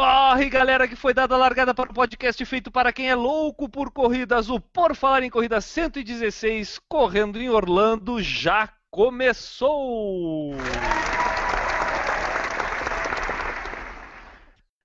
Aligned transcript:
Corre, 0.00 0.48
galera, 0.48 0.88
que 0.88 0.96
foi 0.96 1.12
dada 1.12 1.34
a 1.34 1.38
largada 1.38 1.74
para 1.74 1.90
o 1.90 1.94
podcast 1.94 2.42
feito 2.46 2.70
para 2.70 2.90
quem 2.90 3.10
é 3.10 3.14
louco 3.14 3.68
por 3.68 3.90
corridas. 3.90 4.48
O 4.48 4.58
Por 4.58 4.96
Falar 4.96 5.22
em 5.22 5.28
Corrida 5.28 5.60
116, 5.60 6.80
correndo 6.88 7.38
em 7.38 7.50
Orlando, 7.50 8.18
já 8.22 8.66
começou! 8.90 10.54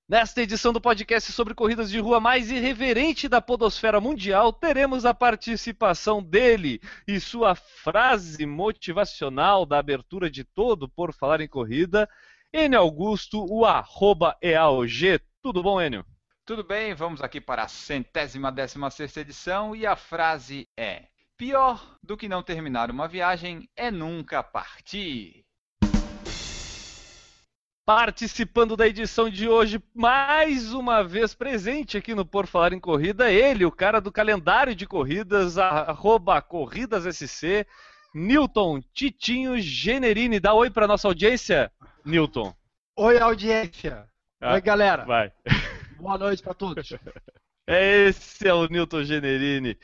Nesta 0.05 0.41
edição 0.41 0.73
do 0.73 0.81
podcast 0.81 1.31
sobre 1.31 1.53
corridas 1.55 1.89
de 1.89 1.97
rua 1.97 2.19
mais 2.19 2.51
irreverente 2.51 3.29
da 3.29 3.39
podosfera 3.39 4.01
mundial, 4.01 4.51
teremos 4.51 5.05
a 5.05 5.13
participação 5.13 6.21
dele 6.21 6.81
e 7.07 7.21
sua 7.21 7.55
frase 7.55 8.45
motivacional 8.45 9.65
da 9.65 9.79
abertura 9.79 10.29
de 10.29 10.43
todo 10.43 10.89
Por 10.89 11.13
Falar 11.13 11.39
em 11.39 11.47
Corrida, 11.47 12.05
Enio 12.57 12.79
Augusto, 12.79 13.45
o 13.49 13.65
arroba 13.65 14.37
EAOG. 14.41 15.19
Tudo 15.41 15.61
bom, 15.61 15.81
Enio? 15.81 16.05
Tudo 16.45 16.63
bem, 16.63 16.95
vamos 16.95 17.21
aqui 17.21 17.41
para 17.41 17.63
a 17.63 17.67
centésima 17.67 18.49
décima 18.49 18.89
sexta 18.89 19.19
edição 19.19 19.75
e 19.75 19.85
a 19.85 19.97
frase 19.97 20.65
é 20.77 21.03
Pior 21.35 21.97
do 22.01 22.15
que 22.15 22.29
não 22.29 22.41
terminar 22.41 22.89
uma 22.89 23.09
viagem 23.09 23.69
é 23.75 23.91
nunca 23.91 24.41
partir. 24.41 25.43
Participando 27.85 28.77
da 28.77 28.87
edição 28.87 29.29
de 29.29 29.49
hoje, 29.49 29.83
mais 29.93 30.71
uma 30.71 31.03
vez 31.03 31.35
presente 31.35 31.97
aqui 31.97 32.15
no 32.15 32.25
Por 32.25 32.47
Falar 32.47 32.71
em 32.71 32.79
Corrida, 32.79 33.29
ele, 33.29 33.65
o 33.65 33.71
cara 33.71 33.99
do 33.99 34.13
calendário 34.13 34.73
de 34.73 34.87
corridas, 34.87 35.57
arroba 35.57 36.41
CorridasSC, 36.41 37.67
Newton 38.15 38.81
Titinho 38.93 39.59
Generini. 39.59 40.39
Dá 40.39 40.53
oi 40.53 40.69
para 40.69 40.87
nossa 40.87 41.05
audiência, 41.05 41.69
Newton. 42.05 42.55
Oi, 42.95 43.19
audiência. 43.19 44.07
Ah, 44.39 44.53
Oi, 44.53 44.61
galera. 44.61 45.03
Vai. 45.03 45.33
Boa 45.99 46.17
noite 46.17 46.41
para 46.41 46.53
todos. 46.53 46.93
Esse 47.67 48.47
é 48.47 48.53
o 48.53 48.67
Newton 48.67 49.03
Generini. 49.03 49.77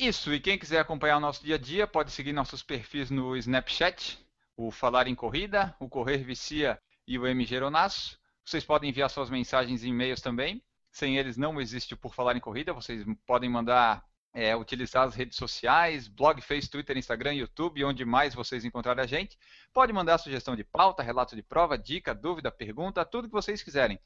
Isso, 0.00 0.32
e 0.32 0.40
quem 0.40 0.58
quiser 0.58 0.80
acompanhar 0.80 1.18
o 1.18 1.20
nosso 1.20 1.44
dia 1.44 1.56
a 1.56 1.58
dia 1.58 1.86
pode 1.86 2.10
seguir 2.10 2.32
nossos 2.32 2.62
perfis 2.62 3.10
no 3.10 3.36
Snapchat, 3.36 4.18
o 4.56 4.70
Falar 4.70 5.06
em 5.06 5.14
Corrida, 5.14 5.76
o 5.78 5.90
Correr 5.90 6.24
Vicia 6.24 6.80
e 7.06 7.18
o 7.18 7.26
M 7.26 7.44
Geronasso. 7.44 8.18
Vocês 8.42 8.64
podem 8.64 8.88
enviar 8.88 9.10
suas 9.10 9.28
mensagens 9.28 9.84
e 9.84 9.88
e-mails 9.88 10.22
também. 10.22 10.64
Sem 10.90 11.18
eles 11.18 11.36
não 11.36 11.60
existe 11.60 11.92
o 11.92 11.98
Por 11.98 12.14
Falar 12.14 12.34
em 12.34 12.40
Corrida. 12.40 12.72
Vocês 12.72 13.04
podem 13.26 13.50
mandar, 13.50 14.02
é, 14.32 14.56
utilizar 14.56 15.06
as 15.06 15.14
redes 15.14 15.36
sociais, 15.36 16.08
blog, 16.08 16.40
Face, 16.40 16.70
Twitter, 16.70 16.96
Instagram, 16.96 17.34
YouTube, 17.34 17.84
onde 17.84 18.02
mais 18.02 18.34
vocês 18.34 18.64
encontrarem 18.64 19.04
a 19.04 19.06
gente. 19.06 19.36
Pode 19.70 19.92
mandar 19.92 20.16
sugestão 20.16 20.56
de 20.56 20.64
pauta, 20.64 21.02
relato 21.02 21.36
de 21.36 21.42
prova, 21.42 21.76
dica, 21.76 22.14
dúvida, 22.14 22.50
pergunta, 22.50 23.04
tudo 23.04 23.28
que 23.28 23.34
vocês 23.34 23.62
quiserem. 23.62 24.00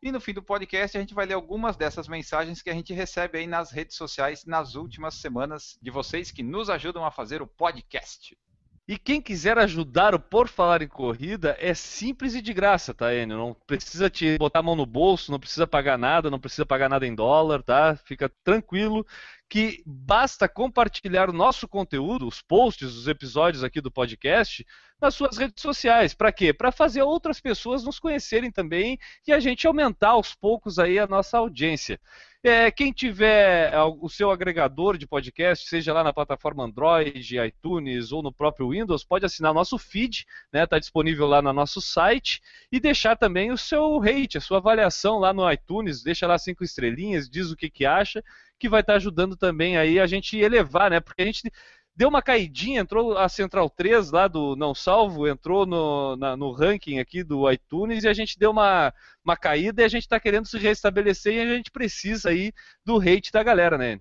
E 0.00 0.12
no 0.12 0.20
fim 0.20 0.32
do 0.32 0.42
podcast 0.42 0.96
a 0.96 1.00
gente 1.00 1.12
vai 1.12 1.26
ler 1.26 1.34
algumas 1.34 1.76
dessas 1.76 2.06
mensagens 2.06 2.62
que 2.62 2.70
a 2.70 2.74
gente 2.74 2.92
recebe 2.92 3.38
aí 3.38 3.46
nas 3.48 3.72
redes 3.72 3.96
sociais 3.96 4.44
nas 4.44 4.76
últimas 4.76 5.14
semanas 5.14 5.76
de 5.82 5.90
vocês 5.90 6.30
que 6.30 6.42
nos 6.42 6.70
ajudam 6.70 7.04
a 7.04 7.10
fazer 7.10 7.42
o 7.42 7.48
podcast. 7.48 8.38
E 8.88 8.96
quem 8.96 9.20
quiser 9.20 9.58
ajudar 9.58 10.14
o 10.14 10.18
Por 10.18 10.48
Falar 10.48 10.80
em 10.80 10.88
Corrida 10.88 11.54
é 11.60 11.74
simples 11.74 12.34
e 12.34 12.40
de 12.40 12.54
graça, 12.54 12.94
tá, 12.94 13.14
Enio? 13.14 13.36
Não 13.36 13.54
precisa 13.66 14.08
te 14.08 14.38
botar 14.38 14.60
a 14.60 14.62
mão 14.62 14.74
no 14.74 14.86
bolso, 14.86 15.30
não 15.30 15.38
precisa 15.38 15.66
pagar 15.66 15.98
nada, 15.98 16.30
não 16.30 16.40
precisa 16.40 16.64
pagar 16.64 16.88
nada 16.88 17.06
em 17.06 17.14
dólar, 17.14 17.62
tá? 17.62 17.96
Fica 18.06 18.32
tranquilo 18.42 19.06
que 19.46 19.82
basta 19.84 20.48
compartilhar 20.48 21.28
o 21.28 21.34
nosso 21.34 21.68
conteúdo, 21.68 22.26
os 22.26 22.40
posts, 22.40 22.94
os 22.94 23.06
episódios 23.08 23.62
aqui 23.62 23.78
do 23.78 23.90
podcast, 23.90 24.66
nas 24.98 25.14
suas 25.14 25.36
redes 25.36 25.60
sociais. 25.60 26.14
Para 26.14 26.32
quê? 26.32 26.54
Para 26.54 26.72
fazer 26.72 27.02
outras 27.02 27.42
pessoas 27.42 27.84
nos 27.84 27.98
conhecerem 27.98 28.50
também 28.50 28.98
e 29.26 29.34
a 29.34 29.38
gente 29.38 29.66
aumentar 29.66 30.10
aos 30.10 30.34
poucos 30.34 30.78
aí 30.78 30.98
a 30.98 31.06
nossa 31.06 31.36
audiência. 31.36 32.00
É, 32.40 32.70
quem 32.70 32.92
tiver 32.92 33.72
o 34.00 34.08
seu 34.08 34.30
agregador 34.30 34.96
de 34.96 35.08
podcast, 35.08 35.68
seja 35.68 35.92
lá 35.92 36.04
na 36.04 36.12
plataforma 36.12 36.64
Android, 36.64 37.36
iTunes 37.36 38.12
ou 38.12 38.22
no 38.22 38.32
próprio 38.32 38.70
Windows, 38.70 39.04
pode 39.04 39.26
assinar 39.26 39.52
nosso 39.52 39.76
feed, 39.76 40.20
está 40.20 40.28
né, 40.52 40.64
tá 40.66 40.78
disponível 40.78 41.26
lá 41.26 41.42
no 41.42 41.52
nosso 41.52 41.80
site, 41.80 42.40
e 42.70 42.78
deixar 42.78 43.16
também 43.16 43.50
o 43.50 43.58
seu 43.58 43.98
rate, 43.98 44.38
a 44.38 44.40
sua 44.40 44.58
avaliação 44.58 45.18
lá 45.18 45.32
no 45.32 45.50
iTunes, 45.50 46.00
deixa 46.00 46.28
lá 46.28 46.38
cinco 46.38 46.62
estrelinhas, 46.62 47.28
diz 47.28 47.50
o 47.50 47.56
que, 47.56 47.68
que 47.68 47.84
acha, 47.84 48.22
que 48.56 48.68
vai 48.68 48.82
estar 48.82 48.92
tá 48.92 48.96
ajudando 48.98 49.36
também 49.36 49.76
aí 49.76 49.98
a 49.98 50.06
gente 50.06 50.38
elevar, 50.38 50.90
né? 50.92 51.00
Porque 51.00 51.22
a 51.22 51.26
gente 51.26 51.50
deu 51.98 52.08
uma 52.08 52.22
caidinha, 52.22 52.80
entrou 52.80 53.18
a 53.18 53.28
Central 53.28 53.68
3 53.68 54.12
lá 54.12 54.28
do 54.28 54.54
Não 54.54 54.72
Salvo, 54.72 55.26
entrou 55.26 55.66
no, 55.66 56.14
na, 56.16 56.36
no 56.36 56.52
ranking 56.52 57.00
aqui 57.00 57.24
do 57.24 57.50
iTunes 57.50 58.04
e 58.04 58.08
a 58.08 58.12
gente 58.12 58.38
deu 58.38 58.52
uma, 58.52 58.94
uma 59.24 59.36
caída 59.36 59.82
e 59.82 59.84
a 59.84 59.88
gente 59.88 60.04
está 60.04 60.20
querendo 60.20 60.46
se 60.46 60.56
restabelecer 60.58 61.34
e 61.34 61.40
a 61.40 61.56
gente 61.56 61.72
precisa 61.72 62.30
aí 62.30 62.52
do 62.84 63.00
hate 63.00 63.32
da 63.32 63.42
galera, 63.42 63.76
né? 63.76 63.98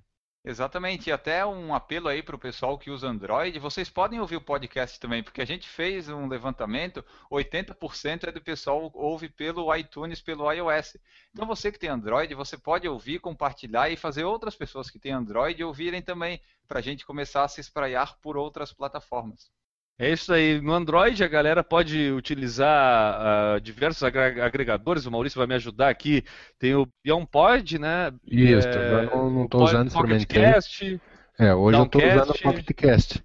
Exatamente, 0.50 1.10
e 1.10 1.12
até 1.12 1.46
um 1.46 1.76
apelo 1.76 2.08
aí 2.08 2.24
para 2.24 2.38
o 2.38 2.40
pessoal 2.40 2.78
que 2.78 2.90
usa 2.90 3.10
Android, 3.10 3.60
vocês 3.60 3.90
podem 3.90 4.22
ouvir 4.22 4.38
o 4.38 4.42
podcast 4.42 4.98
também, 4.98 5.22
porque 5.22 5.42
a 5.42 5.46
gente 5.46 5.68
fez 5.68 6.08
um 6.08 6.26
levantamento, 6.26 7.04
80% 7.30 8.30
é 8.30 8.32
do 8.32 8.40
pessoal 8.40 8.90
ouve 8.94 9.28
pelo 9.28 9.76
iTunes, 9.76 10.22
pelo 10.22 10.50
iOS. 10.50 10.96
Então 11.34 11.46
você 11.46 11.70
que 11.70 11.78
tem 11.78 11.90
Android, 11.90 12.34
você 12.34 12.58
pode 12.58 12.88
ouvir, 12.88 13.20
compartilhar 13.20 13.90
e 13.90 13.98
fazer 13.98 14.24
outras 14.24 14.56
pessoas 14.56 14.90
que 14.90 14.98
têm 14.98 15.12
Android 15.12 15.62
ouvirem 15.66 16.02
também, 16.02 16.42
para 16.66 16.80
a 16.80 16.82
gente 16.82 17.06
começar 17.06 17.44
a 17.44 17.50
se 17.50 17.60
espraiar 17.60 18.18
por 18.22 18.38
outras 18.38 18.72
plataformas. 18.72 19.52
É 20.00 20.12
isso 20.12 20.32
aí. 20.32 20.62
No 20.62 20.74
Android 20.74 21.24
a 21.24 21.28
galera 21.28 21.64
pode 21.64 22.12
utilizar 22.12 23.20
uh, 23.58 23.62
diversos 23.62 24.04
agregadores. 24.04 25.06
O 25.06 25.12
Maurício 25.12 25.40
vai 25.40 25.48
me 25.48 25.56
ajudar 25.56 25.90
aqui. 25.90 26.24
Tem 26.60 26.76
o 26.76 26.88
BeyondPod, 27.04 27.80
né? 27.80 28.12
Isso, 28.26 28.68
é, 28.68 29.06
eu 29.06 29.30
não 29.30 29.46
estou 29.46 29.64
usando, 29.64 29.88
experimentei. 29.88 30.44
Podcast, 30.44 31.02
é, 31.40 31.54
hoje 31.54 31.78
Downcast, 31.78 32.06
eu 32.06 32.10
estou 32.10 32.24
usando 32.24 32.36
o 32.36 32.42
PocketCast. 32.42 33.24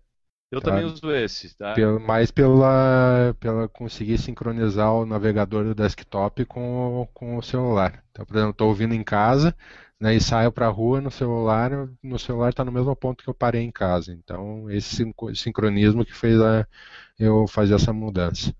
Eu 0.51 0.61
tá? 0.61 0.71
também 0.71 0.85
uso 0.85 1.11
esse, 1.11 1.57
tá? 1.57 1.75
Mais 2.07 2.31
pela, 2.31 3.35
pela 3.41 3.67
conseguir 3.69 4.19
sincronizar 4.19 4.93
o 4.93 5.07
navegador 5.07 5.65
do 5.65 5.75
desktop 5.75 6.45
com, 6.45 7.09
com 7.15 7.39
o 7.39 7.43
celular. 7.43 8.05
Então, 8.11 8.27
por 8.27 8.37
exemplo, 8.37 8.51
estou 8.51 8.69
ouvindo 8.69 8.95
em 8.95 9.03
casa, 9.03 9.57
né, 10.03 10.17
e 10.17 10.21
saio 10.21 10.51
para 10.51 10.67
a 10.67 10.69
rua 10.71 11.01
no 11.01 11.13
celular, 11.13 11.71
no 12.03 12.19
celular 12.19 12.49
está 12.49 12.65
no 12.65 12.73
mesmo 12.73 12.95
ponto 12.97 13.23
que 13.23 13.31
eu 13.31 13.35
parei 13.35 13.63
em 13.63 13.71
casa. 13.71 14.13
Então, 14.13 14.69
esse 14.69 15.07
sincronismo 15.37 16.05
que 16.05 16.13
fez 16.13 16.41
a, 16.41 16.67
eu 17.17 17.47
fazer 17.47 17.77
essa 17.77 17.93
mudança. 17.93 18.53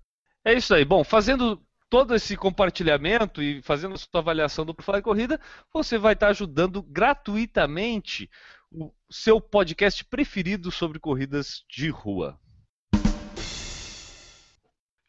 É 0.45 0.53
isso 0.53 0.73
aí. 0.73 0.85
Bom, 0.85 1.03
fazendo 1.03 1.61
todo 1.89 2.15
esse 2.15 2.37
compartilhamento 2.37 3.43
e 3.43 3.61
fazendo 3.61 3.93
a 3.93 3.97
sua 3.97 4.21
avaliação 4.21 4.65
do 4.65 4.73
Profile 4.73 5.01
Corrida, 5.01 5.37
você 5.73 5.97
vai 5.97 6.13
estar 6.13 6.29
ajudando 6.29 6.81
gratuitamente 6.81 8.29
o 8.71 8.89
seu 9.11 9.41
podcast 9.41 10.01
preferido 10.05 10.71
sobre 10.71 10.97
corridas 10.97 11.65
de 11.69 11.89
rua. 11.89 12.39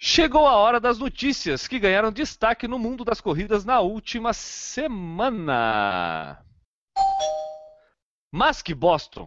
Chegou 0.06 0.46
a 0.46 0.52
hora 0.52 0.78
das 0.78 0.98
notícias 0.98 1.66
que 1.66 1.78
ganharam 1.78 2.12
destaque 2.12 2.68
no 2.68 2.78
mundo 2.78 3.06
das 3.06 3.22
corridas 3.22 3.64
na 3.64 3.80
última 3.80 4.34
semana. 4.34 5.64
Mas 8.30 8.60
que 8.60 8.74
Boston! 8.74 9.26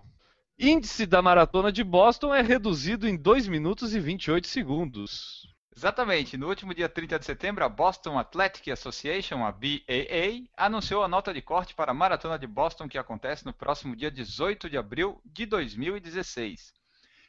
Índice 0.56 1.08
da 1.08 1.20
maratona 1.20 1.72
de 1.72 1.84
Boston 1.84 2.32
é 2.32 2.44
reduzido 2.44 3.08
em 3.08 3.18
2 3.18 3.48
minutos 3.48 3.96
e 3.96 4.00
28 4.00 4.46
segundos. 4.46 5.52
Exatamente. 5.76 6.38
No 6.38 6.48
último 6.48 6.76
dia 6.76 6.88
30 6.88 7.18
de 7.18 7.26
setembro, 7.26 7.66
a 7.66 7.70
Boston 7.70 8.20
Athletic 8.20 8.70
Association, 8.70 9.44
a 9.44 9.52
BAA, 9.52 10.44
anunciou 10.56 11.04
a 11.04 11.08
nota 11.08 11.34
de 11.34 11.42
corte 11.42 11.74
para 11.74 11.90
a 11.90 11.96
Maratona 11.96 12.38
de 12.38 12.46
Boston 12.46 12.88
que 12.88 13.00
acontece 13.00 13.44
no 13.44 13.52
próximo 13.52 13.96
dia 13.96 14.12
18 14.12 14.70
de 14.70 14.78
abril 14.78 15.20
de 15.26 15.48
2016. 15.48 16.72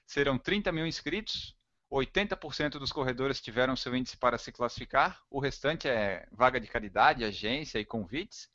Serão 0.06 0.36
30 0.36 0.70
mil 0.70 0.86
inscritos, 0.86 1.56
80% 1.90 2.78
dos 2.78 2.92
corredores 2.92 3.40
tiveram 3.40 3.74
seu 3.74 3.96
índice 3.96 4.16
para 4.16 4.36
se 4.36 4.52
classificar, 4.52 5.22
o 5.30 5.40
restante 5.40 5.88
é 5.88 6.28
vaga 6.30 6.60
de 6.60 6.66
caridade, 6.66 7.24
agência 7.24 7.78
e 7.78 7.84
convites. 7.84 8.50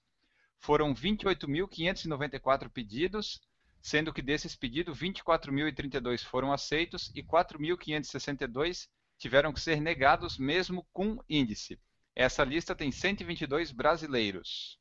Foram 0.59 0.93
28.594 0.93 2.69
pedidos, 2.69 3.41
sendo 3.81 4.13
que 4.13 4.21
desses 4.21 4.55
pedidos, 4.55 4.97
24.032 4.99 6.23
foram 6.23 6.53
aceitos 6.53 7.11
e 7.15 7.23
4.562 7.23 8.87
tiveram 9.17 9.51
que 9.51 9.59
ser 9.59 9.81
negados 9.81 10.37
mesmo 10.37 10.85
com 10.93 11.21
índice. 11.27 11.79
Essa 12.15 12.43
lista 12.43 12.75
tem 12.75 12.91
122 12.91 13.71
brasileiros. 13.71 14.79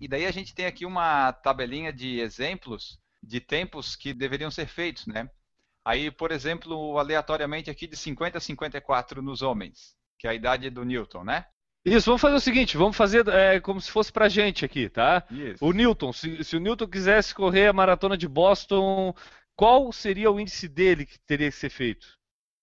E 0.00 0.08
daí 0.08 0.26
a 0.26 0.30
gente 0.30 0.54
tem 0.54 0.66
aqui 0.66 0.84
uma 0.84 1.32
tabelinha 1.32 1.92
de 1.92 2.20
exemplos 2.20 2.98
de 3.22 3.40
tempos 3.40 3.94
que 3.94 4.12
deveriam 4.12 4.50
ser 4.50 4.66
feitos, 4.66 5.06
né? 5.06 5.30
Aí, 5.90 6.08
por 6.08 6.30
exemplo, 6.30 6.96
aleatoriamente 6.98 7.68
aqui 7.68 7.84
de 7.88 7.96
50 7.96 8.38
a 8.38 8.40
54 8.40 9.20
nos 9.20 9.42
homens, 9.42 9.96
que 10.20 10.28
é 10.28 10.30
a 10.30 10.34
idade 10.34 10.70
do 10.70 10.84
Newton, 10.84 11.24
né? 11.24 11.46
Isso, 11.84 12.06
vamos 12.06 12.20
fazer 12.20 12.36
o 12.36 12.40
seguinte, 12.40 12.76
vamos 12.76 12.96
fazer 12.96 13.26
é, 13.26 13.58
como 13.58 13.80
se 13.80 13.90
fosse 13.90 14.12
pra 14.12 14.28
gente 14.28 14.64
aqui, 14.64 14.88
tá? 14.88 15.26
Isso. 15.28 15.64
O 15.64 15.72
Newton, 15.72 16.12
se, 16.12 16.44
se 16.44 16.56
o 16.56 16.60
Newton 16.60 16.86
quisesse 16.86 17.34
correr 17.34 17.66
a 17.66 17.72
maratona 17.72 18.16
de 18.16 18.28
Boston, 18.28 19.12
qual 19.56 19.90
seria 19.90 20.30
o 20.30 20.38
índice 20.38 20.68
dele 20.68 21.04
que 21.04 21.18
teria 21.26 21.50
que 21.50 21.56
ser 21.56 21.70
feito? 21.70 22.06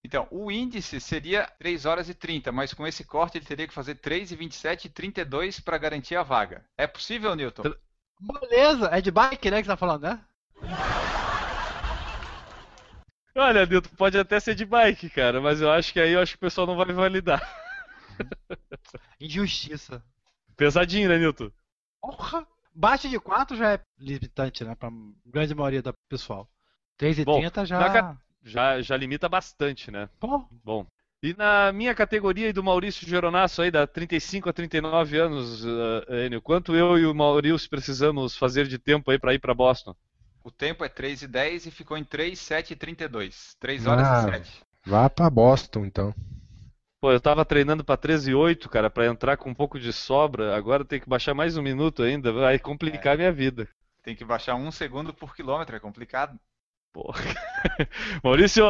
Então, 0.06 0.25
o 0.31 0.50
índice 0.50 1.01
seria 1.01 1.51
3 1.59 1.85
horas 1.85 2.07
e 2.07 2.13
30, 2.13 2.53
mas 2.53 2.74
com 2.74 2.88
esse 2.88 3.03
corte 3.03 3.38
ele 3.38 3.45
teria 3.45 3.68
que 3.68 3.74
fazer 3.74 3.95
3 3.95 4.31
e 4.31 4.35
27 4.38 4.85
e 4.85 4.89
32 4.89 5.59
para 5.59 5.77
garantir 5.77 6.15
a 6.15 6.24
vaga. 6.24 6.63
É 6.77 6.88
possível, 6.88 7.35
Newton? 7.35 7.63
Beleza, 8.21 8.88
é 8.89 9.01
de 9.01 9.12
bike, 9.12 9.51
né, 9.51 9.57
que 9.57 9.65
você 9.65 9.71
tá 9.71 9.75
falando, 9.75 10.03
né? 10.03 10.21
Olha, 13.38 13.68
Newton, 13.68 13.89
pode 13.95 14.18
até 14.18 14.39
ser 14.39 14.56
de 14.56 14.66
bike, 14.66 15.12
cara, 15.12 15.39
mas 15.39 15.62
eu 15.62 15.72
acho 15.72 15.94
que 15.94 16.00
aí 16.00 16.13
eu 16.13 16.19
acho 16.19 16.31
que 16.34 16.38
o 16.38 16.42
pessoal 16.42 16.66
não 16.66 16.75
vai 16.75 16.92
validar. 16.92 17.39
Injustiça. 19.22 20.04
Pesadinho, 20.56 21.07
né, 21.07 21.19
Newton? 21.19 21.51
Porra! 22.01 22.48
Bate 22.74 23.07
de 23.07 23.19
4 23.19 23.56
já 23.56 23.74
é 23.74 23.80
limitante, 24.00 24.63
né, 24.63 24.74
pra 24.74 24.89
grande 25.24 25.54
maioria 25.54 25.84
do 25.84 25.94
pessoal. 26.10 26.50
3 26.98 27.19
e 27.19 27.25
Bom, 27.25 27.39
30 27.39 27.66
já... 27.66 27.80
na 27.80 28.18
Já, 28.44 28.81
já 28.81 28.98
limita 28.98 29.30
bastante, 29.30 29.92
né? 29.92 30.10
Pô, 30.19 30.44
Bom. 30.63 30.88
E 31.22 31.36
na 31.36 31.72
minha 31.72 31.94
categoria 31.94 32.50
e 32.50 32.54
do 32.54 32.63
Maurício 32.63 33.07
Geronasso 33.07 33.62
aí, 33.62 33.69
da 33.69 33.86
35 33.86 34.50
a 34.50 34.54
39 34.54 35.18
anos, 35.18 35.63
uh, 35.63 36.13
Enio, 36.25 36.42
quanto 36.42 36.75
eu 36.75 36.98
e 36.98 37.06
o 37.06 37.13
Maurício 37.13 37.69
precisamos 37.69 38.36
fazer 38.36 38.68
de 38.68 38.80
tempo 38.80 39.12
aí 39.12 39.19
para 39.19 39.34
ir 39.34 39.39
para 39.39 39.54
Boston? 39.54 39.95
O 40.48 40.52
tempo 40.52 40.86
é 40.86 40.88
3 40.88 41.24
e 41.24 41.28
10 41.28 41.66
e 41.66 41.72
ficou 41.72 41.98
em 41.98 42.06
3, 42.06 42.40
7 42.40 42.72
e 42.72 42.76
32. 42.78 43.54
3 43.60 43.86
horas 43.86 44.08
Ah. 44.08 44.22
e 44.30 44.32
7. 44.46 44.62
Vá 44.86 45.10
pra 45.10 45.30
Boston, 45.30 45.84
então. 45.84 46.16
Pô, 47.02 47.12
eu 47.12 47.20
tava 47.20 47.44
treinando 47.44 47.84
para 47.84 47.98
13 47.98 48.32
e 48.32 48.34
8, 48.34 48.70
cara, 48.70 48.90
para 48.90 49.08
entrar 49.08 49.36
com 49.36 49.50
um 49.50 49.54
pouco 49.54 49.78
de 49.78 49.92
sobra, 49.92 50.56
agora 50.56 50.86
tem 50.86 51.02
que 51.02 51.10
baixar 51.10 51.34
mais 51.34 51.58
um 51.58 51.62
minuto 51.62 52.02
ainda, 52.02 52.32
vai 52.32 52.58
complicar 52.58 53.16
a 53.16 53.18
minha 53.18 53.32
vida. 53.32 53.68
Tem 54.02 54.16
que 54.16 54.24
baixar 54.24 54.56
um 54.56 54.72
segundo 54.72 55.14
por 55.14 55.36
quilômetro, 55.36 55.76
é 55.76 55.82
complicado. 55.82 56.40
Porra. 56.94 57.20
Maurício, 58.24 58.64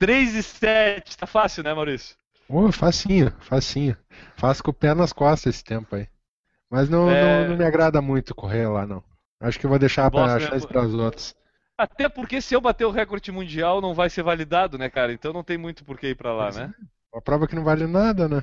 3 0.00 0.34
e 0.34 0.42
7, 0.42 1.16
tá 1.16 1.28
fácil, 1.28 1.62
né, 1.62 1.72
Maurício? 1.72 2.16
Ô, 2.48 2.72
facinho, 2.72 3.32
facinho. 3.38 3.96
Faço 4.36 4.64
com 4.64 4.72
o 4.72 4.74
pé 4.74 4.94
nas 4.94 5.12
costas 5.12 5.54
esse 5.54 5.62
tempo 5.62 5.94
aí. 5.94 6.08
Mas 6.68 6.88
não, 6.90 7.08
É. 7.08 7.42
não, 7.44 7.50
não 7.50 7.56
me 7.56 7.64
agrada 7.64 8.02
muito 8.02 8.34
correr 8.34 8.66
lá, 8.66 8.84
não. 8.84 9.00
Acho 9.40 9.58
que 9.58 9.66
eu 9.66 9.70
vou 9.70 9.78
deixar 9.78 10.10
para 10.10 10.36
é 10.36 10.40
chance 10.40 10.66
bo- 10.66 10.68
para 10.68 10.82
os 10.86 10.94
outros. 10.94 11.34
Até 11.76 12.08
porque 12.08 12.40
se 12.40 12.54
eu 12.54 12.60
bater 12.60 12.84
o 12.84 12.90
recorde 12.90 13.32
mundial 13.32 13.80
não 13.80 13.94
vai 13.94 14.10
ser 14.10 14.22
validado, 14.22 14.76
né, 14.78 14.90
cara? 14.90 15.12
Então 15.12 15.32
não 15.32 15.42
tem 15.44 15.56
muito 15.58 15.84
por 15.84 15.98
que 15.98 16.08
ir 16.08 16.14
pra 16.14 16.32
lá, 16.34 16.52
Pois 16.52 16.56
né? 16.56 16.74
Uma 17.12 17.22
prova 17.22 17.46
que 17.48 17.54
não 17.56 17.64
vale 17.64 17.86
nada, 17.86 18.28
né? 18.28 18.40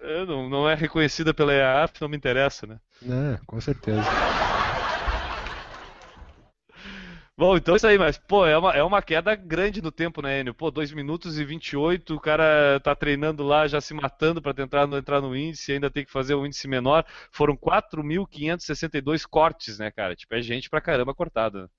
É, 0.00 0.24
não, 0.26 0.48
não 0.48 0.68
é 0.68 0.74
reconhecida 0.74 1.32
pela 1.32 1.52
EAF, 1.54 2.00
não 2.00 2.08
me 2.08 2.16
interessa, 2.16 2.66
né? 2.66 2.78
É, 3.02 3.38
com 3.46 3.60
certeza. 3.60 4.10
Bom, 7.40 7.56
então 7.56 7.72
é 7.72 7.76
isso 7.78 7.86
aí, 7.86 7.96
mas, 7.96 8.18
pô, 8.18 8.44
é 8.44 8.58
uma, 8.58 8.72
é 8.74 8.82
uma 8.82 9.00
queda 9.00 9.34
grande 9.34 9.80
no 9.80 9.90
tempo, 9.90 10.20
né, 10.20 10.40
Enio? 10.40 10.52
Pô, 10.52 10.70
2 10.70 10.92
minutos 10.92 11.38
e 11.38 11.44
28, 11.44 12.14
o 12.14 12.20
cara 12.20 12.78
tá 12.80 12.94
treinando 12.94 13.42
lá, 13.42 13.66
já 13.66 13.80
se 13.80 13.94
matando 13.94 14.42
pra 14.42 14.52
tentar 14.52 14.86
entrar 14.92 15.22
no 15.22 15.34
índice, 15.34 15.72
ainda 15.72 15.90
tem 15.90 16.04
que 16.04 16.12
fazer 16.12 16.34
um 16.34 16.44
índice 16.44 16.68
menor. 16.68 17.02
Foram 17.32 17.56
4.562 17.56 19.24
cortes, 19.24 19.78
né, 19.78 19.90
cara? 19.90 20.14
Tipo, 20.14 20.34
é 20.34 20.42
gente 20.42 20.68
pra 20.68 20.82
caramba 20.82 21.14
cortada. 21.14 21.70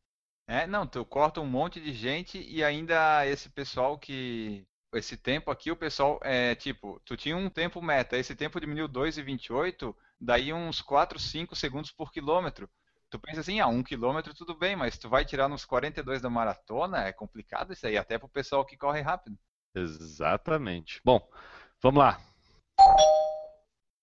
É, 0.47 0.65
não, 0.65 0.87
tu 0.87 1.05
corta 1.05 1.39
um 1.39 1.45
monte 1.45 1.79
de 1.79 1.93
gente 1.93 2.41
e 2.41 2.63
ainda 2.63 3.23
esse 3.27 3.47
pessoal 3.47 3.99
que. 3.99 4.65
Esse 4.95 5.15
tempo 5.15 5.51
aqui, 5.51 5.69
o 5.69 5.75
pessoal 5.75 6.19
é 6.23 6.55
tipo, 6.55 6.99
tu 7.05 7.15
tinha 7.15 7.37
um 7.37 7.51
tempo 7.51 7.83
meta, 7.83 8.17
esse 8.17 8.35
tempo 8.35 8.59
diminuiu 8.59 8.89
2,28, 8.89 9.95
daí 10.19 10.51
uns 10.51 10.81
4, 10.81 11.19
5 11.19 11.55
segundos 11.55 11.91
por 11.91 12.11
quilômetro. 12.11 12.67
Tu 13.11 13.19
pensa 13.19 13.41
assim, 13.41 13.59
ah, 13.59 13.67
um 13.67 13.83
quilômetro 13.83 14.33
tudo 14.33 14.55
bem, 14.55 14.73
mas 14.73 14.97
tu 14.97 15.09
vai 15.09 15.25
tirar 15.25 15.49
nos 15.49 15.65
42 15.65 16.21
da 16.21 16.29
maratona, 16.29 17.03
é 17.03 17.11
complicado 17.11 17.73
isso 17.73 17.85
aí, 17.85 17.97
até 17.97 18.17
pro 18.17 18.29
pessoal 18.29 18.65
que 18.65 18.77
corre 18.77 19.01
rápido. 19.01 19.37
Exatamente. 19.75 21.01
Bom, 21.03 21.19
vamos 21.81 21.99
lá. 21.99 22.21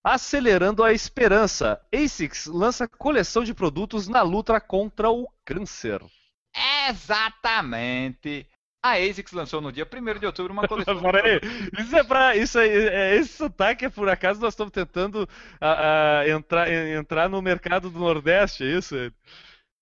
Acelerando 0.04 0.84
a 0.84 0.92
esperança, 0.92 1.80
ASICS 1.92 2.46
lança 2.46 2.86
coleção 2.86 3.44
de 3.44 3.54
produtos 3.54 4.08
na 4.08 4.20
luta 4.20 4.60
contra 4.60 5.10
o 5.10 5.26
câncer. 5.42 6.04
Exatamente! 6.88 8.46
A 8.82 8.92
ASICS 8.92 9.32
lançou 9.32 9.60
no 9.60 9.72
dia 9.72 9.84
1 9.84 10.18
de 10.20 10.26
outubro 10.26 10.52
uma 10.52 10.66
coleção 10.68 11.00
Peraí, 11.02 11.40
isso 11.78 11.96
é 11.96 12.04
pra. 12.04 12.36
Isso 12.36 12.58
é, 12.58 13.16
esse 13.16 13.32
sotaque 13.36 13.84
é 13.86 13.90
por 13.90 14.08
acaso 14.08 14.40
nós 14.40 14.54
estamos 14.54 14.72
tentando 14.72 15.28
a- 15.60 16.20
a, 16.20 16.28
entrar, 16.28 16.70
entrar 16.70 17.28
no 17.28 17.42
mercado 17.42 17.90
do 17.90 17.98
Nordeste, 17.98 18.62
é 18.64 18.78
isso? 18.78 18.94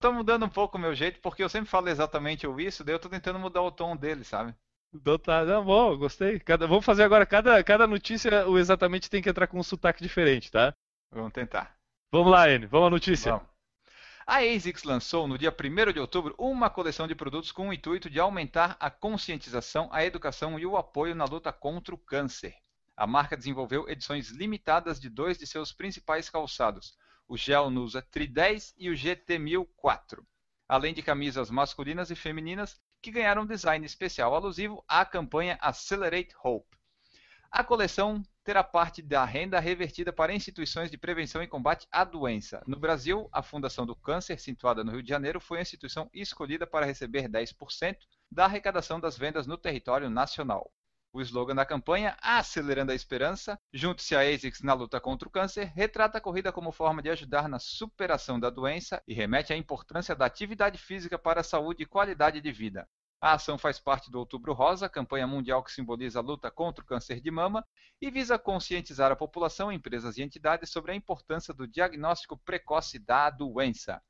Tô 0.00 0.12
mudando 0.12 0.44
um 0.44 0.48
pouco 0.48 0.76
o 0.76 0.80
meu 0.80 0.94
jeito, 0.94 1.20
porque 1.20 1.42
eu 1.42 1.48
sempre 1.48 1.68
falo 1.70 1.88
exatamente 1.88 2.46
o 2.46 2.60
isso, 2.60 2.84
daí 2.84 2.94
eu 2.94 2.98
tô 2.98 3.08
tentando 3.08 3.38
mudar 3.38 3.62
o 3.62 3.70
tom 3.70 3.96
dele, 3.96 4.24
sabe? 4.24 4.54
Então 4.94 5.18
tá, 5.18 5.44
não, 5.44 5.64
bom, 5.64 5.96
gostei. 5.96 6.38
Cada- 6.40 6.66
vamos 6.66 6.84
fazer 6.84 7.02
agora, 7.02 7.26
cada, 7.26 7.62
cada 7.62 7.86
notícia, 7.86 8.48
o 8.48 8.58
exatamente 8.58 9.10
tem 9.10 9.20
que 9.22 9.28
entrar 9.28 9.46
com 9.46 9.58
um 9.58 9.62
sotaque 9.62 10.02
diferente, 10.02 10.50
tá? 10.50 10.72
Vamos 11.12 11.32
tentar. 11.32 11.76
Vamos 12.12 12.30
lá, 12.32 12.48
N, 12.48 12.66
vamos 12.66 12.86
à 12.86 12.90
notícia. 12.90 13.32
Vamos. 13.32 13.55
A 14.28 14.38
ASICS 14.38 14.82
lançou 14.82 15.28
no 15.28 15.38
dia 15.38 15.54
1 15.54 15.92
de 15.92 16.00
outubro 16.00 16.34
uma 16.36 16.68
coleção 16.68 17.06
de 17.06 17.14
produtos 17.14 17.52
com 17.52 17.68
o 17.68 17.72
intuito 17.72 18.10
de 18.10 18.18
aumentar 18.18 18.76
a 18.80 18.90
conscientização, 18.90 19.88
a 19.92 20.04
educação 20.04 20.58
e 20.58 20.66
o 20.66 20.76
apoio 20.76 21.14
na 21.14 21.24
luta 21.24 21.52
contra 21.52 21.94
o 21.94 21.98
câncer. 21.98 22.52
A 22.96 23.06
marca 23.06 23.36
desenvolveu 23.36 23.88
edições 23.88 24.30
limitadas 24.30 24.98
de 24.98 25.08
dois 25.08 25.38
de 25.38 25.46
seus 25.46 25.70
principais 25.70 26.28
calçados, 26.28 26.98
o 27.28 27.36
Gel 27.36 27.70
Nusa 27.70 28.02
Tri 28.02 28.26
10 28.26 28.74
e 28.76 28.90
o 28.90 28.94
GT1004, 28.94 30.24
além 30.68 30.92
de 30.92 31.02
camisas 31.02 31.48
masculinas 31.48 32.10
e 32.10 32.16
femininas 32.16 32.80
que 33.00 33.12
ganharam 33.12 33.42
um 33.42 33.46
design 33.46 33.86
especial 33.86 34.34
alusivo 34.34 34.84
à 34.88 35.04
campanha 35.04 35.56
Accelerate 35.60 36.34
Hope. 36.42 36.75
A 37.50 37.64
coleção 37.64 38.22
terá 38.44 38.62
parte 38.62 39.02
da 39.02 39.24
renda 39.24 39.58
revertida 39.58 40.12
para 40.12 40.34
instituições 40.34 40.90
de 40.90 40.98
prevenção 40.98 41.42
e 41.42 41.46
combate 41.46 41.86
à 41.90 42.04
doença. 42.04 42.62
No 42.66 42.78
Brasil, 42.78 43.28
a 43.32 43.42
Fundação 43.42 43.86
do 43.86 43.96
Câncer, 43.96 44.38
situada 44.38 44.84
no 44.84 44.92
Rio 44.92 45.02
de 45.02 45.08
Janeiro, 45.08 45.40
foi 45.40 45.58
a 45.58 45.62
instituição 45.62 46.08
escolhida 46.12 46.66
para 46.66 46.86
receber 46.86 47.28
10% 47.28 47.96
da 48.30 48.44
arrecadação 48.44 49.00
das 49.00 49.16
vendas 49.16 49.46
no 49.46 49.56
território 49.56 50.10
nacional. 50.10 50.70
O 51.12 51.20
slogan 51.22 51.54
da 51.54 51.64
campanha, 51.64 52.16
Acelerando 52.20 52.92
a 52.92 52.94
Esperança, 52.94 53.58
junte-se 53.72 54.14
à 54.14 54.20
ASICS 54.20 54.60
na 54.62 54.74
luta 54.74 55.00
contra 55.00 55.26
o 55.26 55.30
câncer, 55.30 55.72
retrata 55.74 56.18
a 56.18 56.20
corrida 56.20 56.52
como 56.52 56.70
forma 56.70 57.00
de 57.00 57.08
ajudar 57.08 57.48
na 57.48 57.58
superação 57.58 58.38
da 58.38 58.50
doença 58.50 59.02
e 59.08 59.14
remete 59.14 59.52
à 59.52 59.56
importância 59.56 60.14
da 60.14 60.26
atividade 60.26 60.76
física 60.76 61.18
para 61.18 61.40
a 61.40 61.44
saúde 61.44 61.84
e 61.84 61.86
qualidade 61.86 62.40
de 62.40 62.52
vida. 62.52 62.86
A 63.18 63.32
ação 63.32 63.56
faz 63.56 63.80
parte 63.80 64.10
do 64.10 64.18
Outubro 64.18 64.52
Rosa, 64.52 64.90
campanha 64.90 65.26
mundial 65.26 65.62
que 65.62 65.72
simboliza 65.72 66.18
a 66.18 66.22
luta 66.22 66.50
contra 66.50 66.84
o 66.84 66.86
câncer 66.86 67.18
de 67.18 67.30
mama 67.30 67.66
e 68.00 68.10
visa 68.10 68.38
conscientizar 68.38 69.10
a 69.10 69.16
população, 69.16 69.72
empresas 69.72 70.18
e 70.18 70.22
entidades 70.22 70.68
sobre 70.70 70.92
a 70.92 70.94
importância 70.94 71.54
do 71.54 71.66
diagnóstico 71.66 72.36
precoce 72.36 72.98
da 72.98 73.30
doença. 73.30 74.02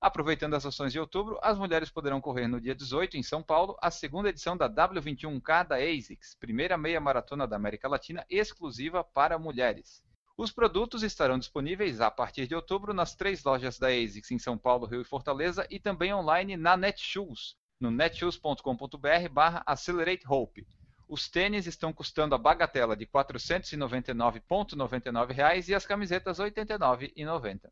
Aproveitando 0.00 0.54
as 0.54 0.64
ações 0.64 0.92
de 0.92 1.00
outubro, 1.00 1.38
as 1.42 1.58
mulheres 1.58 1.90
poderão 1.90 2.20
correr 2.20 2.46
no 2.46 2.60
dia 2.60 2.74
18 2.76 3.16
em 3.16 3.22
São 3.24 3.42
Paulo 3.42 3.76
a 3.82 3.90
segunda 3.90 4.28
edição 4.28 4.56
da 4.56 4.70
W21K 4.70 5.66
da 5.66 5.76
ASICS, 5.76 6.36
primeira 6.38 6.78
meia 6.78 7.00
maratona 7.00 7.48
da 7.48 7.56
América 7.56 7.88
Latina 7.88 8.24
exclusiva 8.30 9.02
para 9.02 9.36
mulheres. 9.36 10.04
Os 10.36 10.52
produtos 10.52 11.02
estarão 11.02 11.38
disponíveis 11.38 12.00
a 12.00 12.10
partir 12.10 12.46
de 12.46 12.54
outubro 12.54 12.94
nas 12.94 13.16
três 13.16 13.42
lojas 13.42 13.78
da 13.78 13.88
ASICS 13.88 14.30
em 14.30 14.38
São 14.38 14.56
Paulo, 14.56 14.86
Rio 14.86 15.00
e 15.00 15.04
Fortaleza 15.04 15.66
e 15.70 15.80
também 15.80 16.14
online 16.14 16.56
na 16.56 16.76
Netshoes, 16.76 17.56
no 17.84 17.90
netshoes.com.br 17.90 19.28
barra 19.30 19.62
Accelerate 19.66 20.24
Hope. 20.26 20.66
Os 21.06 21.28
tênis 21.28 21.66
estão 21.66 21.92
custando 21.92 22.34
a 22.34 22.38
bagatela 22.38 22.96
de 22.96 23.04
R$ 23.04 23.10
499,99 23.12 25.68
e 25.68 25.74
as 25.74 25.84
camisetas 25.84 26.38
R$ 26.38 26.50
89,90. 26.50 27.68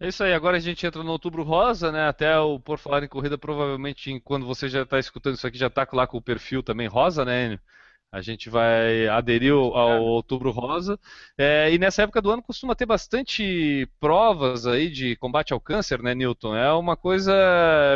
É 0.00 0.08
isso 0.08 0.24
aí, 0.24 0.32
agora 0.32 0.56
a 0.56 0.60
gente 0.60 0.86
entra 0.86 1.02
no 1.02 1.12
outubro 1.12 1.42
rosa, 1.42 1.92
né? 1.92 2.08
Até 2.08 2.38
o 2.38 2.58
Por 2.58 2.78
Falar 2.78 3.04
em 3.04 3.08
Corrida, 3.08 3.36
provavelmente 3.36 4.18
quando 4.20 4.46
você 4.46 4.66
já 4.68 4.80
está 4.82 4.98
escutando 4.98 5.36
isso 5.36 5.46
aqui, 5.46 5.58
já 5.58 5.66
está 5.66 5.86
lá 5.92 6.06
com 6.06 6.16
o 6.16 6.22
perfil 6.22 6.62
também 6.62 6.88
rosa, 6.88 7.22
né, 7.24 7.44
Enio? 7.44 7.60
A 8.14 8.20
gente 8.20 8.48
vai 8.48 9.08
aderir 9.08 9.52
ao 9.52 10.04
Outubro 10.04 10.52
Rosa. 10.52 10.96
É, 11.36 11.72
e 11.72 11.78
nessa 11.78 12.02
época 12.02 12.22
do 12.22 12.30
ano 12.30 12.42
costuma 12.42 12.76
ter 12.76 12.86
bastante 12.86 13.88
provas 13.98 14.68
aí 14.68 14.88
de 14.88 15.16
combate 15.16 15.52
ao 15.52 15.58
câncer, 15.58 16.00
né, 16.00 16.14
Newton? 16.14 16.54
É 16.54 16.72
uma 16.72 16.96
coisa 16.96 17.32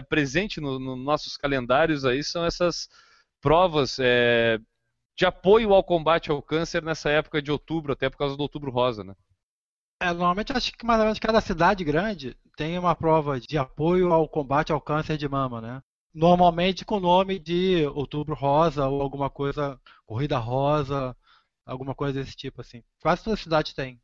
presente 0.09 0.61
nos 0.61 0.81
no 0.81 0.97
nossos 0.97 1.37
calendários 1.37 2.05
aí, 2.05 2.25
são 2.25 2.45
essas 2.45 2.89
provas 3.41 3.97
é, 4.01 4.59
de 5.17 5.25
apoio 5.25 5.73
ao 5.73 5.85
combate 5.85 6.33
ao 6.33 6.43
câncer 6.43 6.83
nessa 6.83 7.11
época 7.11 7.41
de 7.41 7.53
outubro, 7.53 7.93
até 7.93 8.11
por 8.11 8.19
causa 8.19 8.37
do 8.37 8.43
Outubro 8.43 8.73
Rosa, 8.73 9.05
né? 9.05 9.15
É, 10.03 10.07
normalmente 10.13 10.53
acho 10.53 10.73
que 10.73 10.85
mais 10.85 10.99
ou 10.99 11.05
menos 11.07 11.21
cada 11.21 11.41
cidade 11.41 11.85
grande 11.85 12.37
tem 12.57 12.77
uma 12.77 12.97
prova 12.97 13.39
de 13.39 13.57
apoio 13.57 14.13
ao 14.13 14.29
combate 14.29 14.73
ao 14.73 14.81
câncer 14.81 15.17
de 15.17 15.29
mama, 15.29 15.61
né? 15.61 15.81
Normalmente 16.19 16.85
com 16.85 16.97
o 16.97 17.01
nome 17.01 17.39
de 17.39 17.87
Outubro 17.95 18.35
Rosa 18.35 18.89
ou 18.89 19.01
alguma 19.01 19.31
coisa, 19.31 19.81
Corrida 20.05 20.37
Rosa, 20.37 21.17
alguma 21.65 21.95
coisa 21.95 22.19
desse 22.19 22.35
tipo 22.35 22.61
assim. 22.61 22.83
Quase 23.01 23.23
toda 23.23 23.37
cidade 23.37 23.73
tem. 23.73 24.01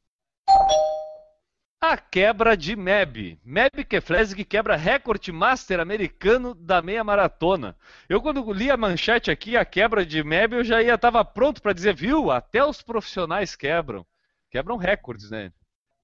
A 1.80 1.97
quebra 1.97 2.56
de 2.56 2.76
Meb. 2.76 3.40
Meb 3.44 3.85
Keflezig 3.85 4.44
quebra 4.44 4.76
recorde 4.76 5.33
master 5.33 5.80
americano 5.80 6.54
da 6.54 6.80
meia 6.80 7.02
maratona. 7.02 7.76
Eu 8.09 8.23
quando 8.23 8.52
li 8.52 8.71
a 8.71 8.76
manchete 8.76 9.33
aqui, 9.33 9.56
a 9.56 9.64
quebra 9.64 10.06
de 10.06 10.23
Meb, 10.23 10.52
eu 10.52 10.62
já 10.62 10.80
ia 10.80 10.94
estava 10.94 11.25
pronto 11.25 11.61
para 11.61 11.73
dizer, 11.73 11.97
viu? 11.97 12.30
Até 12.30 12.64
os 12.64 12.80
profissionais 12.80 13.56
quebram. 13.56 14.06
Quebram 14.50 14.76
recordes, 14.76 15.33
né? 15.33 15.52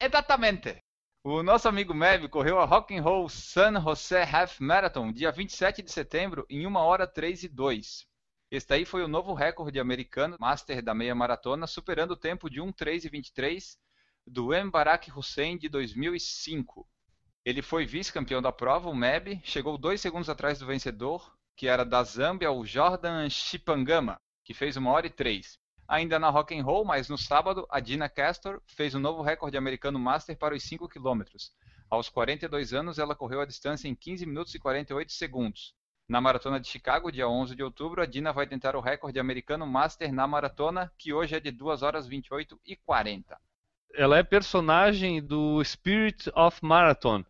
Exatamente. 0.00 0.82
O 1.22 1.42
nosso 1.42 1.68
amigo 1.68 1.92
Mev 1.92 2.28
correu 2.28 2.58
a 2.58 2.64
Rock 2.64 2.96
and 2.96 3.02
Roll 3.02 3.28
San 3.28 3.78
José 3.78 4.22
Half 4.22 4.58
Marathon 4.58 5.12
dia 5.12 5.30
27 5.30 5.82
de 5.82 5.92
setembro 5.92 6.46
em 6.48 6.66
1 6.66 6.74
hora 6.76 7.06
3 7.06 7.42
e 7.42 7.48
2. 7.48 8.06
Este 8.50 8.72
aí 8.72 8.86
foi 8.86 9.04
o 9.04 9.08
novo 9.08 9.34
recorde 9.34 9.78
americano 9.78 10.38
master 10.40 10.82
da 10.82 10.94
meia 10.94 11.14
maratona, 11.14 11.66
superando 11.66 12.12
o 12.12 12.16
tempo 12.16 12.48
de 12.48 12.58
1:3 12.58 13.04
e 13.04 13.10
23 13.10 13.78
do 14.26 14.54
M. 14.54 14.70
Barack 14.70 15.12
Hussein 15.14 15.58
de 15.58 15.68
2005. 15.68 16.88
Ele 17.44 17.60
foi 17.60 17.84
vice-campeão 17.84 18.40
da 18.40 18.50
prova, 18.50 18.88
o 18.88 18.94
Meb, 18.94 19.42
chegou 19.44 19.76
dois 19.76 20.00
segundos 20.00 20.30
atrás 20.30 20.58
do 20.58 20.66
vencedor, 20.66 21.36
que 21.54 21.68
era 21.68 21.84
da 21.84 22.02
Zâmbia, 22.02 22.50
o 22.50 22.64
Jordan 22.64 23.28
Chipangama, 23.28 24.18
que 24.42 24.54
fez 24.54 24.74
1 24.74 24.86
hora 24.86 25.06
e 25.06 25.10
3. 25.10 25.58
Ainda 25.90 26.20
na 26.20 26.30
Rock 26.30 26.56
and 26.56 26.62
Roll, 26.62 26.84
mas 26.84 27.08
no 27.08 27.18
sábado, 27.18 27.66
a 27.68 27.80
Dina 27.80 28.08
Castor 28.08 28.62
fez 28.64 28.94
um 28.94 29.00
novo 29.00 29.22
recorde 29.22 29.56
americano 29.56 29.98
master 29.98 30.38
para 30.38 30.54
os 30.54 30.62
5 30.62 30.88
km. 30.88 31.22
Aos 31.90 32.08
42 32.08 32.72
anos, 32.72 33.00
ela 33.00 33.16
correu 33.16 33.40
a 33.40 33.44
distância 33.44 33.88
em 33.88 33.94
15 33.96 34.24
minutos 34.24 34.54
e 34.54 34.60
48 34.60 35.10
segundos. 35.10 35.74
Na 36.08 36.20
maratona 36.20 36.60
de 36.60 36.68
Chicago, 36.68 37.10
dia 37.10 37.28
11 37.28 37.56
de 37.56 37.64
outubro, 37.64 38.00
a 38.00 38.06
Dina 38.06 38.32
vai 38.32 38.46
tentar 38.46 38.76
o 38.76 38.80
recorde 38.80 39.18
americano 39.18 39.66
master 39.66 40.12
na 40.12 40.28
maratona, 40.28 40.92
que 40.96 41.12
hoje 41.12 41.34
é 41.34 41.40
de 41.40 41.50
2 41.50 41.82
horas 41.82 42.06
28 42.06 42.60
e 42.64 42.76
40. 42.76 43.36
Ela 43.92 44.18
é 44.18 44.22
personagem 44.22 45.20
do 45.20 45.60
Spirit 45.64 46.30
of 46.36 46.60
Marathon, 46.62 47.24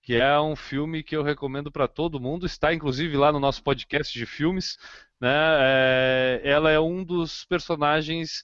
que 0.00 0.14
é 0.14 0.40
um 0.40 0.56
filme 0.56 1.02
que 1.02 1.14
eu 1.14 1.22
recomendo 1.22 1.70
para 1.70 1.86
todo 1.86 2.18
mundo. 2.18 2.46
Está 2.46 2.72
inclusive 2.72 3.14
lá 3.14 3.30
no 3.30 3.40
nosso 3.40 3.62
podcast 3.62 4.18
de 4.18 4.24
filmes 4.24 4.78
né? 5.20 5.30
É, 5.60 6.40
ela 6.44 6.70
é 6.70 6.80
um 6.80 7.04
dos 7.04 7.44
personagens 7.44 8.42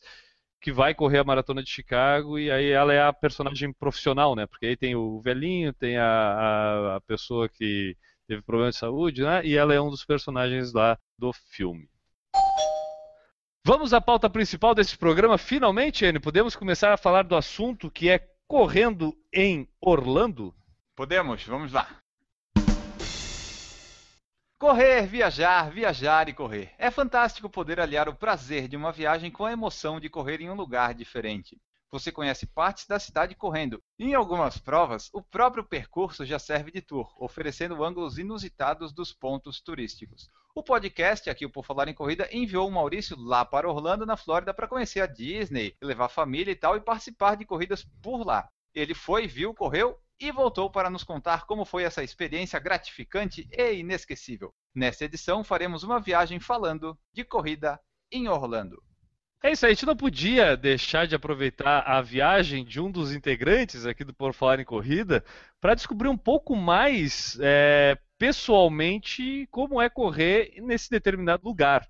que 0.60 0.72
vai 0.72 0.94
correr 0.94 1.18
a 1.18 1.24
maratona 1.24 1.62
de 1.62 1.70
Chicago 1.70 2.38
e 2.38 2.50
aí 2.50 2.70
ela 2.70 2.94
é 2.94 3.02
a 3.02 3.12
personagem 3.12 3.72
profissional, 3.72 4.36
né? 4.36 4.46
Porque 4.46 4.66
aí 4.66 4.76
tem 4.76 4.94
o 4.94 5.20
velhinho, 5.20 5.72
tem 5.72 5.98
a, 5.98 6.06
a, 6.06 6.96
a 6.96 7.00
pessoa 7.00 7.48
que 7.48 7.96
teve 8.28 8.42
problema 8.42 8.70
de 8.70 8.76
saúde, 8.76 9.22
né? 9.22 9.44
E 9.44 9.56
ela 9.56 9.74
é 9.74 9.80
um 9.80 9.90
dos 9.90 10.04
personagens 10.04 10.72
lá 10.72 10.96
do 11.18 11.32
filme. 11.32 11.88
Vamos 13.64 13.92
à 13.92 14.00
pauta 14.00 14.28
principal 14.30 14.74
desse 14.74 14.96
programa. 14.96 15.38
Finalmente, 15.38 16.04
Anne, 16.04 16.18
podemos 16.18 16.56
começar 16.56 16.92
a 16.92 16.96
falar 16.96 17.22
do 17.22 17.36
assunto 17.36 17.90
que 17.90 18.08
é 18.08 18.20
correndo 18.48 19.16
em 19.32 19.68
Orlando? 19.80 20.54
Podemos, 20.96 21.44
vamos 21.44 21.72
lá. 21.72 22.01
Correr, 24.62 25.08
viajar, 25.08 25.72
viajar 25.72 26.28
e 26.28 26.32
correr. 26.32 26.70
É 26.78 26.88
fantástico 26.88 27.50
poder 27.50 27.80
aliar 27.80 28.08
o 28.08 28.14
prazer 28.14 28.68
de 28.68 28.76
uma 28.76 28.92
viagem 28.92 29.28
com 29.28 29.44
a 29.44 29.50
emoção 29.50 29.98
de 29.98 30.08
correr 30.08 30.40
em 30.40 30.48
um 30.48 30.54
lugar 30.54 30.94
diferente. 30.94 31.60
Você 31.90 32.12
conhece 32.12 32.46
partes 32.46 32.86
da 32.86 33.00
cidade 33.00 33.34
correndo. 33.34 33.82
Em 33.98 34.14
algumas 34.14 34.58
provas, 34.58 35.10
o 35.12 35.20
próprio 35.20 35.64
percurso 35.64 36.24
já 36.24 36.38
serve 36.38 36.70
de 36.70 36.80
tour, 36.80 37.12
oferecendo 37.18 37.82
ângulos 37.82 38.18
inusitados 38.18 38.92
dos 38.92 39.12
pontos 39.12 39.60
turísticos. 39.60 40.30
O 40.54 40.62
podcast, 40.62 41.28
aqui 41.28 41.44
o 41.44 41.50
Por 41.50 41.66
Falar 41.66 41.88
em 41.88 41.94
Corrida, 41.94 42.28
enviou 42.30 42.68
o 42.68 42.72
Maurício 42.72 43.16
lá 43.18 43.44
para 43.44 43.68
Orlando, 43.68 44.06
na 44.06 44.16
Flórida, 44.16 44.54
para 44.54 44.68
conhecer 44.68 45.00
a 45.00 45.06
Disney, 45.06 45.74
levar 45.82 46.04
a 46.04 46.08
família 46.08 46.52
e 46.52 46.56
tal, 46.56 46.76
e 46.76 46.80
participar 46.80 47.36
de 47.36 47.44
corridas 47.44 47.84
por 48.00 48.24
lá. 48.24 48.46
Ele 48.72 48.94
foi, 48.94 49.26
viu, 49.26 49.52
correu 49.52 49.98
e 50.22 50.30
voltou 50.30 50.70
para 50.70 50.88
nos 50.88 51.02
contar 51.02 51.46
como 51.46 51.64
foi 51.64 51.82
essa 51.82 52.02
experiência 52.02 52.58
gratificante 52.60 53.48
e 53.50 53.72
inesquecível. 53.74 54.54
Nesta 54.74 55.04
edição, 55.04 55.42
faremos 55.42 55.82
uma 55.82 56.00
viagem 56.00 56.38
falando 56.38 56.96
de 57.12 57.24
corrida 57.24 57.80
em 58.10 58.28
Orlando. 58.28 58.82
É 59.42 59.50
isso 59.50 59.66
aí, 59.66 59.72
a 59.72 59.74
gente 59.74 59.86
não 59.86 59.96
podia 59.96 60.56
deixar 60.56 61.04
de 61.04 61.16
aproveitar 61.16 61.80
a 61.80 62.00
viagem 62.00 62.64
de 62.64 62.80
um 62.80 62.88
dos 62.88 63.12
integrantes 63.12 63.84
aqui 63.84 64.04
do 64.04 64.14
Por 64.14 64.32
Falar 64.32 64.60
em 64.60 64.64
Corrida 64.64 65.24
para 65.60 65.74
descobrir 65.74 66.08
um 66.08 66.16
pouco 66.16 66.54
mais 66.54 67.36
é, 67.40 67.98
pessoalmente 68.16 69.48
como 69.50 69.82
é 69.82 69.90
correr 69.90 70.54
nesse 70.58 70.88
determinado 70.88 71.44
lugar. 71.44 71.88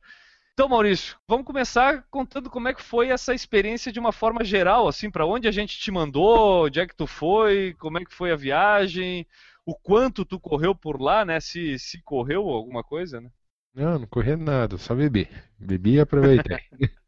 Então, 0.54 0.68
Maurício, 0.68 1.16
vamos 1.26 1.46
começar 1.46 2.06
contando 2.10 2.50
como 2.50 2.68
é 2.68 2.74
que 2.74 2.82
foi 2.82 3.08
essa 3.08 3.34
experiência 3.34 3.90
de 3.90 3.98
uma 3.98 4.12
forma 4.12 4.44
geral, 4.44 4.86
assim, 4.86 5.10
para 5.10 5.24
onde 5.24 5.48
a 5.48 5.50
gente 5.50 5.78
te 5.78 5.90
mandou, 5.90 6.66
onde 6.66 6.78
é 6.78 6.86
que 6.86 6.94
tu 6.94 7.06
foi, 7.06 7.74
como 7.78 7.98
é 7.98 8.04
que 8.04 8.12
foi 8.12 8.32
a 8.32 8.36
viagem, 8.36 9.26
o 9.64 9.74
quanto 9.74 10.26
tu 10.26 10.38
correu 10.38 10.74
por 10.74 11.00
lá, 11.00 11.24
né? 11.24 11.40
Se, 11.40 11.78
se 11.78 12.02
correu 12.02 12.48
alguma 12.48 12.84
coisa, 12.84 13.18
né? 13.18 13.30
Não, 13.74 14.00
não 14.00 14.06
corri 14.06 14.36
nada, 14.36 14.76
só 14.76 14.94
bebi. 14.94 15.26
Bebi 15.58 15.94
e 15.94 16.00
aproveitei. 16.00 16.58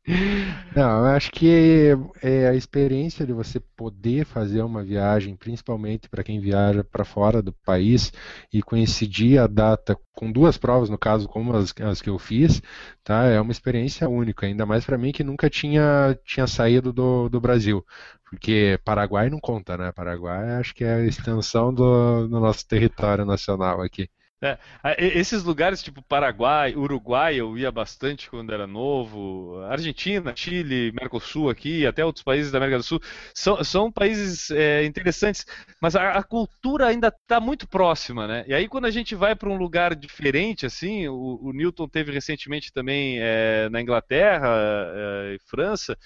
Não, 0.77 0.99
eu 1.01 1.07
acho 1.17 1.31
que 1.31 1.93
é 2.23 2.49
a 2.49 2.55
experiência 2.55 3.25
de 3.27 3.33
você 3.33 3.59
poder 3.77 4.25
fazer 4.27 4.61
uma 4.63 4.83
viagem, 4.85 5.37
principalmente 5.37 6.09
para 6.09 6.23
quem 6.25 6.41
viaja 6.41 6.85
para 6.85 7.05
fora 7.05 7.41
do 7.41 7.53
país 7.53 8.13
e 8.53 8.63
coincidir 8.63 9.41
a 9.41 9.47
data 9.47 9.97
com 10.13 10.31
duas 10.31 10.59
provas, 10.59 10.91
no 10.91 10.99
caso, 10.99 11.29
como 11.29 11.55
as, 11.57 11.73
as 11.81 12.03
que 12.03 12.11
eu 12.11 12.19
fiz, 12.19 12.61
tá? 13.03 13.25
É 13.25 13.41
uma 13.41 13.53
experiência 13.53 14.09
única, 14.09 14.47
ainda 14.47 14.67
mais 14.67 14.85
para 14.85 14.99
mim 14.99 15.13
que 15.13 15.25
nunca 15.25 15.49
tinha, 15.49 16.19
tinha 16.25 16.47
saído 16.47 16.93
do, 16.93 17.29
do 17.29 17.41
Brasil. 17.41 17.85
Porque 18.29 18.79
Paraguai 18.85 19.31
não 19.31 19.39
conta, 19.41 19.77
né? 19.79 19.93
Paraguai 19.93 20.51
acho 20.57 20.75
que 20.75 20.85
é 20.85 20.95
a 20.97 21.05
extensão 21.05 21.73
do, 21.73 22.27
do 22.29 22.41
nosso 22.41 22.67
território 22.67 23.25
nacional 23.25 23.81
aqui. 23.81 24.09
É, 24.45 24.59
esses 24.99 25.43
lugares 25.43 25.83
tipo 25.83 26.03
Paraguai, 26.03 26.75
Uruguai, 26.77 27.37
eu 27.37 27.57
ia 27.57 27.73
bastante 27.73 28.29
quando 28.29 28.53
era 28.53 28.67
novo, 28.67 29.59
Argentina, 29.65 30.35
Chile, 30.37 30.93
Mercosul 30.93 31.49
aqui, 31.49 31.87
até 31.87 32.05
outros 32.05 32.23
países 32.23 32.53
da 32.53 32.59
América 32.59 32.77
do 32.77 32.85
Sul, 32.85 33.01
são, 33.35 33.65
são 33.65 33.91
países 33.91 34.51
é, 34.51 34.85
interessantes, 34.85 35.47
mas 35.81 35.97
a, 35.97 36.13
a 36.13 36.23
cultura 36.23 36.89
ainda 36.89 37.09
está 37.09 37.41
muito 37.41 37.67
próxima, 37.67 38.27
né? 38.27 38.45
E 38.47 38.53
aí 38.53 38.69
quando 38.69 38.85
a 38.85 38.91
gente 38.91 39.15
vai 39.15 39.35
para 39.35 39.49
um 39.49 39.57
lugar 39.57 39.95
diferente, 39.95 40.67
assim, 40.67 41.09
o, 41.09 41.39
o 41.43 41.53
Newton 41.55 41.89
teve 41.89 42.13
recentemente 42.13 42.71
também 42.71 43.19
é, 43.21 43.71
na 43.71 43.81
Inglaterra 43.81 44.49
é, 44.49 45.37
e 45.37 45.39
França, 45.49 45.97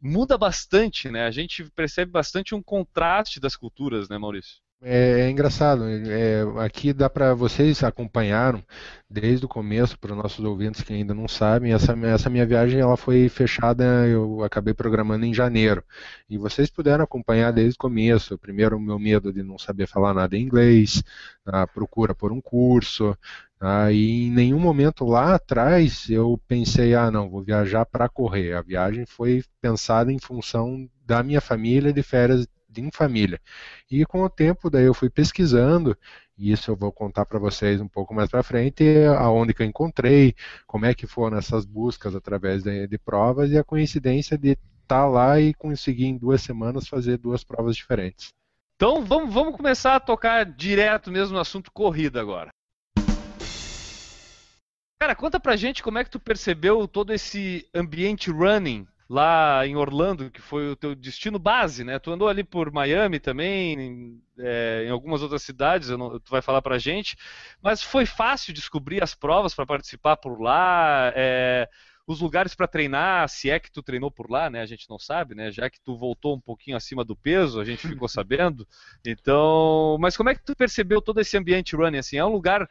muda 0.00 0.38
bastante, 0.38 1.10
né? 1.10 1.26
A 1.26 1.30
gente 1.32 1.64
percebe 1.72 2.12
bastante 2.12 2.54
um 2.54 2.62
contraste 2.62 3.40
das 3.40 3.56
culturas, 3.56 4.08
né, 4.08 4.16
Maurício? 4.18 4.58
É, 4.82 5.20
é 5.26 5.30
engraçado. 5.30 5.84
É, 5.86 6.42
aqui 6.64 6.92
dá 6.94 7.10
para 7.10 7.34
vocês 7.34 7.82
acompanharam 7.84 8.64
desde 9.10 9.44
o 9.44 9.48
começo 9.48 9.98
para 9.98 10.12
os 10.12 10.16
nossos 10.16 10.42
ouvintes 10.42 10.82
que 10.82 10.92
ainda 10.92 11.12
não 11.12 11.28
sabem. 11.28 11.72
Essa, 11.74 11.92
essa 12.06 12.30
minha 12.30 12.46
viagem 12.46 12.80
ela 12.80 12.96
foi 12.96 13.28
fechada. 13.28 13.84
Eu 14.06 14.42
acabei 14.42 14.72
programando 14.72 15.26
em 15.26 15.34
janeiro 15.34 15.84
e 16.30 16.38
vocês 16.38 16.70
puderam 16.70 17.04
acompanhar 17.04 17.52
desde 17.52 17.74
o 17.74 17.78
começo. 17.78 18.38
Primeiro 18.38 18.76
o 18.78 18.80
meu 18.80 18.98
medo 18.98 19.32
de 19.32 19.42
não 19.42 19.58
saber 19.58 19.86
falar 19.86 20.14
nada 20.14 20.34
em 20.36 20.42
inglês, 20.42 21.02
a 21.44 21.66
procura 21.66 22.14
por 22.14 22.32
um 22.32 22.40
curso. 22.40 23.16
Ah, 23.60 23.92
e 23.92 24.28
em 24.28 24.30
nenhum 24.30 24.58
momento 24.58 25.04
lá 25.04 25.34
atrás 25.34 26.08
eu 26.08 26.40
pensei, 26.48 26.94
ah, 26.94 27.10
não, 27.10 27.28
vou 27.28 27.42
viajar 27.42 27.84
para 27.84 28.08
correr. 28.08 28.54
A 28.54 28.62
viagem 28.62 29.04
foi 29.04 29.44
pensada 29.60 30.10
em 30.10 30.18
função 30.18 30.88
da 31.04 31.22
minha 31.22 31.40
família 31.42 31.92
de 31.92 32.02
férias 32.02 32.46
em 32.78 32.90
família. 32.90 33.40
E 33.90 34.04
com 34.04 34.22
o 34.22 34.30
tempo, 34.30 34.70
daí 34.70 34.84
eu 34.84 34.94
fui 34.94 35.10
pesquisando, 35.10 35.96
e 36.36 36.52
isso 36.52 36.70
eu 36.70 36.76
vou 36.76 36.92
contar 36.92 37.26
para 37.26 37.38
vocês 37.38 37.80
um 37.80 37.88
pouco 37.88 38.14
mais 38.14 38.30
para 38.30 38.42
frente, 38.42 38.84
aonde 39.18 39.52
que 39.52 39.62
eu 39.62 39.66
encontrei, 39.66 40.34
como 40.66 40.86
é 40.86 40.94
que 40.94 41.06
foram 41.06 41.38
essas 41.38 41.64
buscas 41.64 42.14
através 42.14 42.62
de, 42.62 42.86
de 42.86 42.98
provas 42.98 43.50
e 43.50 43.58
a 43.58 43.64
coincidência 43.64 44.38
de 44.38 44.50
estar 44.50 44.62
tá 44.86 45.06
lá 45.06 45.40
e 45.40 45.54
conseguir 45.54 46.06
em 46.06 46.16
duas 46.16 46.42
semanas 46.42 46.88
fazer 46.88 47.18
duas 47.18 47.44
provas 47.44 47.76
diferentes. 47.76 48.28
Então 48.76 49.04
vamos, 49.04 49.32
vamos 49.32 49.54
começar 49.54 49.96
a 49.96 50.00
tocar 50.00 50.44
direto 50.44 51.10
mesmo 51.10 51.34
no 51.34 51.40
assunto 51.40 51.70
corrida 51.70 52.20
agora. 52.20 52.50
Cara, 54.98 55.14
conta 55.14 55.40
pra 55.40 55.56
gente 55.56 55.82
como 55.82 55.98
é 55.98 56.04
que 56.04 56.10
tu 56.10 56.20
percebeu 56.20 56.86
todo 56.86 57.12
esse 57.12 57.66
ambiente 57.74 58.30
running 58.30 58.86
lá 59.10 59.66
em 59.66 59.74
Orlando, 59.74 60.30
que 60.30 60.40
foi 60.40 60.70
o 60.70 60.76
teu 60.76 60.94
destino 60.94 61.36
base, 61.36 61.82
né? 61.82 61.98
Tu 61.98 62.12
andou 62.12 62.28
ali 62.28 62.44
por 62.44 62.70
Miami 62.70 63.18
também, 63.18 63.72
em, 63.72 64.22
é, 64.38 64.84
em 64.86 64.90
algumas 64.90 65.20
outras 65.20 65.42
cidades, 65.42 65.88
não, 65.88 66.20
tu 66.20 66.30
vai 66.30 66.40
falar 66.40 66.62
pra 66.62 66.78
gente, 66.78 67.16
mas 67.60 67.82
foi 67.82 68.06
fácil 68.06 68.54
descobrir 68.54 69.02
as 69.02 69.12
provas 69.12 69.52
para 69.52 69.66
participar 69.66 70.16
por 70.16 70.40
lá, 70.40 71.12
é, 71.16 71.68
os 72.06 72.20
lugares 72.20 72.54
para 72.54 72.68
treinar, 72.68 73.28
se 73.28 73.50
é 73.50 73.58
que 73.58 73.72
tu 73.72 73.82
treinou 73.82 74.12
por 74.12 74.30
lá, 74.30 74.48
né? 74.48 74.60
A 74.62 74.66
gente 74.66 74.88
não 74.88 74.98
sabe, 74.98 75.34
né? 75.34 75.50
Já 75.50 75.68
que 75.68 75.80
tu 75.80 75.96
voltou 75.96 76.36
um 76.36 76.40
pouquinho 76.40 76.76
acima 76.76 77.04
do 77.04 77.16
peso, 77.16 77.60
a 77.60 77.64
gente 77.64 77.88
ficou 77.88 78.06
sabendo. 78.08 78.64
Então, 79.04 79.96
mas 80.00 80.16
como 80.16 80.28
é 80.30 80.36
que 80.36 80.44
tu 80.44 80.54
percebeu 80.54 81.02
todo 81.02 81.20
esse 81.20 81.36
ambiente 81.36 81.74
running 81.74 81.98
assim? 81.98 82.16
É 82.16 82.24
um 82.24 82.32
lugar 82.32 82.68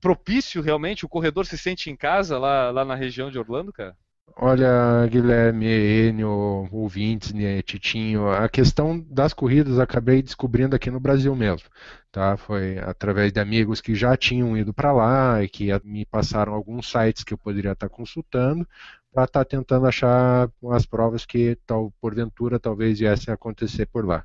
propício 0.00 0.62
realmente? 0.62 1.04
O 1.04 1.10
corredor 1.10 1.44
se 1.44 1.58
sente 1.58 1.90
em 1.90 1.96
casa 1.96 2.38
lá, 2.38 2.70
lá 2.70 2.84
na 2.86 2.94
região 2.94 3.30
de 3.30 3.38
Orlando, 3.38 3.70
cara? 3.70 3.94
Olha, 4.36 5.06
Guilherme, 5.08 5.66
Enio, 5.66 6.68
ouvintes, 6.72 7.32
né, 7.32 7.62
Titinho, 7.62 8.28
a 8.28 8.48
questão 8.48 8.98
das 9.00 9.32
corridas 9.32 9.78
acabei 9.78 10.22
descobrindo 10.22 10.74
aqui 10.74 10.90
no 10.90 10.98
Brasil 10.98 11.34
mesmo, 11.36 11.68
tá? 12.10 12.36
Foi 12.36 12.78
através 12.78 13.32
de 13.32 13.38
amigos 13.40 13.80
que 13.80 13.94
já 13.94 14.16
tinham 14.16 14.56
ido 14.56 14.74
para 14.74 14.92
lá 14.92 15.42
e 15.42 15.48
que 15.48 15.68
me 15.84 16.04
passaram 16.04 16.52
alguns 16.52 16.90
sites 16.90 17.22
que 17.22 17.32
eu 17.32 17.38
poderia 17.38 17.72
estar 17.72 17.88
consultando 17.88 18.66
para 19.12 19.24
estar 19.24 19.44
tentando 19.44 19.86
achar 19.86 20.50
as 20.72 20.84
provas 20.84 21.24
que, 21.24 21.56
tal, 21.64 21.92
porventura, 22.00 22.58
talvez 22.58 22.98
viessem 22.98 23.30
a 23.30 23.34
acontecer 23.36 23.86
por 23.86 24.04
lá. 24.04 24.24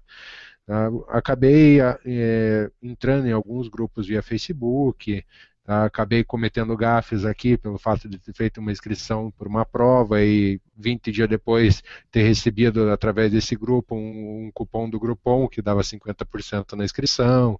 Tá? 0.66 0.88
Acabei 1.10 1.80
é, 2.06 2.70
entrando 2.82 3.28
em 3.28 3.32
alguns 3.32 3.68
grupos 3.68 4.08
via 4.08 4.22
Facebook, 4.24 5.24
acabei 5.69 6.23
cometendo 6.23 6.75
gafes 6.75 7.25
aqui 7.25 7.55
pelo 7.55 7.77
fato 7.77 8.09
de 8.09 8.17
ter 8.17 8.33
feito 8.33 8.59
uma 8.59 8.71
inscrição 8.71 9.29
por 9.29 9.47
uma 9.47 9.63
prova 9.63 10.19
e 10.19 10.59
20 10.75 11.11
dias 11.11 11.29
depois 11.29 11.83
ter 12.11 12.23
recebido 12.23 12.89
através 12.89 13.31
desse 13.31 13.55
grupo 13.55 13.93
um, 13.93 14.47
um 14.47 14.51
cupom 14.51 14.89
do 14.89 14.99
Groupon 14.99 15.47
que 15.47 15.61
dava 15.61 15.81
50% 15.81 16.73
na 16.73 16.83
inscrição. 16.83 17.59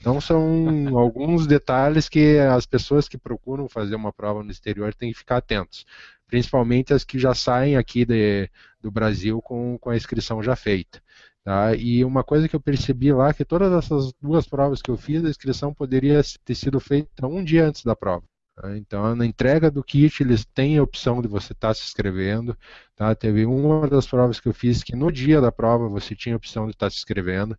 Então 0.00 0.20
são 0.20 0.42
alguns 0.98 1.46
detalhes 1.46 2.08
que 2.08 2.38
as 2.38 2.66
pessoas 2.66 3.08
que 3.08 3.16
procuram 3.16 3.68
fazer 3.68 3.94
uma 3.94 4.12
prova 4.12 4.42
no 4.42 4.50
exterior 4.50 4.92
têm 4.92 5.12
que 5.12 5.18
ficar 5.18 5.36
atentos, 5.36 5.86
principalmente 6.26 6.92
as 6.92 7.04
que 7.04 7.20
já 7.20 7.34
saem 7.34 7.76
aqui 7.76 8.04
de, 8.04 8.50
do 8.82 8.90
Brasil 8.90 9.40
com, 9.40 9.78
com 9.78 9.90
a 9.90 9.96
inscrição 9.96 10.42
já 10.42 10.56
feita. 10.56 11.00
Tá? 11.44 11.74
E 11.76 12.02
uma 12.04 12.24
coisa 12.24 12.48
que 12.48 12.56
eu 12.56 12.60
percebi 12.60 13.12
lá 13.12 13.28
é 13.28 13.34
que 13.34 13.44
todas 13.44 13.70
essas 13.72 14.12
duas 14.14 14.48
provas 14.48 14.80
que 14.80 14.90
eu 14.90 14.96
fiz, 14.96 15.22
a 15.24 15.28
inscrição 15.28 15.74
poderia 15.74 16.22
ter 16.42 16.54
sido 16.54 16.80
feita 16.80 17.26
um 17.26 17.44
dia 17.44 17.66
antes 17.66 17.84
da 17.84 17.94
prova. 17.94 18.24
Tá? 18.56 18.76
Então, 18.78 19.14
na 19.14 19.26
entrega 19.26 19.70
do 19.70 19.84
kit, 19.84 20.22
eles 20.22 20.44
têm 20.46 20.78
a 20.78 20.82
opção 20.82 21.20
de 21.20 21.28
você 21.28 21.52
estar 21.52 21.68
tá 21.68 21.74
se 21.74 21.82
inscrevendo. 21.84 22.56
Tá? 22.96 23.14
Teve 23.14 23.44
uma 23.44 23.86
das 23.88 24.06
provas 24.06 24.40
que 24.40 24.48
eu 24.48 24.54
fiz 24.54 24.82
que 24.82 24.96
no 24.96 25.12
dia 25.12 25.40
da 25.40 25.52
prova 25.52 25.86
você 25.88 26.14
tinha 26.14 26.34
a 26.34 26.38
opção 26.38 26.64
de 26.64 26.72
estar 26.72 26.86
tá 26.86 26.90
se 26.90 26.96
inscrevendo. 26.96 27.58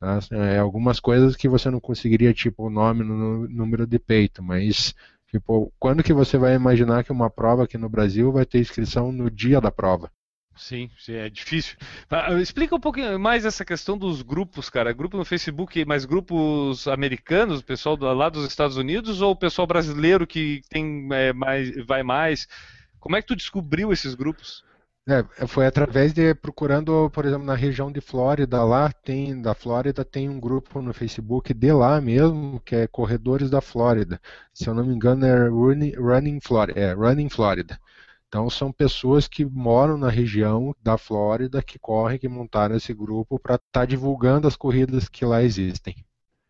Tá? 0.00 0.18
É, 0.32 0.58
algumas 0.58 0.98
coisas 0.98 1.36
que 1.36 1.48
você 1.48 1.70
não 1.70 1.80
conseguiria, 1.80 2.34
tipo 2.34 2.66
o 2.66 2.70
nome 2.70 3.04
no 3.04 3.48
número 3.48 3.86
de 3.86 3.98
peito, 3.98 4.42
mas 4.42 4.94
tipo, 5.28 5.72
quando 5.78 6.02
que 6.02 6.12
você 6.12 6.36
vai 6.38 6.54
imaginar 6.54 7.04
que 7.04 7.12
uma 7.12 7.30
prova 7.30 7.64
aqui 7.64 7.78
no 7.78 7.88
Brasil 7.88 8.32
vai 8.32 8.44
ter 8.44 8.58
inscrição 8.58 9.12
no 9.12 9.30
dia 9.30 9.60
da 9.60 9.70
prova? 9.70 10.10
Sim, 10.56 10.90
é 11.08 11.30
difícil. 11.30 11.76
Ah, 12.10 12.34
explica 12.34 12.74
um 12.74 12.80
pouquinho 12.80 13.18
mais 13.18 13.44
essa 13.44 13.64
questão 13.64 13.96
dos 13.96 14.20
grupos, 14.20 14.68
cara. 14.68 14.92
Grupo 14.92 15.16
no 15.16 15.24
Facebook, 15.24 15.84
mas 15.86 16.04
grupos 16.04 16.86
americanos, 16.86 17.62
pessoal 17.62 17.96
lá 17.96 18.28
dos 18.28 18.46
Estados 18.46 18.76
Unidos 18.76 19.22
ou 19.22 19.32
o 19.32 19.36
pessoal 19.36 19.66
brasileiro 19.66 20.26
que 20.26 20.60
tem 20.68 21.08
é, 21.12 21.32
mais, 21.32 21.74
vai 21.86 22.02
mais? 22.02 22.46
Como 22.98 23.16
é 23.16 23.22
que 23.22 23.28
tu 23.28 23.36
descobriu 23.36 23.92
esses 23.92 24.14
grupos? 24.14 24.62
É, 25.08 25.46
foi 25.46 25.66
através 25.66 26.12
de 26.12 26.34
procurando, 26.34 27.10
por 27.10 27.24
exemplo, 27.24 27.44
na 27.44 27.54
região 27.54 27.90
de 27.90 28.00
Flórida, 28.00 28.62
lá 28.62 28.92
tem, 28.92 29.40
da 29.40 29.54
Flórida 29.54 30.04
tem 30.04 30.28
um 30.28 30.38
grupo 30.38 30.80
no 30.82 30.92
Facebook 30.92 31.52
de 31.54 31.72
lá 31.72 32.00
mesmo, 32.00 32.60
que 32.60 32.76
é 32.76 32.86
Corredores 32.86 33.50
da 33.50 33.60
Flórida. 33.60 34.20
Se 34.52 34.68
eu 34.68 34.74
não 34.74 34.84
me 34.84 34.94
engano 34.94 35.24
é 35.26 35.48
Running, 35.48 35.94
Running 35.96 36.38
Florida. 36.40 36.78
É, 36.78 36.92
Running 36.92 37.28
Florida. 37.28 37.80
Então 38.30 38.48
são 38.48 38.70
pessoas 38.70 39.26
que 39.26 39.44
moram 39.44 39.98
na 39.98 40.08
região 40.08 40.72
da 40.80 40.96
Flórida 40.96 41.60
que 41.60 41.80
correm, 41.80 42.16
que 42.16 42.28
montaram 42.28 42.76
esse 42.76 42.94
grupo 42.94 43.40
para 43.40 43.56
estar 43.56 43.80
tá 43.80 43.84
divulgando 43.84 44.46
as 44.46 44.54
corridas 44.54 45.08
que 45.08 45.24
lá 45.24 45.42
existem. 45.42 45.96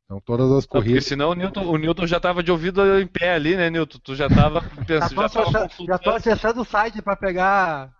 Então 0.09 0.19
todas 0.19 0.51
as 0.51 0.65
corridas. 0.65 0.93
Porque 0.93 1.07
senão 1.07 1.29
o 1.29 1.35
Newton, 1.35 1.67
o 1.67 1.77
Newton 1.77 2.07
já 2.07 2.17
estava 2.17 2.41
de 2.41 2.51
ouvido 2.51 2.99
em 2.99 3.05
pé 3.05 3.35
ali, 3.35 3.55
né, 3.55 3.69
Newton? 3.69 3.99
Tu 4.03 4.15
já 4.15 4.25
estava 4.25 4.63
pensando. 4.87 5.21
já 5.85 5.97
estou 5.97 6.15
acessando 6.15 6.61
o 6.61 6.65
site 6.65 6.99
para 6.99 7.15
pegar. 7.15 7.93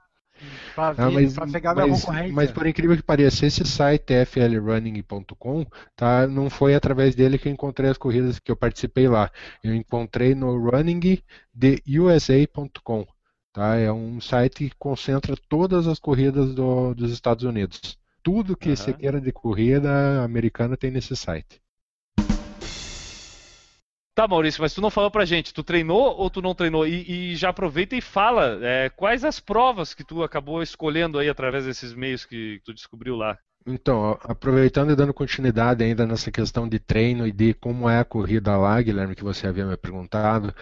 Para 0.76 1.06
ah, 1.06 1.12
mas, 1.12 1.36
pegar 1.52 1.76
minha 1.76 1.86
mas, 1.86 2.02
concorrência. 2.02 2.34
Mas 2.34 2.52
por 2.52 2.66
incrível 2.66 2.98
que 2.98 3.04
pareça, 3.04 3.46
esse 3.46 3.64
site 3.64 4.26
flrunning.com 4.26 5.68
tá, 5.96 6.26
não 6.26 6.50
foi 6.50 6.74
através 6.74 7.14
dele 7.14 7.38
que 7.38 7.48
eu 7.48 7.54
encontrei 7.54 7.92
as 7.92 7.98
corridas 7.98 8.40
que 8.40 8.52
eu 8.52 8.56
participei 8.56 9.08
lá. 9.08 9.30
Eu 9.64 9.76
encontrei 9.76 10.34
no 10.34 10.58
runningtheusa.com. 10.58 13.06
Tá? 13.54 13.76
É 13.76 13.92
um 13.92 14.20
site 14.20 14.70
que 14.70 14.76
concentra 14.80 15.36
todas 15.48 15.86
as 15.86 16.00
corridas 16.00 16.56
do, 16.56 16.96
dos 16.96 17.12
Estados 17.12 17.44
Unidos. 17.44 18.00
Tudo 18.24 18.58
que 18.58 18.70
uhum. 18.70 18.76
você 18.76 18.94
queira 18.94 19.22
de 19.22 19.32
corrida 19.32 20.24
americana 20.24 20.76
tem 20.76 20.90
nesse 20.90 21.16
site. 21.16 21.62
Tá, 24.20 24.28
Maurício, 24.28 24.62
mas 24.62 24.74
tu 24.74 24.82
não 24.82 24.90
falou 24.90 25.10
pra 25.10 25.24
gente, 25.24 25.54
tu 25.54 25.64
treinou 25.64 26.18
ou 26.18 26.30
tu 26.30 26.42
não 26.42 26.54
treinou? 26.54 26.86
E, 26.86 27.32
e 27.32 27.36
já 27.38 27.52
aproveita 27.52 27.96
e 27.96 28.02
fala, 28.02 28.60
é, 28.62 28.90
quais 28.90 29.24
as 29.24 29.40
provas 29.40 29.94
que 29.94 30.04
tu 30.04 30.24
acabou 30.24 30.62
escolhendo 30.62 31.18
aí 31.18 31.30
através 31.30 31.64
desses 31.64 31.94
meios 31.94 32.26
que 32.26 32.60
tu 32.66 32.74
descobriu 32.74 33.16
lá? 33.16 33.38
Então, 33.66 34.20
aproveitando 34.22 34.92
e 34.92 34.96
dando 34.98 35.14
continuidade 35.14 35.86
ainda 35.86 36.06
nessa 36.06 36.30
questão 36.30 36.68
de 36.68 36.80
treino 36.80 37.26
e 37.26 37.32
de 37.32 37.54
como 37.54 37.90
é 37.90 38.00
a 38.00 38.04
corrida 38.04 38.58
lá, 38.58 38.82
Guilherme, 38.82 39.16
que 39.16 39.24
você 39.24 39.48
havia 39.48 39.66
me 39.66 39.78
perguntado, 39.78 40.54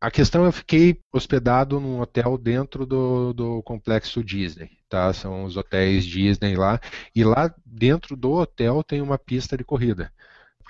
a 0.00 0.10
questão 0.10 0.46
eu 0.46 0.52
fiquei 0.52 0.98
hospedado 1.12 1.78
num 1.78 2.00
hotel 2.00 2.38
dentro 2.38 2.86
do, 2.86 3.34
do 3.34 3.62
complexo 3.62 4.24
Disney, 4.24 4.70
tá? 4.88 5.12
São 5.12 5.44
os 5.44 5.58
hotéis 5.58 6.06
Disney 6.06 6.56
lá, 6.56 6.80
e 7.14 7.22
lá 7.24 7.54
dentro 7.66 8.16
do 8.16 8.32
hotel 8.32 8.82
tem 8.82 9.02
uma 9.02 9.18
pista 9.18 9.54
de 9.54 9.64
corrida 9.64 10.10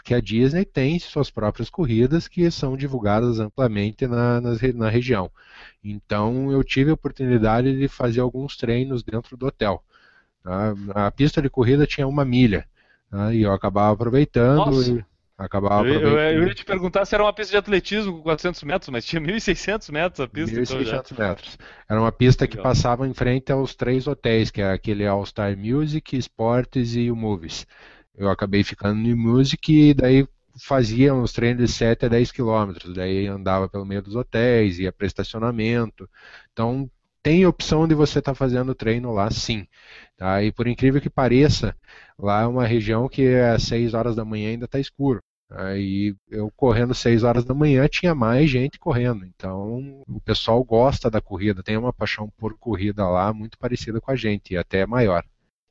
porque 0.03 0.15
a 0.15 0.21
Disney 0.21 0.65
tem 0.65 0.99
suas 0.99 1.31
próprias 1.31 1.71
corridas 1.71 2.27
que 2.27 2.51
são 2.51 2.77
divulgadas 2.77 3.39
amplamente 3.39 4.05
na, 4.05 4.41
na, 4.41 4.51
na 4.75 4.89
região. 4.91 5.31
Então 5.83 6.51
eu 6.51 6.65
tive 6.65 6.91
a 6.91 6.95
oportunidade 6.95 7.79
de 7.79 7.87
fazer 7.87 8.21
alguns 8.21 8.57
treinos 8.57 9.05
dentro 9.05 9.37
do 9.37 9.47
hotel. 9.47 9.83
Tá? 10.43 10.75
A 11.07 11.11
pista 11.13 11.41
de 11.41 11.49
corrida 11.49 11.87
tinha 11.87 12.07
uma 12.09 12.25
milha 12.25 12.67
tá? 13.09 13.33
e 13.33 13.43
eu 13.43 13.53
acabava 13.53 13.93
aproveitando. 13.95 14.83
E, 14.83 15.05
Acabava 15.39 15.89
Eu, 15.89 16.01
eu- 16.01 16.19
eu 16.19 16.47
ia 16.47 16.55
te 16.55 16.65
perguntar 16.65 17.05
se 17.05 17.15
era 17.15 17.25
uma 17.25 17.33
pista 17.33 17.53
de 17.53 17.57
atletismo 17.57 18.13
com 18.19 18.23
400 18.23 18.63
metros, 18.63 18.91
mas 18.91 19.05
tinha 19.05 19.21
1.600 19.21 19.91
metros 19.91 20.21
a 20.21 20.29
pista. 20.29 20.61
então 20.61 20.85
já. 20.85 21.03
1.600 21.03 21.19
metros. 21.19 21.59
Era 21.89 22.01
uma 22.01 22.13
pista 22.13 22.47
que 22.47 22.57
Legal. 22.57 22.71
passava 22.73 23.09
em 23.09 23.15
frente 23.15 23.51
aos 23.51 23.75
três 23.75 24.07
hotéis, 24.07 24.51
que 24.53 24.61
é 24.61 24.71
aquele 24.71 25.05
All 25.07 25.25
Star 25.27 25.57
Music, 25.57 26.17
Sports 26.17 26.95
e 26.95 27.11
o 27.11 27.17
Movies. 27.17 27.67
Eu 28.17 28.31
acabei 28.31 28.63
ficando 28.63 28.99
no 29.01 29.17
Music 29.17 29.73
e 29.73 29.95
daí 29.95 30.27
fazia 30.61 31.15
uns 31.15 31.33
treinos 31.33 31.65
de 31.67 31.73
7 31.73 32.07
a 32.07 32.09
10 32.09 32.31
quilômetros. 32.33 32.95
Daí 32.95 33.27
andava 33.27 33.69
pelo 33.69 33.87
meio 33.87 34.03
dos 34.03 34.15
hotéis, 34.15 34.79
ia 34.79 34.93
para 34.93 35.07
estacionamento. 35.07 36.09
Então 36.53 36.91
tem 37.23 37.47
opção 37.47 37.87
de 37.87 37.95
você 37.95 38.19
estar 38.19 38.35
fazendo 38.35 38.75
treino 38.75 39.13
lá 39.13 39.31
sim. 39.31 39.67
Tá? 40.17 40.43
E 40.43 40.53
por 40.53 40.67
incrível 40.67 41.01
que 41.01 41.11
pareça, 41.11 41.77
lá 42.19 42.43
é 42.43 42.47
uma 42.47 42.67
região 42.67 43.09
que 43.09 43.35
às 43.37 43.63
6 43.65 43.95
horas 43.95 44.17
da 44.17 44.25
manhã 44.25 44.51
ainda 44.51 44.67
está 44.67 44.79
escuro. 44.79 45.21
Aí 45.51 46.15
eu 46.31 46.51
correndo 46.57 46.95
6 46.95 47.23
horas 47.25 47.45
da 47.45 47.55
manhã 47.55 47.87
tinha 47.89 48.15
mais 48.15 48.49
gente 48.51 48.79
correndo. 48.79 49.25
Então 49.25 50.03
o 50.09 50.21
pessoal 50.21 50.63
gosta 50.65 51.11
da 51.11 51.21
corrida, 51.21 51.63
tem 51.63 51.77
uma 51.77 51.93
paixão 51.93 52.31
por 52.39 52.57
corrida 52.59 53.07
lá 53.09 53.33
muito 53.33 53.59
parecida 53.59 54.01
com 54.01 54.11
a 54.11 54.17
gente, 54.17 54.55
e 54.55 54.57
até 54.57 54.87
maior. 54.87 55.25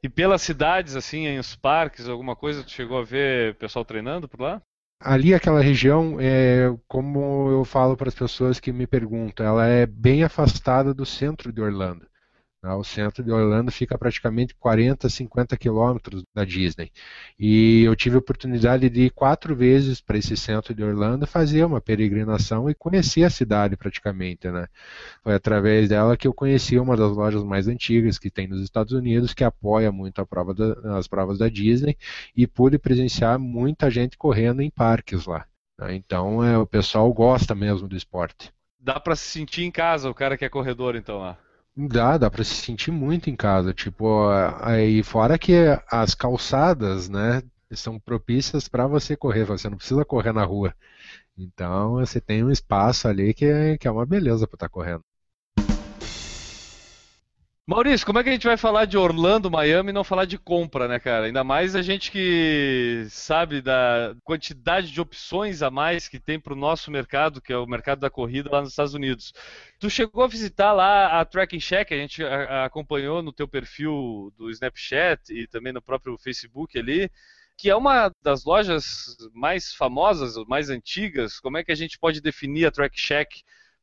E 0.04 0.10
pelas 0.10 0.42
cidades, 0.42 0.96
assim, 0.96 1.28
em 1.28 1.38
os 1.38 1.56
parques, 1.56 2.08
alguma 2.08 2.36
coisa, 2.36 2.64
tu 2.64 2.72
chegou 2.72 2.98
a 2.98 3.04
ver 3.04 3.56
pessoal 3.56 3.86
treinando 3.86 4.28
por 4.28 4.42
lá? 4.42 4.62
Ali 5.00 5.34
aquela 5.34 5.62
região, 5.62 6.18
é, 6.20 6.76
como 6.88 7.50
eu 7.50 7.64
falo 7.66 7.96
para 7.96 8.08
as 8.08 8.16
pessoas 8.16 8.60
que 8.60 8.72
me 8.72 8.86
perguntam, 8.86 9.46
ela 9.46 9.66
é 9.68 9.86
bem 9.86 10.24
afastada 10.24 10.94
do 10.94 11.06
centro 11.06 11.52
de 11.52 11.62
Orlando. 11.62 12.08
Tá? 12.62 12.76
O 12.78 12.84
centro 12.84 13.24
de 13.24 13.32
Orlando 13.32 13.72
fica 13.72 13.98
praticamente 13.98 14.56
40, 14.56 15.10
50 15.10 15.58
quilômetros 15.58 16.24
da 16.34 16.46
Disney. 16.46 16.92
E 17.40 17.84
eu 17.84 17.96
tive 17.96 18.16
a 18.16 18.20
oportunidade 18.20 18.90
de 18.90 19.02
ir 19.04 19.10
quatro 19.12 19.56
vezes 19.56 20.00
para 20.02 20.18
esse 20.18 20.38
centro 20.38 20.74
de 20.74 20.84
Orlando 20.84 21.26
fazer 21.28 21.64
uma 21.66 21.82
peregrinação 21.82 22.70
e 22.70 22.76
conhecer 22.76 23.24
a 23.24 23.30
cidade 23.30 23.76
praticamente, 23.76 24.50
né? 24.50 24.68
Foi 25.24 25.34
através 25.34 25.90
dela 25.90 26.18
que 26.18 26.28
eu 26.28 26.34
conheci 26.34 26.78
uma 26.80 26.96
das 26.98 27.12
lojas 27.16 27.44
mais 27.44 27.68
antigas 27.68 28.20
que 28.20 28.30
tem 28.30 28.48
nos 28.48 28.62
Estados 28.62 28.94
Unidos, 28.94 29.34
que 29.34 29.44
apoia 29.44 29.92
muito 29.92 30.26
prova 30.26 30.54
da- 30.54 30.98
as 30.98 31.08
provas 31.08 31.38
da 31.40 31.50
Disney, 31.50 31.98
e 32.36 32.48
pude 32.48 32.78
presenciar 32.78 33.40
muita 33.40 33.90
gente 33.90 34.18
correndo 34.18 34.62
em 34.62 34.70
parques 34.70 35.26
lá. 35.26 35.46
né? 35.80 35.96
Então 35.96 36.44
é, 36.44 36.58
o 36.58 36.68
pessoal 36.68 37.12
gosta 37.14 37.56
mesmo 37.56 37.88
do 37.88 37.96
esporte. 37.96 38.52
Dá 38.80 39.00
pra 39.00 39.16
se 39.16 39.24
sentir 39.26 39.64
em 39.64 39.72
casa, 39.72 40.10
o 40.10 40.14
cara 40.14 40.38
que 40.38 40.44
é 40.46 40.50
corredor, 40.50 40.96
então, 40.96 41.20
lá. 41.20 41.38
Dá, 41.76 42.18
dá 42.18 42.30
para 42.30 42.44
se 42.46 42.56
sentir 42.56 42.92
muito 42.92 43.30
em 43.30 43.36
casa, 43.36 43.74
tipo, 43.74 44.06
aí 44.62 45.02
fora 45.04 45.38
que 45.40 45.54
as 45.90 46.14
calçadas, 46.16 47.10
né, 47.10 47.42
são 47.74 48.00
propícias 48.00 48.68
para 48.70 48.88
você 48.88 49.16
correr, 49.18 49.46
você 49.46 49.70
não 49.70 49.78
precisa 49.78 50.04
correr 50.06 50.34
na 50.34 50.44
rua. 50.46 50.74
Então 51.38 51.94
você 51.94 52.22
tem 52.22 52.44
um 52.44 52.52
espaço 52.52 53.08
ali 53.08 53.34
que 53.34 53.46
é, 53.46 53.78
que 53.78 53.88
é 53.88 53.92
uma 53.92 54.06
beleza 54.06 54.48
para 54.48 54.56
estar 54.58 54.70
correndo. 54.70 55.04
Maurício, 57.72 58.06
como 58.06 58.20
é 58.20 58.24
que 58.24 58.28
a 58.28 58.34
gente 58.34 58.46
vai 58.46 58.58
falar 58.58 58.84
de 58.84 58.98
Orlando, 58.98 59.50
Miami 59.50 59.92
e 59.92 59.94
não 59.94 60.04
falar 60.04 60.26
de 60.26 60.38
compra, 60.38 60.90
né, 60.90 61.00
cara? 61.00 61.28
Ainda 61.28 61.42
mais 61.42 61.74
a 61.74 61.82
gente 61.82 62.12
que 62.12 63.08
sabe 63.10 63.62
da 63.62 64.14
quantidade 64.26 64.92
de 64.92 65.00
opções 65.00 65.62
a 65.62 65.72
mais 65.72 66.10
que 66.10 66.20
tem 66.20 66.38
para 66.38 66.52
o 66.52 66.56
nosso 66.56 66.92
mercado, 66.92 67.40
que 67.40 67.54
é 67.54 67.58
o 67.58 67.66
mercado 67.66 68.00
da 68.00 68.10
corrida 68.10 68.52
lá 68.52 68.60
nos 68.60 68.72
Estados 68.72 68.94
Unidos. 68.94 69.32
Tu 69.80 69.90
chegou 69.90 70.22
a 70.22 70.28
visitar 70.28 70.74
lá 70.74 71.22
a 71.22 71.24
Tracking 71.24 71.62
Check, 71.62 71.94
a 71.94 71.96
gente 71.96 72.22
acompanhou 72.66 73.22
no 73.22 73.32
teu 73.32 73.48
perfil 73.48 74.34
do 74.38 74.50
Snapchat 74.50 75.32
e 75.34 75.48
também 75.48 75.72
no 75.72 75.82
próprio 75.82 76.18
Facebook 76.18 76.78
ali, 76.78 77.10
que 77.58 77.70
é 77.70 77.76
uma 77.76 78.12
das 78.22 78.44
lojas 78.44 79.16
mais 79.34 79.74
famosas, 79.74 80.36
mais 80.46 80.70
antigas. 80.70 81.40
Como 81.40 81.58
é 81.58 81.64
que 81.64 81.72
a 81.72 81.76
gente 81.76 81.98
pode 81.98 82.20
definir 82.20 82.66
a 82.66 82.72
Track 82.72 83.00
Check 83.00 83.30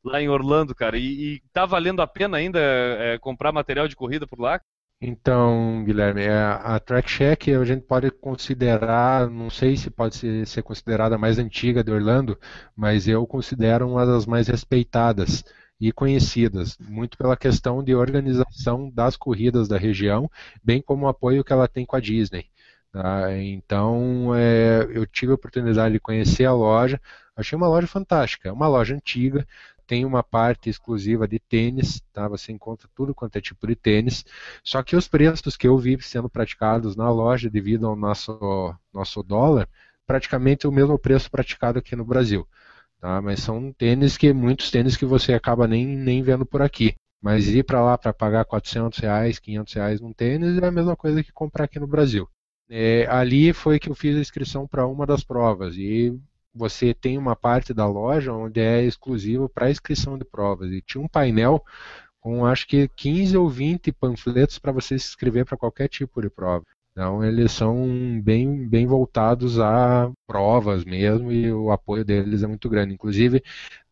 lá 0.03 0.21
em 0.21 0.29
Orlando, 0.29 0.75
cara? 0.75 0.97
E, 0.97 1.35
e 1.35 1.41
tá 1.53 1.65
valendo 1.65 2.01
a 2.01 2.07
pena 2.07 2.37
ainda 2.37 2.59
é, 2.59 3.17
comprar 3.19 3.51
material 3.51 3.87
de 3.87 3.95
corrida 3.95 4.27
por 4.27 4.39
lá? 4.39 4.59
Então, 5.01 5.83
Guilherme, 5.85 6.23
é, 6.23 6.33
a 6.37 6.77
Track 6.79 7.09
Check 7.09 7.47
a 7.49 7.63
gente 7.63 7.83
pode 7.85 8.11
considerar, 8.11 9.29
não 9.29 9.49
sei 9.49 9.77
se 9.77 9.89
pode 9.89 10.15
ser, 10.17 10.45
ser 10.45 10.61
considerada 10.61 11.15
a 11.15 11.17
mais 11.17 11.39
antiga 11.39 11.81
de 11.83 11.91
Orlando, 11.91 12.37
mas 12.75 13.07
eu 13.07 13.25
considero 13.25 13.87
uma 13.89 14.05
das 14.05 14.25
mais 14.25 14.47
respeitadas 14.49 15.43
e 15.79 15.93
conhecidas, 15.93 16.77
muito 16.79 17.17
pela 17.17 17.37
questão 17.37 17.81
de 17.81 17.95
organização 17.95 18.89
das 18.89 19.15
corridas 19.15 19.69
da 19.69 19.77
região, 19.77 20.29
bem 20.61 20.81
como 20.81 21.05
o 21.05 21.09
apoio 21.09 21.43
que 21.45 21.53
ela 21.53 21.67
tem 21.69 21.85
com 21.85 21.95
a 21.95 22.01
Disney. 22.01 22.45
tá? 22.91 23.33
Então, 23.37 24.35
é, 24.35 24.85
eu 24.93 25.05
tive 25.05 25.31
a 25.31 25.35
oportunidade 25.35 25.93
de 25.93 25.99
conhecer 26.01 26.43
a 26.45 26.53
loja, 26.53 26.99
achei 27.35 27.55
uma 27.55 27.67
loja 27.69 27.87
fantástica, 27.87 28.49
é 28.49 28.51
uma 28.51 28.67
loja 28.67 28.95
antiga, 28.95 29.47
tem 29.89 30.05
uma 30.05 30.21
parte 30.21 30.69
exclusiva 30.69 31.27
de 31.27 31.39
tênis, 31.39 31.99
tá? 32.13 32.27
Você 32.27 32.51
encontra 32.51 32.87
tudo 32.93 33.15
quanto 33.15 33.37
é 33.37 33.41
tipo 33.41 33.65
de 33.65 33.75
tênis. 33.75 34.23
Só 34.63 34.83
que 34.83 34.95
os 34.95 35.07
preços 35.07 35.57
que 35.57 35.67
eu 35.67 35.75
vi 35.79 35.99
sendo 35.99 36.29
praticados 36.29 36.95
na 36.95 37.09
loja 37.09 37.49
devido 37.49 37.87
ao 37.87 37.95
nosso, 37.95 38.75
nosso 38.93 39.23
dólar, 39.23 39.67
praticamente 40.05 40.67
o 40.67 40.71
mesmo 40.71 40.99
preço 40.99 41.31
praticado 41.31 41.79
aqui 41.79 41.95
no 41.95 42.05
Brasil. 42.05 42.47
Tá? 42.99 43.19
Mas 43.19 43.39
são 43.39 43.73
tênis 43.73 44.15
que, 44.15 44.31
muitos 44.31 44.69
tênis 44.69 44.95
que 44.95 45.05
você 45.07 45.33
acaba 45.33 45.67
nem, 45.67 45.87
nem 45.87 46.21
vendo 46.21 46.45
por 46.45 46.61
aqui. 46.61 46.93
Mas 47.19 47.47
ir 47.47 47.63
para 47.63 47.81
lá 47.83 47.97
para 47.97 48.13
pagar 48.13 48.45
400 48.45 48.99
reais, 48.99 49.39
500 49.39 49.73
reais 49.73 49.99
num 49.99 50.13
tênis 50.13 50.61
é 50.61 50.67
a 50.67 50.71
mesma 50.71 50.95
coisa 50.95 51.23
que 51.23 51.31
comprar 51.31 51.63
aqui 51.65 51.79
no 51.79 51.87
Brasil. 51.87 52.29
É, 52.69 53.07
ali 53.09 53.53
foi 53.53 53.79
que 53.79 53.89
eu 53.89 53.95
fiz 53.95 54.15
a 54.15 54.21
inscrição 54.21 54.67
para 54.67 54.85
uma 54.85 55.07
das 55.07 55.23
provas 55.23 55.75
e 55.75 56.15
você 56.53 56.93
tem 56.93 57.17
uma 57.17 57.35
parte 57.35 57.73
da 57.73 57.85
loja 57.87 58.33
onde 58.33 58.59
é 58.59 58.83
exclusivo 58.83 59.49
para 59.49 59.71
inscrição 59.71 60.17
de 60.17 60.25
provas. 60.25 60.71
E 60.71 60.81
tinha 60.81 61.03
um 61.03 61.07
painel 61.07 61.63
com 62.19 62.45
acho 62.45 62.67
que 62.67 62.87
15 62.89 63.37
ou 63.37 63.49
20 63.49 63.91
panfletos 63.91 64.59
para 64.59 64.71
você 64.71 64.99
se 64.99 65.07
inscrever 65.07 65.45
para 65.45 65.57
qualquer 65.57 65.87
tipo 65.87 66.21
de 66.21 66.29
prova. 66.29 66.65
Então 66.91 67.23
eles 67.23 67.51
são 67.51 68.21
bem, 68.21 68.67
bem 68.67 68.85
voltados 68.85 69.59
a 69.59 70.11
provas 70.27 70.83
mesmo 70.83 71.31
e 71.31 71.51
o 71.51 71.71
apoio 71.71 72.03
deles 72.03 72.43
é 72.43 72.47
muito 72.47 72.67
grande. 72.69 72.93
Inclusive, 72.93 73.41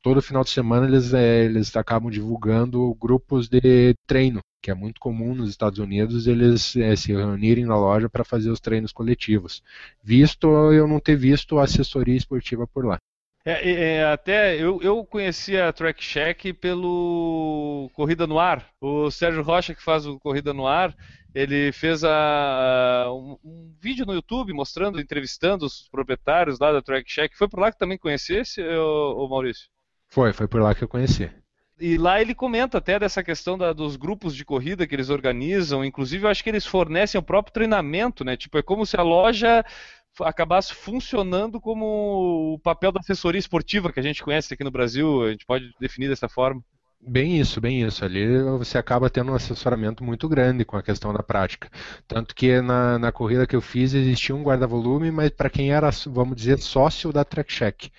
todo 0.07 0.21
final 0.21 0.41
de 0.41 0.51
semana 0.51 0.87
eles, 0.87 1.13
é, 1.13 1.43
eles 1.43 1.75
acabam 1.75 2.09
divulgando 2.09 2.95
grupos 2.95 3.49
de 3.49 3.93
treino, 4.07 4.39
que 4.61 4.71
é 4.71 4.73
muito 4.73 5.01
comum 5.01 5.35
nos 5.35 5.49
Estados 5.49 5.79
Unidos 5.79 6.27
eles 6.27 6.77
é, 6.77 6.95
se 6.95 7.11
reunirem 7.11 7.65
na 7.65 7.75
loja 7.75 8.07
para 8.07 8.23
fazer 8.23 8.49
os 8.49 8.61
treinos 8.61 8.93
coletivos. 8.93 9.61
Visto 10.01 10.47
eu 10.71 10.87
não 10.87 11.01
ter 11.01 11.17
visto 11.17 11.59
assessoria 11.59 12.15
esportiva 12.15 12.65
por 12.65 12.85
lá. 12.85 12.97
É, 13.43 13.69
é, 13.69 14.05
até 14.05 14.55
eu, 14.55 14.81
eu 14.81 15.05
a 15.67 15.73
Track 15.73 16.01
Check 16.01 16.53
pelo 16.53 17.89
Corrida 17.93 18.25
no 18.25 18.39
Ar. 18.39 18.65
O 18.79 19.11
Sérgio 19.11 19.43
Rocha, 19.43 19.75
que 19.75 19.83
faz 19.83 20.05
o 20.05 20.17
Corrida 20.19 20.53
no 20.53 20.65
Ar, 20.65 20.95
ele 21.35 21.73
fez 21.73 22.05
a, 22.05 23.07
um, 23.11 23.37
um 23.43 23.75
vídeo 23.77 24.05
no 24.05 24.13
YouTube 24.13 24.53
mostrando, 24.53 25.01
entrevistando 25.01 25.65
os 25.65 25.89
proprietários 25.89 26.59
lá 26.59 26.71
da 26.71 26.81
Track 26.81 27.09
Check. 27.09 27.35
Foi 27.35 27.49
por 27.49 27.59
lá 27.59 27.73
que 27.73 27.77
também 27.77 27.97
conhecesse, 27.97 28.61
ô 28.63 29.27
Maurício? 29.27 29.67
Foi, 30.09 30.33
foi 30.33 30.49
por 30.49 30.61
lá 30.61 30.75
que 30.75 30.83
eu 30.83 30.87
conheci. 30.89 31.31
E 31.79 31.95
lá 31.97 32.19
ele 32.19 32.33
comenta 32.33 32.79
até 32.79 32.97
dessa 32.97 33.23
questão 33.23 33.57
da- 33.57 33.71
dos 33.71 33.95
grupos 33.95 34.35
de 34.35 34.43
corrida 34.43 34.87
que 34.87 34.95
eles 34.95 35.09
organizam. 35.09 35.85
Inclusive, 35.85 36.25
eu 36.25 36.29
acho 36.29 36.43
que 36.43 36.49
eles 36.49 36.65
fornecem 36.65 37.19
o 37.19 37.23
próprio 37.23 37.53
treinamento, 37.53 38.23
né? 38.25 38.35
Tipo, 38.35 38.57
é 38.57 38.63
como 38.63 38.85
se 38.85 38.97
a 38.97 39.03
loja 39.03 39.63
acabasse 40.21 40.73
funcionando 40.73 41.61
como 41.61 42.55
o 42.55 42.59
papel 42.59 42.91
da 42.91 42.99
assessoria 42.99 43.37
esportiva 43.39 43.91
que 43.93 43.99
a 43.99 44.03
gente 44.03 44.23
conhece 44.23 44.53
aqui 44.53 44.63
no 44.63 44.71
Brasil. 44.71 45.23
A 45.23 45.31
gente 45.31 45.45
pode 45.45 45.71
definir 45.79 46.09
dessa 46.09 46.27
forma. 46.27 46.63
Bem 46.99 47.39
isso, 47.39 47.61
bem 47.61 47.83
isso. 47.83 48.03
Ali 48.03 48.41
você 48.57 48.77
acaba 48.77 49.09
tendo 49.09 49.31
um 49.31 49.35
assessoramento 49.35 50.03
muito 50.03 50.27
grande 50.27 50.65
com 50.65 50.75
a 50.77 50.83
questão 50.83 51.13
da 51.13 51.23
prática. 51.23 51.69
Tanto 52.07 52.35
que 52.35 52.59
na, 52.61 52.97
na 52.99 53.11
corrida 53.11 53.47
que 53.47 53.55
eu 53.55 53.61
fiz 53.61 53.93
existia 53.93 54.35
um 54.35 54.43
guarda-volume, 54.43 55.11
mas 55.11 55.29
para 55.29 55.49
quem 55.49 55.71
era, 55.71 55.89
vamos 56.07 56.35
dizer, 56.35 56.57
sócio 56.59 57.11
da 57.13 57.23
Track 57.23 57.51
Check. 57.53 57.89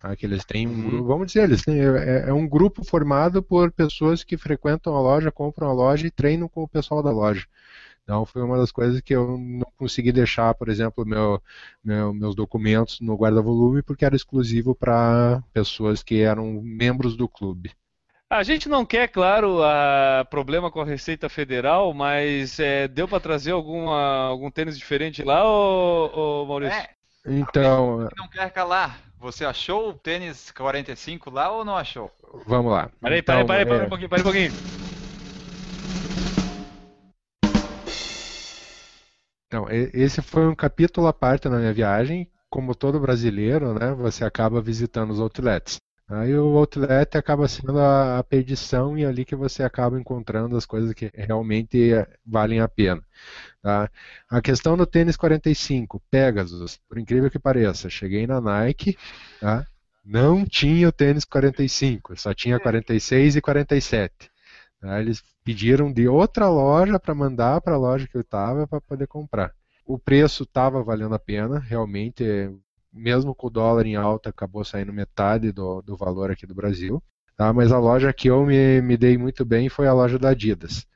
Tá? 0.00 0.16
Que 0.16 0.26
eles 0.26 0.44
têm 0.44 0.66
um 0.66 0.82
grupo, 0.82 1.04
vamos 1.06 1.28
dizer, 1.28 1.44
eles 1.44 1.62
têm, 1.62 1.78
é, 1.80 2.30
é 2.30 2.32
um 2.32 2.48
grupo 2.48 2.84
formado 2.84 3.42
por 3.42 3.70
pessoas 3.70 4.24
que 4.24 4.36
frequentam 4.38 4.96
a 4.96 5.00
loja, 5.00 5.30
compram 5.30 5.68
a 5.68 5.72
loja 5.74 6.06
e 6.06 6.10
treinam 6.10 6.48
com 6.48 6.62
o 6.64 6.68
pessoal 6.68 7.02
da 7.02 7.10
loja. 7.12 7.46
Então 8.02 8.26
foi 8.26 8.42
uma 8.42 8.58
das 8.58 8.72
coisas 8.72 9.00
que 9.00 9.14
eu 9.14 9.38
não 9.38 9.70
consegui 9.76 10.10
deixar, 10.12 10.54
por 10.54 10.68
exemplo, 10.68 11.06
meu, 11.06 11.40
meu- 11.84 12.12
meus 12.14 12.34
documentos 12.34 13.00
no 13.00 13.14
guarda-volume 13.16 13.82
porque 13.82 14.04
era 14.04 14.16
exclusivo 14.16 14.74
para 14.74 15.42
pessoas 15.52 16.02
que 16.02 16.22
eram 16.22 16.60
membros 16.62 17.16
do 17.16 17.28
clube. 17.28 17.70
A 18.28 18.44
gente 18.44 18.68
não 18.68 18.86
quer, 18.86 19.08
claro, 19.08 19.60
a 19.62 20.24
problema 20.30 20.70
com 20.70 20.80
a 20.80 20.84
Receita 20.84 21.28
Federal, 21.28 21.92
mas 21.92 22.60
é, 22.60 22.86
deu 22.86 23.08
para 23.08 23.18
trazer 23.20 23.50
alguma, 23.50 24.26
algum 24.28 24.50
tênis 24.50 24.78
diferente 24.78 25.22
lá, 25.24 25.44
ô, 25.44 26.42
ô 26.42 26.46
Maurício? 26.46 26.78
É, 26.78 26.90
Então, 27.26 28.08
não 28.16 28.28
quer 28.28 28.50
calar. 28.50 28.98
Você 29.18 29.44
achou 29.44 29.90
o 29.90 29.94
tênis 29.94 30.50
45 30.50 31.30
lá 31.30 31.50
ou 31.50 31.64
não 31.64 31.76
achou? 31.76 32.10
vamos 32.46 32.72
lá. 32.72 32.90
Peraí, 33.00 33.22
peraí, 33.22 33.42
Então, 33.42 33.46
peraí, 33.46 33.64
peraí 33.66 33.80
é, 33.80 33.84
um 33.84 33.88
pouquinho, 33.88 34.08
peraí 34.08 34.22
um 34.22 34.24
pouquinho. 34.24 34.52
Então, 39.46 39.66
esse 39.68 40.22
foi 40.22 40.46
um 40.46 40.54
capítulo 40.54 41.06
à 41.08 41.12
parte 41.12 41.48
na 41.48 41.58
minha 41.58 41.72
viagem, 41.72 42.30
como 42.48 42.74
todo 42.74 43.00
brasileiro, 43.00 43.74
né, 43.74 43.92
você 43.92 44.24
acaba 44.24 44.60
visitando 44.60 45.10
os 45.10 45.20
outlets. 45.20 45.78
Aí 46.08 46.34
o 46.34 46.56
outlet 46.56 47.16
acaba 47.16 47.46
sendo 47.46 47.78
a, 47.78 48.18
a 48.18 48.24
perdição 48.24 48.98
e 48.98 49.04
é 49.04 49.06
ali 49.06 49.24
que 49.24 49.36
você 49.36 49.62
acaba 49.62 49.98
encontrando 49.98 50.56
as 50.56 50.66
coisas 50.66 50.92
que 50.92 51.10
realmente 51.14 51.92
valem 52.26 52.60
a 52.60 52.68
pena. 52.68 53.00
Tá? 53.62 53.90
A 54.28 54.40
questão 54.40 54.76
do 54.76 54.86
tênis 54.86 55.16
45, 55.16 56.02
Pegasus, 56.10 56.80
por 56.88 56.98
incrível 56.98 57.30
que 57.30 57.38
pareça, 57.38 57.90
cheguei 57.90 58.26
na 58.26 58.40
Nike, 58.40 58.96
tá? 59.38 59.66
não 60.04 60.44
tinha 60.46 60.88
o 60.88 60.92
tênis 60.92 61.24
45, 61.24 62.18
só 62.18 62.32
tinha 62.32 62.58
46 62.58 63.36
e 63.36 63.40
47. 63.40 64.30
Tá? 64.80 65.00
Eles 65.00 65.22
pediram 65.44 65.92
de 65.92 66.08
outra 66.08 66.48
loja 66.48 66.98
para 66.98 67.14
mandar 67.14 67.60
para 67.60 67.74
a 67.74 67.78
loja 67.78 68.08
que 68.08 68.16
eu 68.16 68.22
estava 68.22 68.66
para 68.66 68.80
poder 68.80 69.06
comprar. 69.06 69.52
O 69.84 69.98
preço 69.98 70.44
estava 70.44 70.82
valendo 70.82 71.14
a 71.14 71.18
pena, 71.18 71.58
realmente 71.58 72.24
mesmo 72.92 73.34
com 73.34 73.46
o 73.46 73.50
dólar 73.50 73.86
em 73.86 73.94
alta, 73.94 74.30
acabou 74.30 74.64
saindo 74.64 74.92
metade 74.92 75.52
do, 75.52 75.80
do 75.82 75.96
valor 75.96 76.30
aqui 76.30 76.46
do 76.46 76.54
Brasil. 76.54 77.02
Tá? 77.36 77.52
Mas 77.52 77.72
a 77.72 77.78
loja 77.78 78.12
que 78.12 78.28
eu 78.28 78.44
me, 78.44 78.80
me 78.80 78.96
dei 78.96 79.16
muito 79.16 79.44
bem 79.44 79.68
foi 79.68 79.86
a 79.86 79.92
loja 79.92 80.18
da 80.18 80.30
Adidas. 80.30 80.86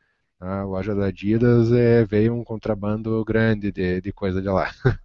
A 0.45 0.63
loja 0.63 0.95
da 0.95 1.07
Adidas 1.07 1.73
é, 1.73 2.05
veio 2.05 2.35
um 2.35 2.45
contrabando 2.45 3.25
grande 3.25 3.73
de, 3.73 4.01
de 4.01 4.13
coisa 4.13 4.41
de 4.43 4.49
lá. 4.49 4.71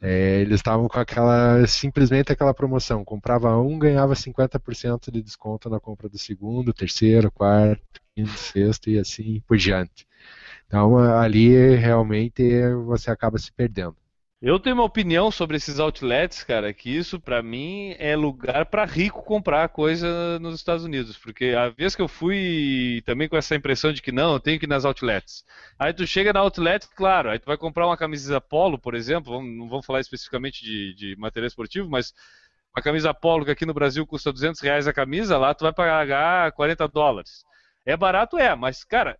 É, 0.00 0.40
eles 0.42 0.56
estavam 0.56 0.86
com 0.88 0.98
aquela, 0.98 1.66
simplesmente 1.66 2.30
aquela 2.30 2.54
promoção, 2.54 3.04
comprava 3.04 3.56
um, 3.58 3.78
ganhava 3.78 4.14
50% 4.14 5.10
de 5.10 5.22
desconto 5.22 5.70
na 5.70 5.80
compra 5.80 6.08
do 6.08 6.18
segundo, 6.18 6.72
terceiro, 6.72 7.32
quarto, 7.32 7.82
quinto, 8.14 8.30
sexto 8.30 8.90
e 8.90 8.98
assim 8.98 9.40
por 9.46 9.56
diante. 9.56 10.06
Então 10.66 10.98
ali 10.98 11.74
realmente 11.76 12.42
você 12.86 13.10
acaba 13.10 13.38
se 13.38 13.52
perdendo. 13.52 13.96
Eu 14.40 14.60
tenho 14.60 14.76
uma 14.76 14.84
opinião 14.84 15.32
sobre 15.32 15.56
esses 15.56 15.80
outlets, 15.80 16.44
cara, 16.44 16.72
que 16.72 16.88
isso 16.96 17.18
para 17.18 17.42
mim 17.42 17.96
é 17.98 18.14
lugar 18.14 18.66
para 18.66 18.84
rico 18.84 19.20
comprar 19.24 19.68
coisa 19.68 20.38
nos 20.38 20.54
Estados 20.54 20.84
Unidos, 20.84 21.18
porque 21.18 21.46
a 21.58 21.70
vez 21.70 21.96
que 21.96 22.02
eu 22.02 22.06
fui 22.06 23.02
também 23.04 23.28
com 23.28 23.36
essa 23.36 23.56
impressão 23.56 23.92
de 23.92 24.00
que 24.00 24.12
não, 24.12 24.34
eu 24.34 24.38
tenho 24.40 24.56
que 24.60 24.64
ir 24.66 24.68
nas 24.68 24.84
outlets. 24.84 25.44
Aí 25.76 25.92
tu 25.92 26.06
chega 26.06 26.32
na 26.32 26.38
outlet, 26.38 26.86
claro, 26.94 27.30
aí 27.30 27.40
tu 27.40 27.46
vai 27.46 27.56
comprar 27.56 27.84
uma 27.84 27.96
camisa 27.96 28.40
polo, 28.40 28.78
por 28.78 28.94
exemplo, 28.94 29.42
não 29.42 29.68
vamos 29.68 29.84
falar 29.84 30.00
especificamente 30.00 30.64
de, 30.64 30.94
de 30.94 31.16
material 31.16 31.48
esportivo, 31.48 31.90
mas 31.90 32.14
uma 32.76 32.82
camisa 32.82 33.12
polo 33.12 33.44
que 33.44 33.50
aqui 33.50 33.66
no 33.66 33.74
Brasil 33.74 34.06
custa 34.06 34.32
200 34.32 34.60
reais 34.60 34.86
a 34.86 34.92
camisa, 34.92 35.36
lá 35.36 35.52
tu 35.52 35.64
vai 35.64 35.72
pagar 35.72 36.52
40 36.52 36.86
dólares. 36.86 37.44
É 37.84 37.96
barato, 37.96 38.38
é, 38.38 38.54
mas 38.54 38.84
cara, 38.84 39.18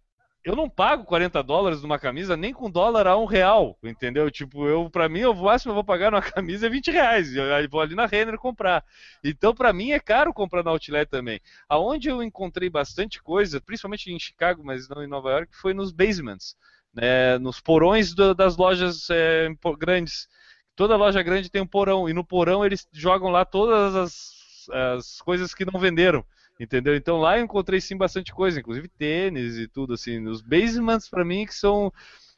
eu 0.48 0.56
não 0.56 0.68
pago 0.68 1.04
40 1.04 1.42
dólares 1.42 1.82
numa 1.82 1.98
camisa 1.98 2.34
nem 2.34 2.54
com 2.54 2.70
dólar 2.70 3.06
a 3.06 3.14
um 3.18 3.26
real, 3.26 3.78
entendeu? 3.82 4.30
Tipo, 4.30 4.66
eu, 4.66 4.88
pra 4.88 5.06
mim, 5.06 5.22
o 5.24 5.34
máximo 5.34 5.72
eu 5.72 5.74
vou 5.74 5.84
pagar 5.84 6.10
numa 6.10 6.22
camisa 6.32 6.66
é 6.66 6.70
20 6.70 6.90
reais. 6.90 7.36
Eu 7.36 7.44
vou 7.68 7.82
ali 7.82 7.94
na 7.94 8.06
Renner 8.06 8.38
comprar. 8.38 8.82
Então, 9.22 9.54
pra 9.54 9.74
mim, 9.74 9.90
é 9.90 10.00
caro 10.00 10.32
comprar 10.32 10.64
na 10.64 10.70
Outlet 10.70 11.06
também. 11.10 11.38
Aonde 11.68 12.08
eu 12.08 12.22
encontrei 12.22 12.70
bastante 12.70 13.22
coisa, 13.22 13.60
principalmente 13.60 14.10
em 14.10 14.18
Chicago, 14.18 14.62
mas 14.64 14.88
não 14.88 15.04
em 15.04 15.06
Nova 15.06 15.30
York, 15.32 15.54
foi 15.54 15.74
nos 15.74 15.92
basements, 15.92 16.56
né? 16.94 17.36
nos 17.36 17.60
porões 17.60 18.14
do, 18.14 18.34
das 18.34 18.56
lojas 18.56 19.10
é, 19.10 19.48
grandes. 19.78 20.28
Toda 20.74 20.96
loja 20.96 21.22
grande 21.22 21.50
tem 21.50 21.60
um 21.60 21.66
porão, 21.66 22.08
e 22.08 22.14
no 22.14 22.24
porão 22.24 22.64
eles 22.64 22.88
jogam 22.90 23.28
lá 23.28 23.44
todas 23.44 23.94
as, 23.94 24.68
as 24.96 25.20
coisas 25.20 25.52
que 25.52 25.66
não 25.66 25.78
venderam. 25.78 26.24
Entendeu? 26.58 26.96
Então 26.96 27.18
lá 27.18 27.38
eu 27.38 27.44
encontrei 27.44 27.80
sim 27.80 27.96
bastante 27.96 28.32
coisa, 28.32 28.58
inclusive 28.58 28.88
tênis 28.88 29.56
e 29.56 29.68
tudo 29.68 29.94
assim. 29.94 30.26
Os 30.26 30.42
basements 30.42 31.08
para 31.08 31.24
mim 31.24 31.46
que 31.46 31.54
são 31.54 31.92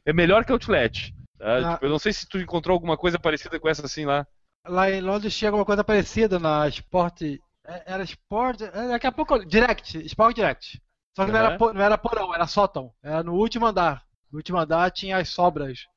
é 0.05 0.13
melhor 0.13 0.45
que 0.45 0.51
outlet. 0.51 1.13
Tá? 1.37 1.57
Ah. 1.57 1.73
Tipo, 1.73 1.85
eu 1.85 1.89
não 1.89 1.99
sei 1.99 2.13
se 2.13 2.27
tu 2.27 2.37
encontrou 2.37 2.75
alguma 2.75 2.95
coisa 2.95 3.17
parecida 3.17 3.59
com 3.59 3.67
essa 3.67 3.85
assim 3.85 4.05
lá. 4.05 4.27
Lá 4.67 4.91
em 4.91 5.01
Londres 5.01 5.35
tinha 5.35 5.49
alguma 5.49 5.65
coisa 5.65 5.83
parecida 5.83 6.37
na 6.37 6.67
Sport. 6.67 7.23
É, 7.23 7.39
era 7.85 8.03
Sport. 8.03 8.61
É, 8.61 8.89
daqui 8.89 9.07
a 9.07 9.11
pouco. 9.11 9.43
Direct. 9.43 9.97
Sport 10.05 10.35
Direct. 10.35 10.79
Só 11.15 11.25
que 11.25 11.31
uhum. 11.31 11.37
não, 11.37 11.45
era, 11.45 11.57
não 11.57 11.81
era 11.81 11.97
porão, 11.97 12.33
era 12.33 12.45
sótão. 12.45 12.93
Era 13.01 13.23
no 13.23 13.33
último 13.33 13.65
andar. 13.65 14.03
No 14.31 14.37
último 14.37 14.59
andar 14.59 14.89
tinha 14.91 15.17
as 15.17 15.29
sobras, 15.29 15.87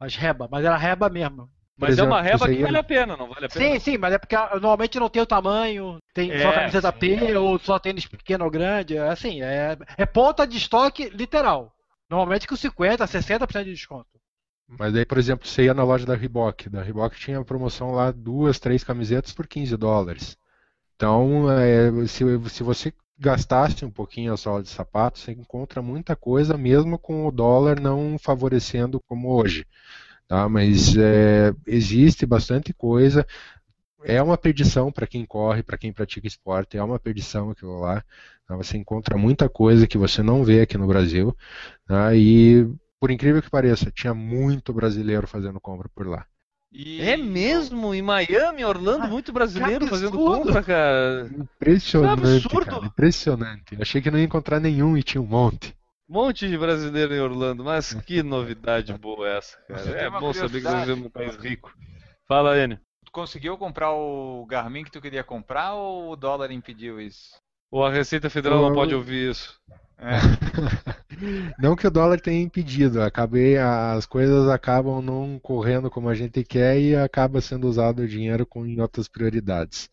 as 0.00 0.16
reba, 0.16 0.48
mas 0.50 0.64
era 0.64 0.76
reba 0.76 1.08
mesmo. 1.08 1.48
Mas 1.76 1.90
exemplo, 1.90 2.12
é 2.12 2.16
uma 2.16 2.22
reba 2.22 2.48
que 2.48 2.62
vale 2.62 2.78
a 2.78 2.82
pena, 2.84 3.16
não 3.16 3.28
vale 3.28 3.46
a 3.46 3.48
pena? 3.48 3.64
Sim, 3.64 3.78
sim, 3.80 3.98
mas 3.98 4.14
é 4.14 4.18
porque 4.18 4.36
normalmente 4.36 5.00
não 5.00 5.08
tem 5.08 5.22
o 5.22 5.26
tamanho, 5.26 5.98
tem 6.12 6.30
é, 6.30 6.38
só 6.40 6.52
camiseta 6.52 6.92
P 6.92 7.36
ou 7.36 7.58
só 7.58 7.78
tênis 7.80 8.06
pequeno 8.06 8.44
ou 8.44 8.50
grande, 8.50 8.96
é 8.96 9.08
assim, 9.08 9.42
é, 9.42 9.76
é 9.96 10.06
ponta 10.06 10.46
de 10.46 10.56
estoque 10.56 11.08
literal. 11.08 11.74
Normalmente 12.08 12.46
com 12.46 12.54
50, 12.54 13.04
60% 13.04 13.64
de 13.64 13.72
desconto. 13.72 14.06
Mas 14.68 14.94
aí, 14.94 15.04
por 15.04 15.18
exemplo, 15.18 15.46
você 15.46 15.64
ia 15.64 15.74
na 15.74 15.82
loja 15.82 16.06
da 16.06 16.14
Reebok, 16.14 16.68
da 16.68 16.82
Reebok 16.82 17.18
tinha 17.18 17.44
promoção 17.44 17.90
lá, 17.90 18.10
duas, 18.12 18.58
três 18.58 18.84
camisetas 18.84 19.32
por 19.32 19.46
15 19.46 19.76
dólares. 19.76 20.36
Então, 20.94 21.50
é, 21.50 22.06
se, 22.06 22.24
se 22.50 22.62
você 22.62 22.92
gastasse 23.18 23.84
um 23.84 23.90
pouquinho 23.90 24.32
a 24.32 24.36
sola 24.36 24.62
de 24.62 24.68
sapato, 24.68 25.18
você 25.18 25.32
encontra 25.32 25.82
muita 25.82 26.14
coisa, 26.14 26.56
mesmo 26.56 26.98
com 26.98 27.26
o 27.26 27.32
dólar 27.32 27.80
não 27.80 28.16
favorecendo 28.18 29.00
como 29.08 29.34
hoje 29.34 29.66
tá? 30.28 30.48
Mas 30.48 30.96
é, 30.96 31.54
existe 31.66 32.26
bastante 32.26 32.72
coisa. 32.72 33.26
É 34.04 34.22
uma 34.22 34.36
perdição 34.36 34.92
para 34.92 35.06
quem 35.06 35.24
corre, 35.24 35.62
para 35.62 35.78
quem 35.78 35.92
pratica 35.92 36.26
esporte, 36.26 36.76
é 36.76 36.82
uma 36.82 36.98
perdição 36.98 37.50
aquilo 37.50 37.80
lá. 37.80 38.04
Tá? 38.46 38.56
Você 38.56 38.76
encontra 38.76 39.16
muita 39.16 39.48
coisa 39.48 39.86
que 39.86 39.96
você 39.96 40.22
não 40.22 40.44
vê 40.44 40.60
aqui 40.60 40.76
no 40.76 40.86
Brasil. 40.86 41.34
Tá? 41.86 42.14
E, 42.14 42.68
por 43.00 43.10
incrível 43.10 43.40
que 43.40 43.50
pareça, 43.50 43.90
tinha 43.90 44.12
muito 44.12 44.72
brasileiro 44.72 45.26
fazendo 45.26 45.58
compra 45.58 45.88
por 45.94 46.06
lá. 46.06 46.26
E... 46.74 47.00
É 47.00 47.16
mesmo? 47.16 47.94
Em 47.94 48.02
Miami, 48.02 48.64
Orlando, 48.64 49.04
ah, 49.04 49.08
muito 49.08 49.32
brasileiro 49.32 49.86
fazendo 49.86 50.10
compra, 50.10 50.60
cara. 50.60 51.30
Impressionante, 51.32 52.46
é 52.46 52.64
cara. 52.64 52.86
Impressionante. 52.86 53.76
achei 53.80 54.02
que 54.02 54.10
não 54.10 54.18
ia 54.18 54.24
encontrar 54.24 54.58
nenhum 54.58 54.96
e 54.96 55.02
tinha 55.02 55.22
um 55.22 55.26
monte. 55.26 55.74
Monte 56.08 56.48
de 56.48 56.58
brasileiro 56.58 57.14
em 57.14 57.20
Orlando, 57.20 57.64
mas 57.64 57.94
que 57.94 58.22
novidade 58.22 58.92
boa 58.92 59.28
essa, 59.28 59.56
cara. 59.66 59.90
É 59.98 60.10
bom 60.10 60.32
saber 60.32 60.58
que 60.58 60.64
nós 60.64 60.80
vivemos 60.80 61.06
um 61.06 61.10
país 61.10 61.34
rico. 61.36 61.72
Fala, 62.28 62.58
Enio. 62.58 62.78
Tu 63.04 63.12
conseguiu 63.12 63.56
comprar 63.56 63.92
o 63.92 64.44
Garmin 64.46 64.84
que 64.84 64.90
tu 64.90 65.00
queria 65.00 65.24
comprar 65.24 65.74
ou 65.74 66.10
o 66.12 66.16
dólar 66.16 66.50
impediu 66.50 67.00
isso? 67.00 67.36
Ou 67.70 67.84
a 67.84 67.90
Receita 67.90 68.28
Federal 68.28 68.60
não 68.60 68.74
pode 68.74 68.94
ouvir 68.94 69.30
isso? 69.30 69.58
É. 69.98 70.18
não 71.58 71.74
que 71.74 71.86
o 71.86 71.90
dólar 71.90 72.20
tenha 72.20 72.42
impedido, 72.42 73.00
acabei, 73.00 73.56
as 73.56 74.06
coisas 74.06 74.48
acabam 74.48 75.00
não 75.00 75.38
correndo 75.38 75.90
como 75.90 76.08
a 76.08 76.14
gente 76.14 76.44
quer 76.44 76.78
e 76.78 76.94
acaba 76.94 77.40
sendo 77.40 77.66
usado 77.68 78.02
o 78.02 78.08
dinheiro 78.08 78.44
com, 78.44 78.66
em 78.66 78.80
outras 78.80 79.08
prioridades. 79.08 79.88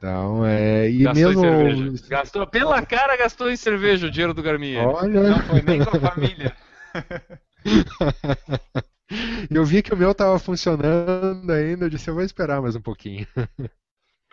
Então, 0.00 0.46
é. 0.46 0.88
E 0.88 1.02
gastou 1.02 1.28
mesmo. 1.28 1.44
Em 1.44 1.74
cerveja. 1.74 2.04
Gastou, 2.08 2.46
pela 2.46 2.80
cara, 2.80 3.18
gastou 3.18 3.50
em 3.50 3.56
cerveja 3.56 4.06
o 4.06 4.10
dinheiro 4.10 4.32
do 4.32 4.42
Garmin. 4.42 4.78
Olha. 4.78 5.20
Não 5.20 5.42
foi 5.42 5.60
nem 5.60 5.84
com 5.84 5.94
a 5.94 6.00
família. 6.00 6.56
eu 9.50 9.62
vi 9.62 9.82
que 9.82 9.92
o 9.92 9.96
meu 9.96 10.14
tava 10.14 10.38
funcionando 10.38 11.52
ainda, 11.52 11.84
eu 11.84 11.90
disse, 11.90 12.08
eu 12.08 12.14
vou 12.14 12.22
esperar 12.22 12.62
mais 12.62 12.74
um 12.74 12.80
pouquinho. 12.80 13.26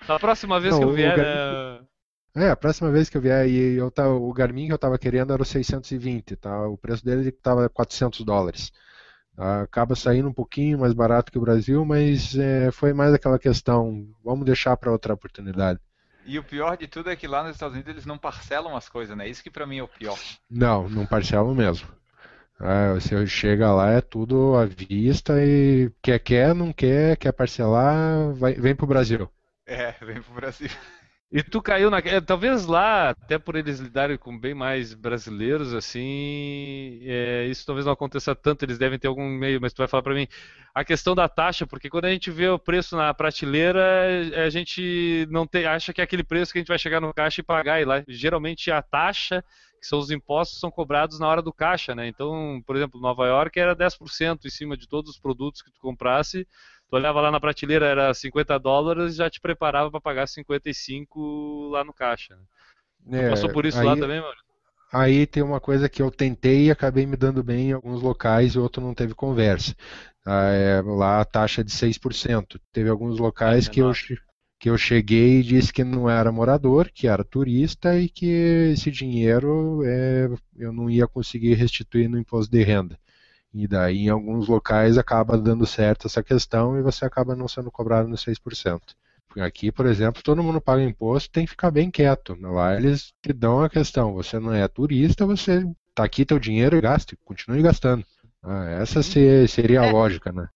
A 0.07 0.17
próxima 0.17 0.57
vez 0.57 0.73
Não, 0.73 0.79
que 0.79 0.85
eu 0.85 0.93
vier. 0.93 1.17
Garmin... 1.17 1.85
É... 2.37 2.45
é, 2.45 2.49
a 2.49 2.55
próxima 2.55 2.89
vez 2.89 3.09
que 3.09 3.17
eu 3.17 3.21
vier, 3.21 3.49
e 3.49 3.75
eu 3.75 3.91
tava, 3.91 4.13
o 4.13 4.31
Garmin 4.31 4.67
que 4.67 4.73
eu 4.73 4.77
tava 4.77 4.97
querendo 4.97 5.33
era 5.33 5.41
o 5.41 5.45
620, 5.45 6.37
tá? 6.37 6.65
O 6.65 6.77
preço 6.77 7.03
dele 7.03 7.29
tava 7.29 7.67
400 7.67 8.23
dólares. 8.23 8.71
Acaba 9.37 9.95
saindo 9.95 10.29
um 10.29 10.33
pouquinho 10.33 10.79
mais 10.79 10.93
barato 10.93 11.31
que 11.31 11.37
o 11.37 11.41
Brasil, 11.41 11.85
mas 11.85 12.35
é, 12.35 12.71
foi 12.71 12.91
mais 12.91 13.13
aquela 13.13 13.37
questão, 13.37 14.07
vamos 14.25 14.45
deixar 14.45 14.75
para 14.75 14.91
outra 14.91 15.13
oportunidade. 15.13 15.79
E 16.25 16.39
o 16.39 16.43
pior 16.43 16.75
de 16.75 16.87
tudo 16.87 17.09
é 17.09 17.15
que 17.15 17.27
lá 17.27 17.43
nos 17.43 17.53
Estados 17.53 17.75
Unidos 17.75 17.93
eles 17.93 18.05
não 18.05 18.17
parcelam 18.17 18.75
as 18.75 18.89
coisas, 18.89 19.15
né? 19.15 19.29
Isso 19.29 19.43
que 19.43 19.49
para 19.51 19.67
mim 19.67 19.77
é 19.77 19.83
o 19.83 19.87
pior. 19.87 20.17
Não, 20.49 20.89
não 20.89 21.05
parcelam 21.05 21.55
mesmo. 21.55 21.87
É, 22.59 22.93
você 22.93 23.25
chega 23.27 23.71
lá, 23.71 23.91
é 23.91 24.01
tudo 24.01 24.55
à 24.55 24.65
vista 24.65 25.33
e 25.39 25.91
quer, 26.01 26.19
quer, 26.19 26.55
não 26.55 26.73
quer, 26.73 27.15
quer 27.15 27.31
parcelar, 27.31 28.33
vai, 28.33 28.55
vem 28.55 28.75
pro 28.75 28.87
Brasil. 28.87 29.29
É, 29.65 29.91
vem 30.03 30.21
pro 30.21 30.33
Brasil. 30.33 30.69
E 31.29 31.43
tu 31.43 31.61
caiu 31.61 31.89
na. 31.89 31.97
É, 31.99 32.21
talvez 32.21 32.65
lá, 32.65 33.09
até 33.09 33.37
por 33.37 33.57
eles 33.57 33.79
lidarem 33.79 34.17
com 34.17 34.39
bem 34.39 34.53
mais 34.53 34.93
brasileiros, 34.93 35.73
assim, 35.73 36.99
é, 37.03 37.45
isso 37.47 37.65
talvez 37.65 37.85
não 37.85 37.91
aconteça 37.91 38.33
tanto, 38.33 38.63
eles 38.63 38.77
devem 38.77 38.97
ter 38.97 39.09
algum 39.09 39.27
meio, 39.27 39.59
mas 39.59 39.73
tu 39.73 39.79
vai 39.79 39.89
falar 39.89 40.03
para 40.03 40.13
mim 40.13 40.25
a 40.73 40.85
questão 40.85 41.13
da 41.13 41.27
taxa, 41.27 41.67
porque 41.67 41.89
quando 41.89 42.05
a 42.05 42.11
gente 42.11 42.31
vê 42.31 42.47
o 42.47 42.57
preço 42.57 42.95
na 42.95 43.13
prateleira, 43.13 43.83
a 44.45 44.49
gente 44.49 45.27
não 45.29 45.45
tem, 45.45 45.65
acha 45.65 45.91
que 45.91 45.99
é 45.99 46.03
aquele 46.05 46.23
preço 46.23 46.53
que 46.53 46.59
a 46.59 46.61
gente 46.61 46.69
vai 46.69 46.79
chegar 46.79 47.01
no 47.01 47.13
caixa 47.13 47.41
e 47.41 47.43
pagar, 47.43 47.81
e 47.81 47.85
lá 47.85 48.01
geralmente 48.07 48.71
a 48.71 48.81
taxa, 48.81 49.43
que 49.81 49.85
são 49.85 49.99
os 49.99 50.09
impostos, 50.09 50.61
são 50.61 50.71
cobrados 50.71 51.19
na 51.19 51.27
hora 51.27 51.41
do 51.41 51.51
caixa, 51.51 51.93
né? 51.93 52.07
Então, 52.07 52.61
por 52.65 52.75
exemplo, 52.77 53.01
Nova 53.01 53.27
York 53.27 53.59
era 53.59 53.75
10% 53.75 54.45
em 54.45 54.49
cima 54.49 54.77
de 54.77 54.87
todos 54.87 55.11
os 55.11 55.19
produtos 55.19 55.61
que 55.61 55.71
tu 55.71 55.79
comprasse 55.81 56.47
Tu 56.89 56.95
olhava 56.95 57.21
lá 57.21 57.31
na 57.31 57.39
prateleira, 57.39 57.85
era 57.85 58.13
50 58.13 58.57
dólares 58.57 59.13
e 59.13 59.17
já 59.17 59.29
te 59.29 59.41
preparava 59.41 59.91
para 59.91 60.01
pagar 60.01 60.27
55 60.27 61.69
lá 61.69 61.83
no 61.83 61.93
caixa. 61.93 62.37
Né? 63.05 63.23
É, 63.23 63.29
passou 63.29 63.49
por 63.49 63.65
isso 63.65 63.79
aí, 63.79 63.85
lá 63.85 63.95
também, 63.95 64.21
mano? 64.21 64.35
aí 64.91 65.27
tem 65.27 65.43
uma 65.43 65.59
coisa 65.59 65.89
que 65.89 66.01
eu 66.01 66.11
tentei 66.11 66.65
e 66.65 66.71
acabei 66.71 67.05
me 67.05 67.15
dando 67.17 67.43
bem 67.43 67.69
em 67.69 67.73
alguns 67.73 68.01
locais 68.01 68.53
e 68.53 68.59
outro 68.59 68.81
não 68.81 68.93
teve 68.93 69.13
conversa. 69.13 69.75
Ah, 70.25 70.49
é, 70.51 70.81
lá 70.81 71.21
a 71.21 71.25
taxa 71.25 71.63
de 71.63 71.71
6%. 71.71 72.59
Teve 72.73 72.89
alguns 72.89 73.19
locais 73.19 73.67
É 73.67 73.71
que 73.71 73.81
eu, 73.81 73.91
que 74.59 74.69
eu 74.69 74.77
cheguei 74.77 75.39
e 75.39 75.43
disse 75.43 75.71
que 75.73 75.83
não 75.83 76.09
era 76.09 76.31
morador, 76.31 76.89
que 76.93 77.07
era 77.07 77.23
turista 77.23 77.97
e 77.99 78.09
que 78.09 78.25
esse 78.73 78.91
dinheiro 78.91 79.83
é, 79.85 80.29
eu 80.55 80.73
não 80.73 80.89
ia 80.89 81.07
conseguir 81.07 81.53
restituir 81.55 82.09
no 82.09 82.19
imposto 82.19 82.51
de 82.51 82.63
renda. 82.63 82.99
E 83.53 83.67
daí, 83.67 84.05
em 84.05 84.09
alguns 84.09 84.47
locais, 84.47 84.97
acaba 84.97 85.37
dando 85.37 85.65
certo 85.65 86.07
essa 86.07 86.21
questão 86.21 86.77
e 86.77 86.81
você 86.81 87.05
acaba 87.05 87.35
não 87.35 87.47
sendo 87.47 87.71
cobrado 87.71 88.07
nos 88.07 88.21
6%. 88.21 88.95
Porque 89.27 89.41
Aqui, 89.41 89.71
por 89.71 89.85
exemplo, 89.85 90.21
todo 90.23 90.43
mundo 90.43 90.61
paga 90.61 90.83
imposto, 90.83 91.29
tem 91.31 91.45
que 91.45 91.51
ficar 91.51 91.71
bem 91.71 91.89
quieto. 91.91 92.37
Lá 92.39 92.75
eles 92.75 93.13
te 93.21 93.33
dão 93.33 93.61
a 93.63 93.69
questão, 93.69 94.13
você 94.13 94.39
não 94.39 94.53
é 94.53 94.67
turista, 94.67 95.25
você 95.25 95.63
tá 95.93 96.03
aqui 96.03 96.25
teu 96.25 96.39
dinheiro 96.39 96.77
e 96.77 96.81
gaste, 96.81 97.17
continue 97.25 97.61
gastando. 97.61 98.05
Ah, 98.43 98.65
essa 98.81 99.01
se- 99.01 99.47
seria 99.47 99.81
a 99.81 99.91
lógica, 99.91 100.31
né? 100.31 100.47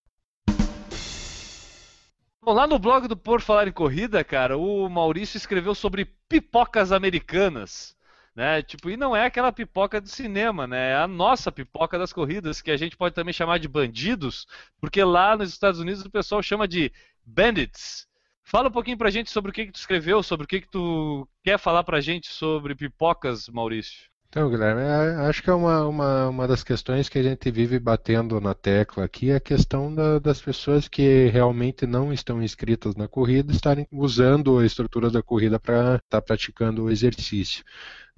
Bom, 2.44 2.54
lá 2.54 2.66
no 2.66 2.80
blog 2.80 3.08
do 3.08 3.16
Por 3.16 3.40
Falar 3.42 3.68
em 3.68 3.72
Corrida, 3.72 4.24
cara, 4.24 4.58
o 4.58 4.90
Maurício 4.90 5.38
escreveu 5.38 5.76
sobre 5.76 6.06
pipocas 6.28 6.92
americanas. 6.92 7.96
Né? 8.36 8.62
Tipo, 8.62 8.90
e 8.90 8.96
não 8.98 9.16
é 9.16 9.26
aquela 9.26 9.52
pipoca 9.52 10.00
do 10.00 10.08
cinema, 10.08 10.66
né? 10.66 10.92
É 10.92 10.96
a 10.96 11.08
nossa 11.08 11.52
pipoca 11.52 12.00
das 12.00 12.14
corridas, 12.14 12.62
que 12.62 12.72
a 12.72 12.78
gente 12.78 12.96
pode 12.96 13.14
também 13.14 13.34
chamar 13.34 13.58
de 13.60 13.68
bandidos, 13.68 14.48
porque 14.80 15.04
lá 15.04 15.36
nos 15.36 15.50
Estados 15.50 15.80
Unidos 15.80 16.06
o 16.06 16.10
pessoal 16.10 16.42
chama 16.42 16.68
de 16.68 16.92
bandits. 17.26 18.08
Fala 18.44 18.70
um 18.70 18.72
pouquinho 18.72 18.98
pra 18.98 19.10
gente 19.10 19.30
sobre 19.32 19.52
o 19.52 19.54
que, 19.54 19.66
que 19.66 19.72
tu 19.72 19.80
escreveu, 19.80 20.24
sobre 20.24 20.46
o 20.46 20.48
que, 20.48 20.62
que 20.62 20.70
tu 20.70 21.28
quer 21.44 21.58
falar 21.60 21.84
pra 21.84 22.02
gente 22.02 22.28
sobre 22.28 22.76
pipocas, 22.76 23.48
Maurício. 23.50 24.11
Então, 24.34 24.50
Guilherme, 24.50 24.82
é- 24.82 25.28
acho 25.28 25.44
que 25.44 25.50
é 25.50 25.54
uma, 25.54 25.86
uma, 25.88 26.30
uma 26.30 26.48
das 26.48 26.64
questões 26.64 27.10
que 27.10 27.20
a 27.20 27.24
gente 27.24 27.52
vive 27.52 27.78
batendo 27.80 28.40
na 28.40 28.54
tecla 28.54 29.04
aqui, 29.04 29.30
é 29.30 29.36
a 29.36 29.40
questão 29.42 29.94
da- 29.94 30.20
das 30.20 30.42
pessoas 30.42 30.88
que 30.88 31.26
realmente 31.28 31.86
não 31.86 32.14
estão 32.14 32.42
inscritas 32.42 32.96
na 32.96 33.08
corrida 33.10 33.52
estarem 33.52 33.86
usando 33.92 34.58
a 34.58 34.66
estrutura 34.66 35.10
da 35.12 35.22
corrida 35.22 35.60
para 35.60 35.98
estar 35.98 36.22
praticando 36.22 36.86
o 36.86 36.90
exercício. 36.92 37.64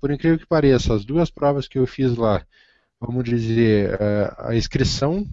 Por 0.02 0.12
incrível 0.12 0.40
que 0.40 0.48
pareça, 0.48 0.94
as 0.96 1.06
duas 1.06 1.32
provas 1.32 1.68
que 1.68 1.80
eu 1.80 1.88
fiz 1.88 2.16
lá, 2.18 2.46
vamos 3.00 3.24
dizer, 3.26 3.98
eh, 4.02 4.36
a 4.40 4.56
inscrição 4.56 5.28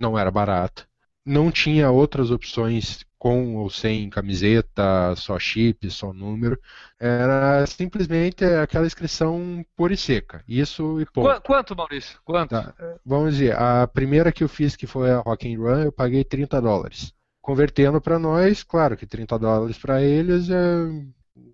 não 0.00 0.18
era 0.18 0.30
barata, 0.30 0.86
não 1.24 1.50
tinha 1.50 1.90
outras 1.90 2.30
opções 2.30 3.04
com 3.24 3.56
ou 3.56 3.70
sem 3.70 4.10
camiseta, 4.10 5.16
só 5.16 5.38
chip, 5.38 5.90
só 5.90 6.12
número. 6.12 6.60
Era 7.00 7.66
simplesmente 7.66 8.44
aquela 8.44 8.84
inscrição 8.86 9.64
pura 9.74 9.94
e 9.94 9.96
seca. 9.96 10.44
Isso 10.46 11.00
e. 11.00 11.06
Qua- 11.06 11.40
Quanto, 11.40 11.74
Maurício? 11.74 12.20
Quanto? 12.22 12.50
Tá. 12.50 12.74
Vamos 13.04 13.32
dizer, 13.32 13.56
a 13.56 13.86
primeira 13.86 14.30
que 14.30 14.44
eu 14.44 14.48
fiz, 14.48 14.76
que 14.76 14.86
foi 14.86 15.10
a 15.10 15.20
Rock 15.20 15.50
and 15.50 15.58
Run, 15.58 15.84
eu 15.84 15.92
paguei 15.92 16.22
30 16.22 16.60
dólares. 16.60 17.14
Convertendo 17.40 17.98
para 17.98 18.18
nós, 18.18 18.62
claro 18.62 18.94
que 18.94 19.06
30 19.06 19.38
dólares 19.38 19.78
para 19.78 20.02
eles 20.02 20.50
é. 20.50 20.64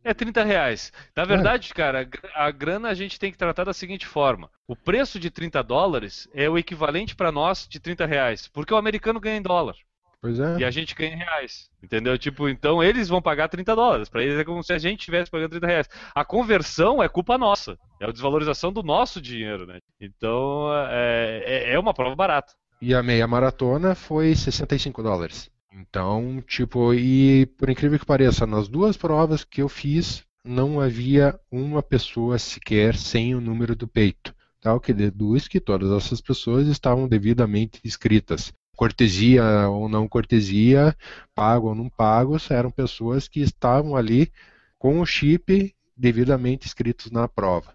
É 0.02 0.12
30 0.12 0.42
reais. 0.44 0.92
Na 1.16 1.24
verdade, 1.24 1.72
cara, 1.72 2.00
a 2.00 2.04
gr- 2.04 2.26
a 2.34 2.50
grana 2.50 2.88
a 2.88 2.94
gente 2.94 3.16
tem 3.18 3.30
que 3.30 3.38
tratar 3.38 3.62
da 3.64 3.72
seguinte 3.72 4.06
forma: 4.06 4.50
o 4.66 4.74
preço 4.74 5.20
de 5.20 5.30
30 5.30 5.62
dólares 5.62 6.28
é 6.34 6.50
o 6.50 6.58
equivalente 6.58 7.14
para 7.14 7.30
nós 7.30 7.68
de 7.68 7.78
30 7.78 8.06
reais, 8.06 8.48
porque 8.48 8.74
o 8.74 8.76
americano 8.76 9.20
ganha 9.20 9.36
em 9.36 9.42
dólar 9.42 9.76
Pois 10.22 10.38
é. 10.38 10.58
e 10.58 10.64
a 10.64 10.70
gente 10.70 10.94
ganha 10.94 11.14
em 11.14 11.16
reais, 11.16 11.70
entendeu? 11.82 12.18
Tipo, 12.18 12.48
então 12.48 12.82
eles 12.82 13.08
vão 13.08 13.22
pagar 13.22 13.48
30 13.48 13.74
dólares. 13.74 14.08
Para 14.08 14.22
eles 14.22 14.38
é 14.38 14.44
como 14.44 14.62
se 14.62 14.72
a 14.72 14.78
gente 14.78 15.00
estivesse 15.00 15.30
pagando 15.30 15.50
30 15.52 15.66
reais. 15.66 15.88
A 16.14 16.24
conversão 16.24 17.02
é 17.02 17.08
culpa 17.08 17.38
nossa, 17.38 17.78
é 18.00 18.04
a 18.06 18.12
desvalorização 18.12 18.70
do 18.72 18.82
nosso 18.82 19.20
dinheiro, 19.20 19.66
né? 19.66 19.78
Então 20.00 20.68
é, 20.90 21.42
é- 21.46 21.72
é 21.72 21.78
uma 21.78 21.94
prova 21.94 22.14
barata. 22.14 22.52
E 22.82 22.94
a 22.94 23.02
meia 23.02 23.26
maratona 23.26 23.94
foi 23.94 24.34
65 24.34 25.02
dólares. 25.02 25.50
Então, 25.72 26.42
tipo, 26.46 26.92
e 26.92 27.46
por 27.58 27.70
incrível 27.70 27.98
que 27.98 28.04
pareça, 28.04 28.46
nas 28.46 28.68
duas 28.68 28.96
provas 28.96 29.44
que 29.44 29.62
eu 29.62 29.68
fiz, 29.68 30.24
não 30.44 30.80
havia 30.80 31.38
uma 31.50 31.82
pessoa 31.82 32.38
sequer 32.38 32.94
sem 32.96 33.34
o 33.34 33.40
número 33.40 33.74
do 33.76 33.86
peito. 33.88 34.34
O 34.64 34.78
que 34.80 34.92
deduz 34.92 35.48
que 35.48 35.58
todas 35.58 35.90
essas 35.90 36.20
pessoas 36.20 36.66
estavam 36.66 37.08
devidamente 37.08 37.80
inscritas. 37.82 38.52
Cortesia 38.80 39.68
ou 39.68 39.90
não 39.90 40.08
cortesia, 40.08 40.96
pago 41.34 41.68
ou 41.68 41.74
não 41.74 41.90
pago, 41.90 42.38
eram 42.48 42.70
pessoas 42.70 43.28
que 43.28 43.40
estavam 43.42 43.94
ali 43.94 44.32
com 44.78 45.00
o 45.00 45.04
chip 45.04 45.76
devidamente 45.94 46.66
inscritos 46.66 47.10
na 47.10 47.28
prova. 47.28 47.74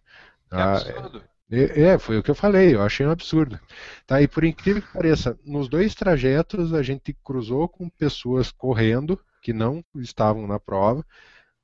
Tá? 0.50 0.78
absurdo. 0.78 1.24
É, 1.52 1.82
é, 1.84 2.00
foi 2.00 2.18
o 2.18 2.24
que 2.24 2.32
eu 2.32 2.34
falei, 2.34 2.74
eu 2.74 2.82
achei 2.82 3.06
um 3.06 3.12
absurdo. 3.12 3.60
Tá, 4.08 4.20
e 4.20 4.28
por 4.28 4.44
incrível 4.44 4.82
que 4.82 4.92
pareça, 4.92 5.38
nos 5.46 5.70
dois 5.70 5.94
trajetos 5.94 6.74
a 6.74 6.82
gente 6.82 7.16
cruzou 7.24 7.70
com 7.70 7.88
pessoas 7.88 8.52
correndo 8.52 9.20
que 9.44 9.54
não 9.54 9.86
estavam 9.98 10.48
na 10.48 10.60
prova, 10.60 11.06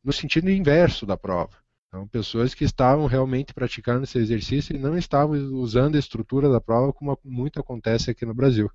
no 0.04 0.14
sentido 0.14 0.52
inverso 0.52 1.04
da 1.04 1.18
prova. 1.18 1.58
Então, 1.88 2.08
pessoas 2.08 2.54
que 2.54 2.64
estavam 2.64 3.08
realmente 3.08 3.56
praticando 3.56 4.04
esse 4.04 4.20
exercício 4.20 4.76
e 4.76 4.80
não 4.80 4.96
estavam 4.96 5.36
usando 5.56 5.96
a 5.96 6.00
estrutura 6.00 6.48
da 6.48 6.62
prova 6.62 6.94
como 6.94 7.18
muito 7.26 7.60
acontece 7.60 8.12
aqui 8.12 8.24
no 8.24 8.36
Brasil. 8.36 8.70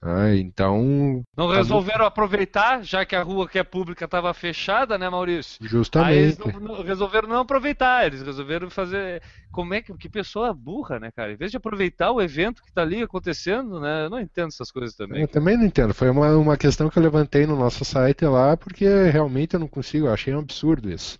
Ah, 0.00 0.32
então, 0.36 1.24
Não 1.36 1.48
Tá 1.48 1.56
resolveram 1.56 2.04
aproveitar, 2.06 2.84
já 2.84 3.04
que 3.04 3.16
a 3.16 3.22
rua 3.22 3.48
que 3.48 3.58
é 3.58 3.64
pública 3.64 4.04
estava 4.04 4.32
fechada, 4.32 4.96
né, 4.96 5.08
Maurício? 5.10 5.58
Aí 5.60 6.16
eles 6.18 6.36
justamente. 6.36 6.60
não- 6.60 6.60
não- 6.60 6.82
resolveram 6.84 7.28
não 7.28 7.40
aproveitar, 7.40 8.06
eles 8.06 8.22
resolveram 8.22 8.70
fazer. 8.70 9.20
Como 9.50 9.74
é 9.74 9.82
que. 9.82 9.92
Que 9.96 10.08
pessoa 10.08 10.54
burra, 10.54 11.00
né, 11.00 11.10
cara? 11.10 11.32
Em 11.32 11.36
vez 11.36 11.50
de 11.50 11.56
aproveitar 11.56 12.12
o 12.12 12.22
evento 12.22 12.62
que 12.62 12.72
tá 12.72 12.82
ali 12.82 13.02
acontecendo, 13.02 13.80
né? 13.80 14.04
Eu 14.04 14.10
não 14.10 14.20
entendo 14.20 14.48
essas 14.48 14.70
coisas 14.70 14.94
também. 14.94 15.22
Eu 15.22 15.28
também 15.28 15.56
não 15.56 15.64
entendo. 15.64 15.92
Foi 15.92 16.08
uma, 16.10 16.36
uma 16.36 16.56
questão 16.56 16.88
que 16.88 16.96
eu 16.98 17.02
levantei 17.02 17.44
no 17.46 17.56
nosso 17.56 17.84
site 17.84 18.24
lá, 18.24 18.56
porque 18.56 18.86
realmente 19.10 19.54
eu 19.54 19.60
não 19.60 19.68
consigo, 19.68 20.06
eu 20.06 20.12
achei 20.14 20.32
um 20.32 20.38
absurdo 20.40 20.88
isso. 20.90 21.18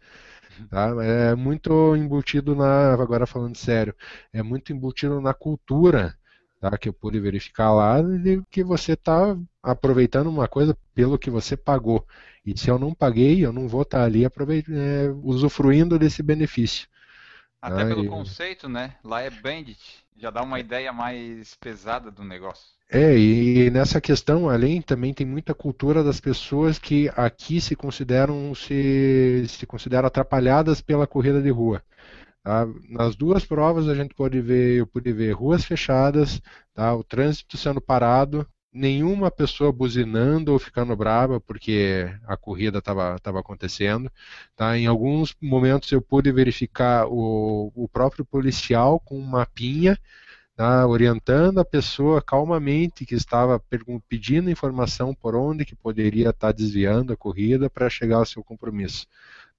Tá? 0.71 0.89
É 1.05 1.35
muito 1.35 1.97
embutido 1.97 2.55
na, 2.55 2.93
agora 2.95 3.27
falando 3.27 3.57
sério, 3.57 3.95
é 4.33 4.43
muito 4.43 4.73
embutido 4.73 5.21
na 5.21 5.33
cultura, 5.33 6.15
tá? 6.61 6.77
Que 6.79 6.89
eu 6.89 6.93
pude 6.93 7.21
verificar 7.21 7.73
lá, 7.73 8.01
de 8.03 8.43
que 8.51 8.63
você 8.65 8.93
está 8.93 9.37
aproveitando 9.63 10.29
uma 10.29 10.49
coisa 10.49 10.77
pelo 10.95 11.19
que 11.19 11.31
você 11.31 11.57
pagou. 11.57 12.07
E 12.45 12.59
se 12.59 12.71
eu 12.71 12.79
não 12.79 12.95
paguei, 12.95 13.45
eu 13.45 13.53
não 13.53 13.69
vou 13.69 13.83
estar 13.83 14.05
ali 14.05 14.25
aproveit- 14.25 14.69
é, 14.71 15.11
usufruindo 15.23 15.99
desse 15.99 16.23
benefício. 16.23 16.89
Até 17.61 17.83
Ah, 17.83 17.87
pelo 17.87 18.05
e- 18.05 18.09
conceito, 18.09 18.69
né? 18.69 18.97
Lá 19.05 19.21
é 19.21 19.31
bandit. 19.31 20.05
Já 20.17 20.31
dá 20.31 20.43
uma 20.43 20.59
ideia 20.61 20.93
mais 20.93 21.55
pesada 21.57 22.11
do 22.11 22.25
negócio. 22.25 22.67
É, 22.91 23.17
e 23.19 23.71
nessa 23.71 24.01
questão, 24.01 24.49
além, 24.49 24.81
também 24.81 25.13
tem 25.13 25.27
muita 25.27 25.55
cultura 25.55 26.03
das 26.03 26.21
pessoas 26.21 26.79
que 26.79 27.11
aqui 27.17 27.61
se 27.61 27.77
consideram 27.77 28.55
se, 28.55 29.45
se 29.47 29.67
consideram 29.67 30.07
atrapalhadas 30.09 30.81
pela 30.81 31.07
corrida 31.07 31.43
de 31.43 31.51
rua. 31.51 31.83
Tá? 32.49 32.67
Nas 32.89 33.15
duas 33.15 33.45
provas 33.45 33.89
a 33.89 33.95
gente 33.95 34.15
pode 34.15 34.41
ver, 34.41 34.79
eu 34.79 34.87
pude 34.87 35.13
ver 35.13 35.33
ruas 35.33 35.67
fechadas, 35.67 36.41
tá? 36.73 36.95
O 36.95 37.05
trânsito 37.05 37.59
sendo 37.59 37.79
parado, 37.79 38.47
nenhuma 38.73 39.31
pessoa 39.31 39.71
buzinando 39.71 40.55
ou 40.55 40.59
ficando 40.59 40.97
brava 40.97 41.39
porque 41.39 42.11
a 42.27 42.39
corrida 42.39 42.79
estava 42.79 43.41
acontecendo. 43.41 44.11
Tá? 44.57 44.79
Em 44.79 44.87
alguns 44.87 45.37
momentos 45.43 45.93
eu 45.93 46.01
pude 46.01 46.33
verificar 46.33 47.07
o, 47.07 47.71
o 47.75 47.87
próprio 47.87 48.25
policial 48.25 48.99
com 48.99 49.19
um 49.19 49.27
mapinha 49.27 49.99
tá, 50.57 50.87
orientando 50.87 51.61
a 51.61 51.65
pessoa 51.65 52.23
calmamente 52.23 53.05
que 53.05 53.15
estava 53.15 53.63
pedindo 54.09 54.51
informação 54.51 55.15
por 55.15 55.35
onde 55.37 55.67
que 55.67 55.77
poderia 55.77 56.31
estar 56.31 56.53
desviando 56.53 57.13
a 57.13 57.17
corrida 57.17 57.69
para 57.69 57.91
chegar 57.91 58.17
ao 58.17 58.27
seu 58.27 58.43
compromisso. 58.43 59.07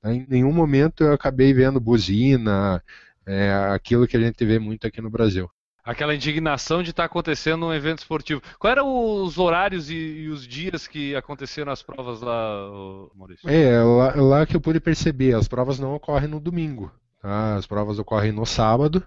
Tá? 0.01 0.13
Em 0.13 0.25
nenhum 0.27 0.51
momento 0.51 1.03
eu 1.03 1.13
acabei 1.13 1.53
vendo 1.53 1.79
buzina, 1.79 2.83
é, 3.25 3.51
aquilo 3.73 4.07
que 4.07 4.17
a 4.17 4.19
gente 4.19 4.43
vê 4.45 4.59
muito 4.59 4.87
aqui 4.87 5.01
no 5.01 5.09
Brasil. 5.09 5.49
Aquela 5.83 6.13
indignação 6.13 6.83
de 6.83 6.91
estar 6.91 7.05
acontecendo 7.05 7.65
um 7.65 7.73
evento 7.73 7.99
esportivo. 7.99 8.41
Quais 8.59 8.73
eram 8.73 9.23
os 9.23 9.39
horários 9.39 9.89
e, 9.89 9.95
e 9.95 10.29
os 10.29 10.45
dias 10.45 10.87
que 10.87 11.15
aconteceram 11.15 11.71
as 11.71 11.81
provas 11.81 12.21
lá, 12.21 12.69
Maurício? 13.15 13.49
É, 13.49 13.81
lá, 13.81 14.13
lá 14.15 14.45
que 14.45 14.55
eu 14.55 14.61
pude 14.61 14.79
perceber, 14.79 15.35
as 15.35 15.47
provas 15.47 15.79
não 15.79 15.95
ocorrem 15.95 16.27
no 16.27 16.39
domingo, 16.39 16.91
tá? 17.21 17.55
As 17.55 17.65
provas 17.65 17.97
ocorrem 17.97 18.31
no 18.31 18.45
sábado. 18.45 19.03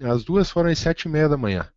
As 0.00 0.24
duas 0.24 0.50
foram 0.50 0.70
às 0.70 0.78
sete 0.78 1.02
e 1.02 1.08
meia 1.08 1.28
da 1.28 1.36
manhã. 1.36 1.68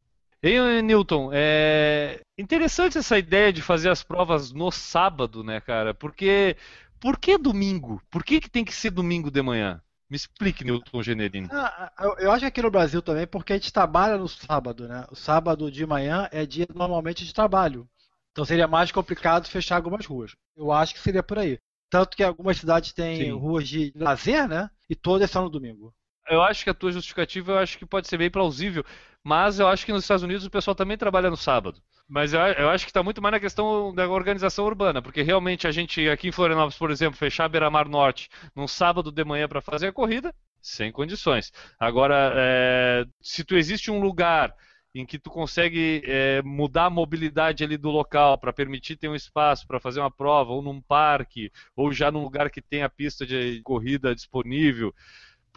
Hein, 0.41 0.81
Newton, 0.83 1.31
é 1.33 2.21
interessante 2.37 2.97
essa 2.97 3.17
ideia 3.17 3.51
de 3.51 3.61
fazer 3.61 3.89
as 3.89 4.03
provas 4.03 4.51
no 4.51 4.71
sábado, 4.71 5.43
né, 5.43 5.59
cara? 5.59 5.93
Porque 5.93 6.55
por 6.99 7.19
que 7.19 7.37
domingo? 7.37 8.01
Por 8.09 8.23
que, 8.23 8.39
que 8.41 8.49
tem 8.49 8.65
que 8.65 8.73
ser 8.73 8.91
domingo 8.91 9.31
de 9.31 9.41
manhã? 9.41 9.81
Me 10.09 10.15
explique, 10.15 10.63
Newton 10.63 11.03
Generini. 11.03 11.49
Ah, 11.49 11.91
eu- 11.99 12.17
eu 12.19 12.31
acho 12.31 12.41
que 12.41 12.45
aqui 12.45 12.61
no 12.61 12.71
Brasil 12.71 13.01
também, 13.01 13.25
porque 13.27 13.53
a 13.53 13.55
gente 13.57 13.71
trabalha 13.71 14.17
no 14.17 14.27
sábado, 14.27 14.87
né? 14.87 15.05
O 15.11 15.15
sábado 15.15 15.71
de 15.71 15.85
manhã 15.85 16.27
é 16.31 16.45
dia 16.45 16.67
normalmente 16.73 17.25
de 17.25 17.33
trabalho. 17.33 17.89
Então 18.31 18.45
seria 18.45 18.67
mais 18.67 18.91
complicado 18.91 19.47
fechar 19.47 19.77
algumas 19.77 20.05
ruas. 20.05 20.35
Eu 20.55 20.71
acho 20.71 20.93
que 20.93 20.99
seria 20.99 21.23
por 21.23 21.39
aí. 21.39 21.59
Tanto 21.89 22.15
que 22.17 22.23
algumas 22.23 22.57
cidades 22.57 22.91
têm 22.93 23.31
Sim. 23.31 23.31
ruas 23.31 23.67
de 23.67 23.93
lazer, 23.95 24.47
né? 24.47 24.69
E 24.89 24.95
todas 24.95 25.31
são 25.31 25.43
no 25.43 25.49
domingo. 25.49 25.93
eu 26.29 26.41
acho 26.41 26.63
que 26.63 26.69
a 26.69 26.73
tua 26.73 26.91
justificativa 26.91 27.53
eu 27.53 27.57
acho 27.59 27.77
que 27.77 27.85
pode 27.85 28.07
ser 28.07 28.17
bem 28.17 28.29
plausível, 28.29 28.83
mas 29.23 29.59
eu 29.59 29.67
acho 29.67 29.85
que 29.85 29.93
nos 29.93 30.03
Estados 30.03 30.23
Unidos 30.23 30.45
o 30.45 30.49
pessoal 30.51 30.75
também 30.75 30.97
trabalha 30.97 31.29
no 31.29 31.37
sábado. 31.37 31.81
Mas 32.07 32.33
eu, 32.33 32.39
eu 32.39 32.69
acho 32.69 32.85
que 32.85 32.89
está 32.89 33.03
muito 33.03 33.21
mais 33.21 33.33
na 33.33 33.39
questão 33.39 33.93
da 33.93 34.07
organização 34.07 34.65
urbana, 34.65 35.01
porque 35.01 35.21
realmente 35.21 35.67
a 35.67 35.71
gente 35.71 36.07
aqui 36.09 36.29
em 36.29 36.31
Florianópolis, 36.31 36.77
por 36.77 36.89
exemplo, 36.89 37.17
fechar 37.17 37.49
Beira-Mar 37.49 37.89
Norte 37.89 38.29
num 38.55 38.67
sábado 38.67 39.11
de 39.11 39.23
manhã 39.25 39.47
para 39.47 39.61
fazer 39.61 39.87
a 39.87 39.93
corrida, 39.93 40.33
sem 40.61 40.91
condições. 40.91 41.51
Agora, 41.77 42.33
é, 42.35 43.05
se 43.21 43.43
tu 43.43 43.55
existe 43.57 43.91
um 43.91 43.99
lugar 43.99 44.55
em 44.95 45.05
que 45.05 45.19
tu 45.19 45.29
consegue 45.29 46.01
é, 46.05 46.41
mudar 46.43 46.85
a 46.85 46.89
mobilidade 46.89 47.63
ali 47.63 47.77
do 47.77 47.89
local 47.89 48.37
para 48.37 48.53
permitir 48.53 48.95
ter 48.95 49.07
um 49.09 49.15
espaço 49.15 49.67
para 49.67 49.79
fazer 49.79 49.99
uma 49.99 50.09
prova, 50.09 50.51
ou 50.53 50.61
num 50.61 50.81
parque, 50.81 51.51
ou 51.75 51.91
já 51.91 52.09
num 52.09 52.23
lugar 52.23 52.49
que 52.49 52.61
tem 52.61 52.83
a 52.83 52.89
pista 52.89 53.25
de 53.25 53.61
corrida 53.63 54.15
disponível, 54.15 54.93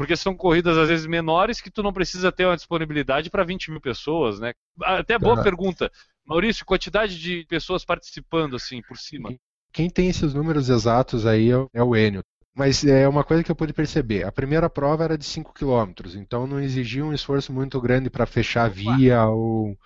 porque 0.01 0.17
são 0.17 0.35
corridas 0.35 0.79
às 0.79 0.89
vezes 0.89 1.05
menores 1.05 1.61
que 1.61 1.71
tu 1.71 1.83
não 1.83 1.93
precisa 1.93 2.33
ter 2.33 2.47
uma 2.47 2.57
disponibilidade 2.57 3.29
para 3.29 3.45
20 3.45 3.71
mil 3.71 3.83
pessoas, 3.83 4.41
né? 4.41 4.55
Até 4.83 5.19
boa 5.19 5.37
uhum. 5.37 5.43
pergunta. 5.43 5.93
Maurício, 6.25 6.65
quantidade 6.65 7.21
de 7.21 7.45
pessoas 7.47 7.85
participando 7.85 8.57
assim 8.57 8.81
por 8.81 8.97
cima? 8.97 9.29
Quem 9.71 9.91
tem 9.91 10.09
esses 10.09 10.33
números 10.33 10.71
exatos 10.71 11.27
aí 11.27 11.51
é 11.51 11.83
o 11.83 11.95
é 11.95 12.07
Enio. 12.07 12.25
Mas 12.57 12.83
é 12.83 13.07
uma 13.07 13.23
coisa 13.23 13.45
que 13.45 13.51
eu 13.51 13.55
pude 13.55 13.75
perceber. 13.75 14.25
A 14.25 14.33
primeira 14.33 14.71
prova 14.71 15.05
era 15.05 15.19
de 15.19 15.25
5 15.27 15.53
km, 15.53 15.93
então 16.15 16.47
não 16.47 16.59
exigia 16.59 17.05
um 17.05 17.13
esforço 17.13 17.53
muito 17.53 17.79
grande 17.79 18.09
para 18.09 18.25
fechar 18.25 18.65
a 18.65 18.69
via 18.69 19.27
ou, 19.27 19.77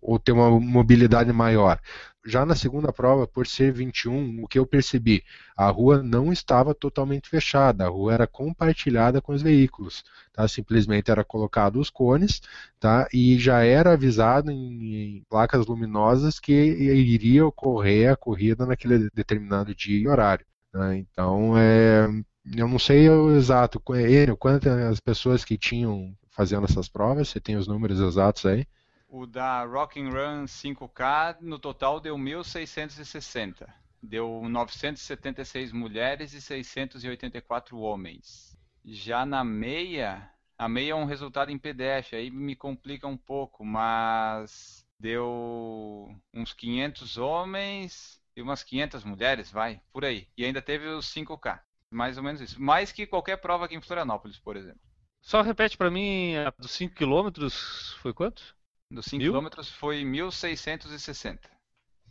ou 0.00 0.20
ter 0.20 0.30
uma 0.30 0.50
mobilidade 0.60 1.32
maior. 1.32 1.80
Já 2.26 2.46
na 2.46 2.56
segunda 2.56 2.90
prova, 2.92 3.26
por 3.26 3.46
ser 3.46 3.70
21, 3.72 4.42
o 4.42 4.48
que 4.48 4.58
eu 4.58 4.66
percebi? 4.66 5.22
A 5.54 5.68
rua 5.68 6.02
não 6.02 6.32
estava 6.32 6.74
totalmente 6.74 7.28
fechada, 7.28 7.84
a 7.84 7.88
rua 7.88 8.14
era 8.14 8.26
compartilhada 8.26 9.20
com 9.20 9.32
os 9.32 9.42
veículos. 9.42 10.02
Tá? 10.32 10.48
Simplesmente 10.48 11.10
era 11.10 11.22
colocado 11.22 11.78
os 11.78 11.90
cones 11.90 12.40
tá? 12.80 13.06
e 13.12 13.38
já 13.38 13.62
era 13.62 13.92
avisado 13.92 14.50
em, 14.50 15.16
em 15.18 15.22
placas 15.28 15.66
luminosas 15.66 16.40
que 16.40 16.52
iria 16.52 17.46
ocorrer 17.46 18.10
a 18.10 18.16
corrida 18.16 18.64
naquele 18.64 19.10
determinado 19.14 19.74
dia 19.74 19.98
e 20.00 20.08
horário. 20.08 20.46
Né? 20.72 20.96
Então, 20.96 21.58
é, 21.58 22.08
eu 22.56 22.68
não 22.68 22.78
sei 22.78 23.08
o 23.08 23.36
exato, 23.36 23.82
Enio, 23.94 24.36
quantas 24.36 24.98
pessoas 25.00 25.44
que 25.44 25.58
tinham 25.58 26.16
fazendo 26.30 26.64
essas 26.64 26.88
provas, 26.88 27.28
você 27.28 27.40
tem 27.40 27.56
os 27.56 27.66
números 27.68 28.00
exatos 28.00 28.44
aí? 28.46 28.66
O 29.16 29.26
da 29.26 29.62
Rock 29.64 30.00
and 30.00 30.08
Run 30.08 30.44
5K, 30.46 31.36
no 31.40 31.56
total 31.56 32.00
deu 32.00 32.16
1.660. 32.16 33.64
Deu 34.02 34.42
976 34.48 35.70
mulheres 35.70 36.32
e 36.32 36.40
684 36.40 37.78
homens. 37.78 38.58
Já 38.84 39.24
na 39.24 39.44
meia, 39.44 40.28
a 40.58 40.68
meia 40.68 40.90
é 40.90 40.94
um 40.96 41.04
resultado 41.04 41.52
em 41.52 41.58
PDF, 41.58 42.12
aí 42.14 42.28
me 42.28 42.56
complica 42.56 43.06
um 43.06 43.16
pouco, 43.16 43.64
mas 43.64 44.84
deu 44.98 46.12
uns 46.34 46.52
500 46.52 47.16
homens 47.16 48.20
e 48.34 48.42
umas 48.42 48.64
500 48.64 49.04
mulheres, 49.04 49.48
vai, 49.48 49.80
por 49.92 50.04
aí. 50.04 50.26
E 50.36 50.44
ainda 50.44 50.60
teve 50.60 50.88
os 50.88 51.06
5K, 51.06 51.60
mais 51.88 52.16
ou 52.18 52.24
menos 52.24 52.40
isso. 52.40 52.60
Mais 52.60 52.90
que 52.90 53.06
qualquer 53.06 53.36
prova 53.36 53.66
aqui 53.66 53.76
em 53.76 53.80
Florianópolis, 53.80 54.40
por 54.40 54.56
exemplo. 54.56 54.80
Só 55.20 55.40
repete 55.40 55.76
para 55.76 55.88
mim, 55.88 56.32
dos 56.58 56.72
5 56.72 56.96
km 56.96 57.48
foi 58.02 58.12
quanto? 58.12 58.56
Dos 58.94 59.06
5 59.06 59.24
km 59.24 59.62
foi 59.76 60.04
1.660. 60.04 61.38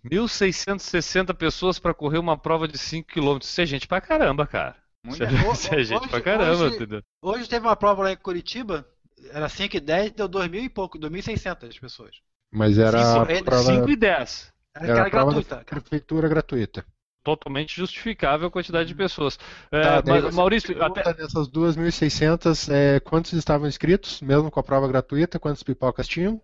1.660 0.06 1.34
pessoas 1.34 1.80
para 1.80 1.94
correr 1.94 2.18
uma 2.18 2.38
prova 2.38 2.68
de 2.68 2.78
5 2.78 3.08
km. 3.08 3.38
Isso 3.42 3.62
é 3.62 3.66
gente 3.66 3.88
pra 3.88 4.02
caramba, 4.02 4.46
cara. 4.46 4.76
Muita 5.06 5.26
Isso 5.26 5.74
é 5.74 5.80
gente 5.84 6.02
hoje, 6.02 6.10
pra 6.10 6.22
caramba, 6.22 6.66
hoje, 6.66 6.76
entendeu? 6.76 7.02
Hoje 7.22 7.48
teve 7.48 7.66
uma 7.66 7.76
prova 7.76 8.04
lá 8.04 8.12
em 8.12 8.18
Curitiba, 8.18 8.86
era 9.32 9.48
5 9.48 9.78
e 9.78 9.80
10, 9.80 10.12
deu 10.12 10.28
2.000 10.28 10.64
e 10.64 10.70
pouco, 10.70 11.00
2.600 11.00 11.80
pessoas. 11.80 12.18
Mas 12.52 12.78
era. 12.78 13.26
5, 13.26 13.46
prova... 13.46 13.64
5 13.64 13.90
e 13.90 13.96
10. 13.96 14.54
Era, 14.76 14.88
era 14.88 15.10
gratuita. 15.10 15.64
Prefeitura 15.66 16.28
gratuita 16.28 16.86
totalmente 17.24 17.74
justificável 17.74 18.50
a 18.50 18.52
quantidade 18.52 18.90
de 18.90 18.96
pessoas. 18.96 19.40
É, 19.72 19.82
tá, 19.82 20.04
mas, 20.06 20.36
Maurício, 20.36 20.84
até... 20.84 21.14
dessas 21.14 21.48
2.600, 21.48 22.70
é, 22.70 23.00
quantos 23.00 23.32
estavam 23.32 23.66
inscritos, 23.66 24.20
mesmo 24.20 24.52
com 24.52 24.60
a 24.60 24.64
prova 24.64 24.90
gratuita? 24.90 25.40
Quantas 25.40 25.64
pipocas 25.64 26.06
tinham? 26.06 26.42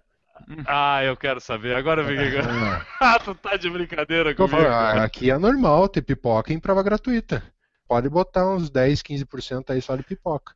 Ah, 0.68 1.04
eu 1.04 1.16
quero 1.16 1.40
saber. 1.40 1.76
Agora 1.76 2.04
vem. 2.04 2.18
É. 2.18 2.42
ah, 3.00 3.20
tu 3.20 3.34
tá 3.36 3.56
de 3.56 3.70
brincadeira 3.70 4.36
comigo. 4.36 4.58
Falando, 4.58 5.00
aqui 5.00 5.32
é 5.32 5.38
normal 5.38 5.88
ter 5.88 6.02
pipoca 6.02 6.54
em 6.54 6.60
prova 6.60 6.84
gratuita. 6.84 7.44
Pode 7.88 8.10
botar 8.10 8.48
uns 8.48 8.70
10, 8.70 9.02
15% 9.02 9.72
aí 9.72 9.82
só 9.82 9.96
de 9.96 10.04
pipoca. 10.04 10.54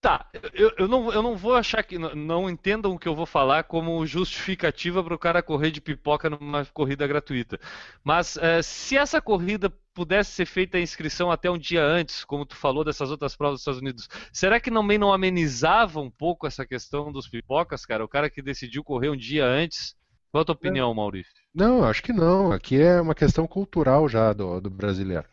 Tá, 0.00 0.30
eu, 0.54 0.72
eu, 0.78 0.86
não, 0.86 1.12
eu 1.12 1.20
não 1.20 1.36
vou 1.36 1.56
achar 1.56 1.82
que. 1.82 1.98
Não, 1.98 2.14
não 2.14 2.48
entendam 2.48 2.92
o 2.92 2.98
que 2.98 3.08
eu 3.08 3.16
vou 3.16 3.26
falar 3.26 3.64
como 3.64 4.06
justificativa 4.06 5.02
para 5.02 5.14
o 5.14 5.18
cara 5.18 5.42
correr 5.42 5.72
de 5.72 5.80
pipoca 5.80 6.30
numa 6.30 6.64
corrida 6.66 7.04
gratuita. 7.04 7.58
Mas 8.04 8.36
é, 8.36 8.62
se 8.62 8.96
essa 8.96 9.20
corrida 9.20 9.72
pudesse 9.92 10.30
ser 10.30 10.46
feita 10.46 10.78
a 10.78 10.80
inscrição 10.80 11.32
até 11.32 11.50
um 11.50 11.58
dia 11.58 11.82
antes, 11.84 12.24
como 12.24 12.46
tu 12.46 12.54
falou 12.54 12.84
dessas 12.84 13.10
outras 13.10 13.34
provas 13.34 13.54
dos 13.54 13.62
Estados 13.62 13.80
Unidos, 13.80 14.08
será 14.32 14.60
que 14.60 14.70
também 14.70 14.98
não 14.98 15.12
amenizava 15.12 16.00
um 16.00 16.10
pouco 16.10 16.46
essa 16.46 16.64
questão 16.64 17.10
dos 17.10 17.26
pipocas, 17.26 17.84
cara? 17.84 18.04
O 18.04 18.08
cara 18.08 18.30
que 18.30 18.40
decidiu 18.40 18.84
correr 18.84 19.10
um 19.10 19.16
dia 19.16 19.44
antes. 19.44 19.96
Qual 20.30 20.42
a 20.42 20.44
tua 20.44 20.54
opinião, 20.54 20.94
Maurício? 20.94 21.32
Não, 21.52 21.82
acho 21.82 22.02
que 22.02 22.12
não. 22.12 22.52
Aqui 22.52 22.80
é 22.80 23.00
uma 23.00 23.14
questão 23.14 23.48
cultural 23.48 24.08
já 24.08 24.32
do, 24.32 24.60
do 24.60 24.70
brasileiro. 24.70 25.24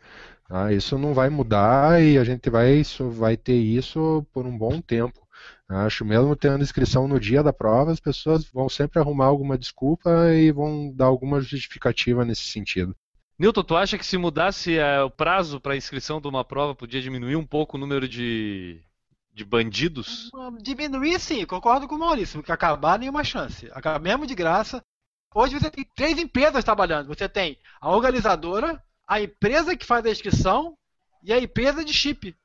Ah, 0.48 0.72
isso 0.72 0.96
não 0.96 1.12
vai 1.12 1.28
mudar 1.28 2.00
e 2.02 2.18
a 2.18 2.24
gente 2.24 2.48
vai, 2.48 2.74
isso, 2.74 3.10
vai 3.10 3.36
ter 3.36 3.56
isso 3.56 4.24
por 4.32 4.46
um 4.46 4.56
bom 4.56 4.80
tempo. 4.80 5.26
Acho 5.68 6.04
mesmo 6.04 6.36
tendo 6.36 6.62
inscrição 6.62 7.08
no 7.08 7.18
dia 7.18 7.42
da 7.42 7.52
prova, 7.52 7.90
as 7.90 7.98
pessoas 7.98 8.44
vão 8.44 8.68
sempre 8.68 9.00
arrumar 9.00 9.26
alguma 9.26 9.58
desculpa 9.58 10.32
e 10.32 10.52
vão 10.52 10.92
dar 10.94 11.06
alguma 11.06 11.40
justificativa 11.40 12.24
nesse 12.24 12.42
sentido. 12.42 12.94
Nilton, 13.38 13.62
tu 13.64 13.76
acha 13.76 13.98
que 13.98 14.06
se 14.06 14.16
mudasse 14.16 14.78
é, 14.78 15.02
o 15.02 15.10
prazo 15.10 15.60
para 15.60 15.76
inscrição 15.76 16.20
de 16.20 16.28
uma 16.28 16.44
prova, 16.44 16.74
podia 16.74 17.02
diminuir 17.02 17.36
um 17.36 17.44
pouco 17.44 17.76
o 17.76 17.80
número 17.80 18.08
de, 18.08 18.80
de 19.34 19.44
bandidos? 19.44 20.30
Diminuir 20.62 21.20
sim, 21.20 21.44
concordo 21.44 21.86
com 21.86 21.96
o 21.96 21.98
Maurício, 21.98 22.42
que 22.42 22.52
acabar 22.52 22.98
nenhuma 22.98 23.24
chance. 23.24 23.68
Mesmo 24.00 24.26
de 24.26 24.34
graça. 24.34 24.80
Hoje 25.34 25.58
você 25.58 25.70
tem 25.70 25.84
três 25.94 26.16
empresas 26.16 26.64
trabalhando. 26.64 27.08
Você 27.08 27.28
tem 27.28 27.58
a 27.78 27.90
organizadora, 27.90 28.82
a 29.06 29.20
empresa 29.20 29.76
que 29.76 29.86
faz 29.86 30.04
a 30.04 30.10
inscrição 30.10 30.76
e 31.22 31.32
a 31.32 31.38
empresa 31.38 31.84
de 31.84 31.92
chip. 31.92 32.36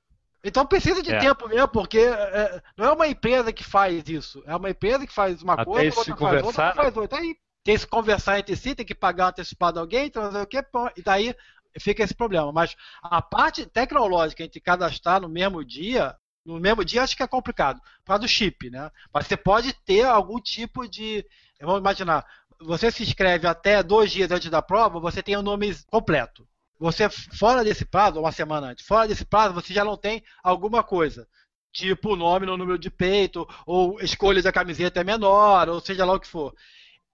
Então 0.44 0.66
precisa 0.66 1.04
de 1.04 1.14
é. 1.14 1.20
tempo 1.20 1.48
mesmo, 1.48 1.68
porque 1.68 2.00
é, 2.00 2.62
não 2.76 2.86
é 2.86 2.92
uma 2.92 3.08
empresa 3.08 3.54
que 3.54 3.64
faz 3.64 4.08
isso, 4.08 4.42
é 4.46 4.56
uma 4.56 4.72
empresa 4.72 5.06
que 5.06 5.14
faz 5.14 5.42
uma 5.42 5.54
Até 5.54 5.66
coisa, 5.66 6.00
outra 6.00 6.18
faz 6.18 6.44
outra, 6.44 6.74
faz 6.74 6.98
outra. 6.98 7.20
Aí 7.20 7.36
tem 7.64 7.76
que 7.76 7.80
se 7.80 7.88
conversar 7.88 8.40
entre 8.40 8.56
si, 8.56 8.74
tem 8.74 8.86
que 8.86 8.96
pagar 8.96 9.28
antecipado 9.28 9.80
alguém, 9.80 10.08
então, 10.08 10.30
o 10.42 10.48
que, 10.48 10.58
e 10.98 11.02
daí 11.04 11.36
fica 11.80 12.04
esse 12.04 12.16
problema. 12.16 12.52
Mas 12.52 12.76
a 13.04 13.22
parte 13.22 13.68
tecnológica 13.68 14.44
entre 14.44 14.60
cadastrar 14.60 15.22
no 15.22 15.30
mesmo 15.30 15.64
dia, 15.64 16.16
no 16.44 16.60
mesmo 16.60 16.84
dia 16.84 17.04
acho 17.04 17.16
que 17.16 17.22
é 17.22 17.28
complicado, 17.28 17.80
por 17.80 18.06
causa 18.06 18.22
do 18.22 18.28
chip, 18.28 18.68
né? 18.72 18.90
Mas 19.14 19.28
você 19.28 19.38
pode 19.38 19.74
ter 19.74 20.06
algum 20.06 20.40
tipo 20.40 20.88
de. 20.88 21.24
Vamos 21.60 21.82
imaginar, 21.82 22.26
você 22.60 22.90
se 22.90 23.04
inscreve 23.04 23.46
até 23.46 23.84
dois 23.84 24.12
dias 24.12 24.32
antes 24.32 24.50
da 24.50 24.64
prova, 24.64 25.00
você 25.00 25.22
tem 25.22 25.38
o 25.38 25.44
nome 25.44 25.76
completo 25.86 26.48
você 26.82 27.08
fora 27.10 27.64
desse 27.64 27.86
prazo, 27.86 28.20
uma 28.20 28.32
semana 28.32 28.70
antes, 28.72 28.84
fora 28.84 29.08
desse 29.08 29.24
prazo, 29.24 29.54
você 29.54 29.72
já 29.72 29.86
não 29.86 29.96
tem 29.96 30.24
alguma 30.44 30.84
coisa. 30.84 31.28
Tipo 31.72 32.14
o 32.14 32.16
nome 32.16 32.48
no 32.48 32.58
número 32.58 32.80
de 32.80 32.90
peito, 32.90 33.48
ou 33.68 34.02
escolha 34.02 34.42
da 34.42 34.52
camiseta 34.52 35.00
é 35.00 35.04
menor, 35.04 35.70
ou 35.70 35.80
seja 35.80 36.04
lá 36.04 36.14
o 36.14 36.20
que 36.20 36.28
for. 36.28 36.54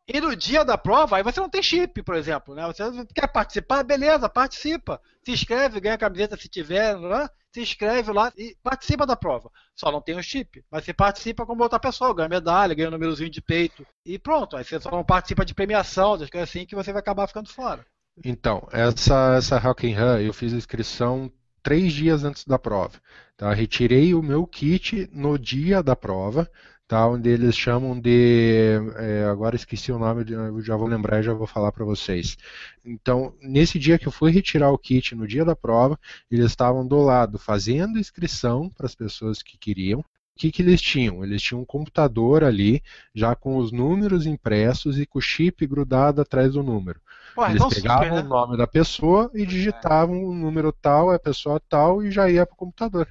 E 0.07 0.21
no 0.21 0.33
dia 0.37 0.63
da 0.63 0.77
prova, 0.77 1.17
aí 1.17 1.23
você 1.23 1.41
não 1.41 1.49
tem 1.49 1.61
chip, 1.61 2.01
por 2.01 2.15
exemplo. 2.15 2.55
Né? 2.55 2.65
Você 2.65 2.83
quer 3.13 3.27
participar? 3.27 3.83
Beleza, 3.83 4.29
participa. 4.29 5.01
Se 5.21 5.31
inscreve, 5.31 5.81
ganha 5.81 5.95
a 5.95 5.97
camiseta 5.97 6.37
se 6.37 6.47
tiver, 6.47 6.97
né? 6.97 7.29
se 7.51 7.59
inscreve 7.59 8.13
lá 8.13 8.31
e 8.37 8.55
participa 8.63 9.05
da 9.05 9.17
prova. 9.17 9.51
Só 9.75 9.91
não 9.91 10.01
tem 10.01 10.17
o 10.17 10.23
chip. 10.23 10.63
Mas 10.71 10.85
você 10.85 10.93
participa 10.93 11.45
como 11.45 11.61
outra 11.61 11.77
pessoa, 11.77 12.15
ganha 12.15 12.29
medalha, 12.29 12.73
ganha 12.73 12.87
um 12.87 12.91
númerozinho 12.91 13.29
de 13.29 13.41
peito. 13.41 13.85
E 14.05 14.17
pronto. 14.17 14.55
Aí 14.55 14.63
você 14.63 14.79
só 14.79 14.89
não 14.89 15.03
participa 15.03 15.43
de 15.43 15.53
premiação, 15.53 16.17
das 16.17 16.29
coisas 16.29 16.49
assim, 16.49 16.65
que 16.65 16.75
você 16.75 16.93
vai 16.93 17.01
acabar 17.01 17.27
ficando 17.27 17.49
fora. 17.49 17.85
Então, 18.23 18.67
essa, 18.71 19.35
essa 19.37 19.57
Run 19.57 19.73
eu 20.21 20.33
fiz 20.33 20.53
a 20.53 20.57
inscrição 20.57 21.31
três 21.61 21.93
dias 21.93 22.23
antes 22.23 22.45
da 22.45 22.57
prova. 22.57 22.99
Tá? 23.35 23.53
Retirei 23.53 24.13
o 24.13 24.23
meu 24.23 24.47
kit 24.47 25.09
no 25.13 25.37
dia 25.37 25.83
da 25.83 25.95
prova, 25.95 26.49
tá? 26.87 27.07
onde 27.07 27.29
eles 27.29 27.55
chamam 27.55 27.99
de. 27.99 28.79
É, 28.95 29.25
agora 29.25 29.55
esqueci 29.55 29.91
o 29.91 29.99
nome, 29.99 30.25
eu 30.31 30.61
já 30.61 30.75
vou 30.75 30.87
lembrar 30.87 31.19
e 31.19 31.23
já 31.23 31.33
vou 31.33 31.45
falar 31.45 31.71
para 31.71 31.85
vocês. 31.85 32.37
Então, 32.83 33.35
nesse 33.41 33.77
dia 33.77 33.99
que 33.99 34.07
eu 34.07 34.11
fui 34.11 34.31
retirar 34.31 34.71
o 34.71 34.77
kit 34.77 35.13
no 35.13 35.27
dia 35.27 35.45
da 35.45 35.55
prova, 35.55 35.99
eles 36.31 36.47
estavam 36.47 36.87
do 36.87 36.99
lado 36.99 37.37
fazendo 37.37 37.99
inscrição 37.99 38.69
para 38.69 38.85
as 38.85 38.95
pessoas 38.95 39.43
que 39.43 39.57
queriam, 39.57 40.03
que, 40.37 40.51
que 40.51 40.61
eles 40.61 40.81
tinham? 40.81 41.23
Eles 41.23 41.41
tinham 41.41 41.61
um 41.61 41.65
computador 41.65 42.43
ali, 42.43 42.81
já 43.13 43.35
com 43.35 43.57
os 43.57 43.71
números 43.71 44.25
impressos 44.25 44.99
e 44.99 45.05
com 45.05 45.19
o 45.19 45.21
chip 45.21 45.65
grudado 45.67 46.21
atrás 46.21 46.53
do 46.53 46.63
número. 46.63 47.01
Ué, 47.37 47.51
eles 47.51 47.65
pegavam 47.65 48.03
super, 48.05 48.13
né? 48.15 48.21
o 48.21 48.23
nome 48.23 48.57
da 48.57 48.67
pessoa 48.67 49.29
e 49.33 49.45
digitavam 49.45 50.23
o 50.23 50.33
número 50.33 50.71
tal, 50.71 51.11
a 51.11 51.19
pessoa 51.19 51.59
tal, 51.69 52.03
e 52.03 52.11
já 52.11 52.29
ia 52.29 52.45
para 52.45 52.53
o 52.53 52.57
computador. 52.57 53.07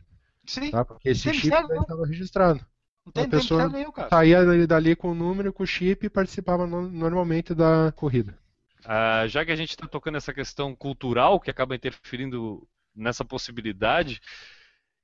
Sim. 0.47 0.71
Tá? 0.71 0.85
Porque 0.85 1.11
esse 1.11 1.25
Tem 1.25 1.35
chip 1.35 1.55
estava 1.55 2.07
registrado. 2.07 2.65
Não 3.05 3.13
tem, 3.13 3.25
tem 3.25 3.31
pessoa 3.31 3.63
mistério 3.63 3.79
nenhum, 3.79 3.93
cara. 3.93 4.09
Saía 4.09 4.45
dali, 4.45 4.67
dali 4.67 4.97
com 4.97 5.11
o 5.11 5.15
número, 5.15 5.53
com 5.53 5.63
o 5.63 5.67
chip 5.67 6.07
e 6.07 6.11
participava 6.11 6.67
no- 6.67 6.89
normalmente 6.89 7.55
da 7.55 7.93
corrida. 7.95 8.37
Ah, 8.85 9.27
já 9.27 9.45
que 9.45 9.53
a 9.53 9.57
gente 9.57 9.71
está 9.71 9.87
tocando 9.87 10.17
essa 10.17 10.33
questão 10.33 10.75
cultural 10.75 11.41
que 11.41 11.51
acaba 11.51 11.75
interferindo 11.75 12.67
nessa 12.95 13.25
possibilidade, 13.25 14.21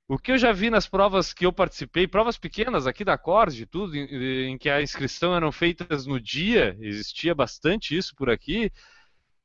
o 0.07 0.17
que 0.17 0.31
eu 0.33 0.37
já 0.37 0.51
vi 0.51 0.69
nas 0.69 0.87
provas 0.87 1.33
que 1.33 1.45
eu 1.45 1.53
participei, 1.53 2.07
provas 2.07 2.37
pequenas 2.37 2.85
aqui 2.85 3.03
da 3.05 3.17
Cord, 3.17 3.65
tudo, 3.67 3.95
em, 3.95 4.51
em 4.51 4.57
que 4.57 4.69
a 4.69 4.81
inscrição 4.81 5.35
eram 5.35 5.51
feitas 5.51 6.05
no 6.05 6.19
dia, 6.19 6.77
existia 6.79 7.33
bastante 7.33 7.95
isso 7.97 8.13
por 8.15 8.29
aqui, 8.29 8.71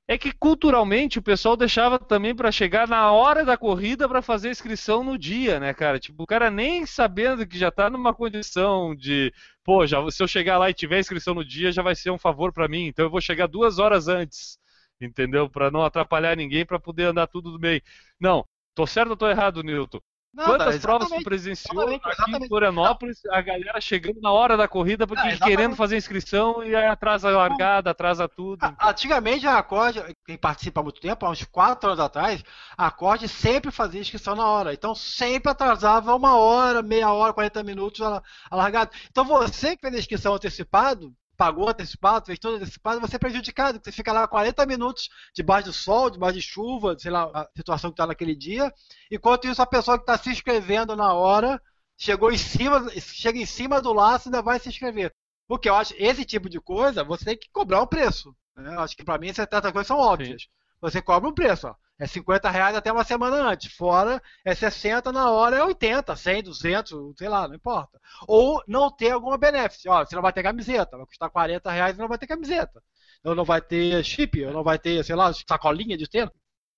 é 0.07 0.17
que 0.17 0.33
culturalmente 0.33 1.19
o 1.19 1.23
pessoal 1.23 1.57
deixava 1.57 1.99
também 1.99 2.35
para 2.35 2.51
chegar 2.51 2.89
na 2.89 3.13
hora 3.13 3.45
da 3.45 3.59
corrida 3.59 4.09
para 4.09 4.23
fazer 4.23 4.49
a 4.49 4.51
inscrição 4.53 5.05
no 5.05 5.19
dia, 5.19 5.61
né, 5.61 5.75
cara? 5.75 5.99
Tipo, 6.01 6.23
o 6.23 6.27
cara 6.27 6.51
nem 6.51 6.87
sabendo 6.87 7.47
que 7.47 7.59
já 7.59 7.71
tá 7.71 7.91
numa 7.91 8.15
condição 8.15 8.95
de, 8.97 9.33
pô, 9.63 9.87
já, 9.87 9.99
se 10.11 10.23
eu 10.23 10.27
chegar 10.29 10.57
lá 10.59 10.71
e 10.71 10.75
tiver 10.75 10.99
inscrição 10.99 11.35
no 11.35 11.45
dia, 11.45 11.71
já 11.71 11.83
vai 11.83 11.95
ser 11.95 12.11
um 12.11 12.19
favor 12.19 12.53
para 12.53 12.69
mim, 12.69 12.87
então 12.87 13.05
eu 13.05 13.11
vou 13.11 13.21
chegar 13.21 13.47
duas 13.47 13.79
horas 13.79 14.09
antes, 14.09 14.59
entendeu? 15.01 15.49
Para 15.49 15.71
não 15.71 15.85
atrapalhar 15.85 16.37
ninguém, 16.37 16.65
para 16.65 16.81
poder 16.81 17.05
andar 17.05 17.27
tudo 17.27 17.53
do 17.53 17.59
bem. 17.59 17.83
Não, 18.19 18.47
tô 18.75 18.87
certo 18.87 19.11
ou 19.11 19.17
tô 19.17 19.29
errado, 19.29 19.63
Nilton? 19.63 20.01
Não, 20.39 20.45
Quantas 20.45 20.76
tá, 20.76 20.80
provas 20.80 21.09
tu 21.09 21.24
presenciou 21.24 21.91
exatamente, 21.91 22.22
aqui 22.22 22.45
em. 22.45 22.49
Florianópolis, 22.49 23.26
a 23.26 23.41
galera 23.41 23.80
chegando 23.80 24.20
na 24.20 24.30
hora 24.30 24.57
da 24.57 24.68
corrida 24.68 25.05
porque 25.05 25.26
exatamente. 25.26 25.57
querendo 25.57 25.74
fazer 25.74 25.97
inscrição 25.97 26.62
e 26.62 26.76
aí 26.76 26.86
atrasa 26.86 27.28
a 27.28 27.36
largada, 27.36 27.91
atrasa 27.91 28.28
tudo. 28.28 28.61
Ah, 28.62 28.91
Antigamente 28.91 29.49
a 29.49 29.59
Acorde, 29.59 30.01
quem 30.24 30.39
participa 30.39 30.78
há 30.78 30.84
muito 30.84 31.01
tempo, 31.01 31.26
há 31.26 31.30
uns 31.30 31.43
4 31.43 31.91
anos 31.91 31.99
atrás, 31.99 32.45
a 32.76 32.86
Acorde 32.86 33.26
sempre 33.26 33.72
fazia 33.72 34.01
inscrição 34.01 34.36
na 34.36 34.47
hora. 34.47 34.72
Então 34.72 34.95
sempre 34.95 35.51
atrasava 35.51 36.14
uma 36.14 36.36
hora, 36.36 36.82
meia 36.82 37.12
hora, 37.12 37.32
40 37.32 37.64
minutos 37.64 38.01
a, 38.01 38.22
a 38.49 38.55
largada. 38.55 38.93
Então 39.11 39.24
você 39.24 39.74
que 39.74 39.82
fez 39.82 39.93
a 39.93 39.99
inscrição 39.99 40.34
antecipado, 40.34 41.12
pagou 41.39 41.68
antecipado, 41.68 42.26
fez 42.26 42.36
tudo 42.36 42.57
antecipado, 42.57 43.01
você 43.01 43.14
é 43.14 43.18
prejudicado, 43.18 43.78
porque 43.78 43.93
você 43.93 43.97
fica 43.97 44.12
lá 44.12 44.26
40 44.26 44.66
minutos 44.66 45.09
debaixo 45.32 45.68
do 45.68 45.72
sol, 45.72 46.11
debaixo 46.11 46.34
de 46.34 46.43
chuva, 46.43 46.99
sei 46.99 47.12
lá, 47.12 47.30
a 47.32 47.49
situação 47.57 47.91
que 47.91 47.95
está 47.95 48.09
naquele 48.09 48.34
dia. 48.34 48.74
Enquanto 49.09 49.47
isso, 49.47 49.62
a 49.62 49.66
pessoa 49.66 49.97
que 49.97 50.03
está 50.03 50.18
se 50.18 50.30
inscrevendo 50.30 50.97
na 50.97 51.14
hora 51.14 51.62
chegou 51.97 52.32
em 52.32 52.36
cima, 52.36 52.91
chega 52.99 53.39
em 53.39 53.47
cima 53.47 53.80
do 53.80 53.93
laço 53.93 54.26
e 54.26 54.28
ainda 54.28 54.43
vai 54.43 54.59
se 54.59 54.68
inscrever. 54.68 55.14
Porque 55.47 55.68
eu 55.68 55.76
acho 55.76 55.95
esse 55.97 56.24
tipo 56.24 56.49
de 56.49 56.61
coisa, 56.61 57.05
você 57.05 57.24
tem 57.24 57.39
que 57.39 57.49
cobrar 57.53 57.80
um 57.80 57.86
preço. 57.86 58.34
Né? 58.57 58.74
Eu 58.74 58.80
acho 58.80 58.97
que 58.97 59.05
para 59.05 59.16
mim 59.16 59.28
essas 59.28 59.47
coisas 59.47 59.86
são 59.86 59.99
óbvias. 59.99 60.49
Você 60.80 61.01
cobra 61.01 61.30
um 61.30 61.34
preço, 61.34 61.68
ó. 61.68 61.74
É 61.99 62.07
50 62.07 62.49
reais 62.51 62.77
até 62.77 62.93
uma 62.93 63.05
semana 63.05 63.37
antes. 63.51 63.73
Fora 63.75 64.23
é 64.45 64.55
60 64.55 65.11
na 65.13 65.31
hora, 65.31 65.57
é 65.57 65.65
80, 65.65 66.15
100, 66.17 66.43
200, 66.43 66.93
sei 67.19 67.29
lá, 67.29 67.49
não 67.49 67.55
importa. 67.57 68.01
Ou 68.27 68.63
não 68.69 68.91
ter 68.91 69.11
alguma 69.11 69.37
benefício. 69.39 69.91
Ó, 69.91 70.05
você 70.05 70.15
não 70.15 70.23
vai 70.23 70.33
ter 70.33 70.43
camiseta, 70.43 70.97
vai 70.97 71.07
custar 71.07 71.31
40 71.31 71.71
reais 71.71 71.97
e 71.97 71.99
não 72.01 72.09
vai 72.09 72.19
ter 72.19 72.27
camiseta. 72.27 72.83
Ou 73.25 73.35
não 73.35 73.45
vai 73.45 73.61
ter 73.61 74.03
chip, 74.05 74.45
ou 74.45 74.53
não 74.53 74.63
vai 74.63 74.79
ter, 74.79 75.05
sei 75.05 75.17
lá, 75.17 75.33
sacolinha 75.33 75.97
de 75.97 76.09
tênis. 76.09 76.33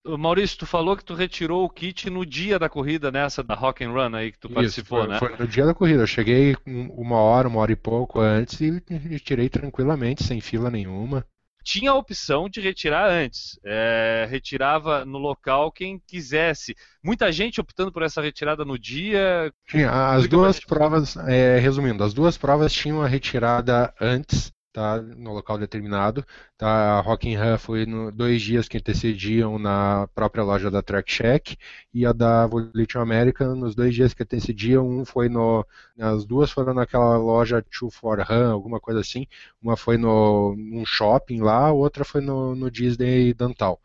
Ô, 0.05 0.16
Maurício, 0.16 0.59
tu 0.59 0.66
falou 0.66 0.97
que 0.97 1.05
tu 1.05 1.14
retirou 1.14 1.64
o 1.64 1.68
kit 1.71 2.09
no 2.11 2.25
dia 2.25 2.59
da 2.59 2.68
corrida 2.68 3.11
nessa 3.11 3.43
da 3.43 3.55
Rock 3.55 3.85
and 3.85 3.93
Run 3.93 4.14
aí 4.14 4.33
que 4.33 4.39
tu 4.39 4.49
Isso, 4.49 4.55
participou, 4.55 4.99
foi, 5.01 5.09
né? 5.09 5.18
foi 5.18 5.37
no 5.37 5.47
dia 5.49 5.66
da 5.66 5.75
corrida. 5.75 6.03
Eu 6.03 6.07
cheguei 6.07 6.57
um- 6.66 6.89
uma 6.93 7.16
hora, 7.16 7.49
uma 7.49 7.61
hora 7.61 7.73
e 7.73 7.77
pouco 7.77 8.21
antes 8.21 8.61
e, 8.61 8.83
e 8.89 9.21
tirei 9.21 9.49
tranquilamente, 9.49 10.25
sem 10.25 10.41
fila 10.41 10.71
nenhuma. 10.71 11.25
Tinha 11.71 11.93
a 11.93 11.95
opção 11.95 12.49
de 12.49 12.61
retirar 12.61 13.09
antes. 13.09 13.57
É, 13.64 14.27
retirava 14.29 15.05
no 15.05 15.18
local 15.18 15.71
quem 15.71 16.03
quisesse. 16.05 16.75
Muita 17.01 17.31
gente 17.31 17.61
optando 17.61 17.93
por 17.93 18.03
essa 18.03 18.21
retirada 18.21 18.64
no 18.64 18.77
dia. 18.77 19.53
Tinha, 19.68 19.89
as 19.89 20.27
duas 20.27 20.59
provas, 20.59 21.16
é, 21.29 21.61
resumindo, 21.61 22.03
as 22.03 22.12
duas 22.12 22.37
provas 22.37 22.73
tinham 22.73 23.01
a 23.01 23.07
retirada 23.07 23.95
antes, 24.01 24.51
tá, 24.73 25.01
no 25.01 25.33
local 25.33 25.59
determinado. 25.59 26.25
Tá, 26.57 26.99
a 26.99 27.01
Rock 27.01 27.29
in 27.29 27.37
Rio 27.37 27.59
foi 27.59 27.87
no, 27.87 28.11
dois 28.12 28.41
dias 28.43 28.68
que 28.68 28.79
antecediam 28.79 29.59
na 29.59 30.09
própria 30.14 30.45
loja 30.45 30.71
da 30.71 30.83
Track 30.83 31.11
Check 31.11 31.57
e 31.93 32.07
a 32.07 32.12
da 32.12 32.47
Volition 32.47 33.01
America 33.01 33.55
nos 33.55 33.75
dois 33.75 33.95
dias 33.95 34.14
que 34.14 34.23
antecediam. 34.23 34.89
Um 34.89 35.05
foi 35.05 35.29
no, 35.29 35.66
as 35.99 36.25
duas 36.25 36.51
foram 36.51 36.75
naquela 36.75 37.16
loja 37.16 37.62
Two 37.62 37.91
for 37.91 38.21
Run, 38.21 38.53
alguma 38.53 38.81
coisa 38.81 39.01
assim. 39.01 39.27
Uma 39.62 39.77
foi 39.77 39.97
no 39.97 40.55
num 40.57 40.85
shopping 40.85 41.41
lá, 41.41 41.73
outra 41.73 42.05
foi 42.05 42.21
no, 42.21 42.55
no 42.55 42.71
Disney 42.71 43.35
Dantal. 43.35 43.81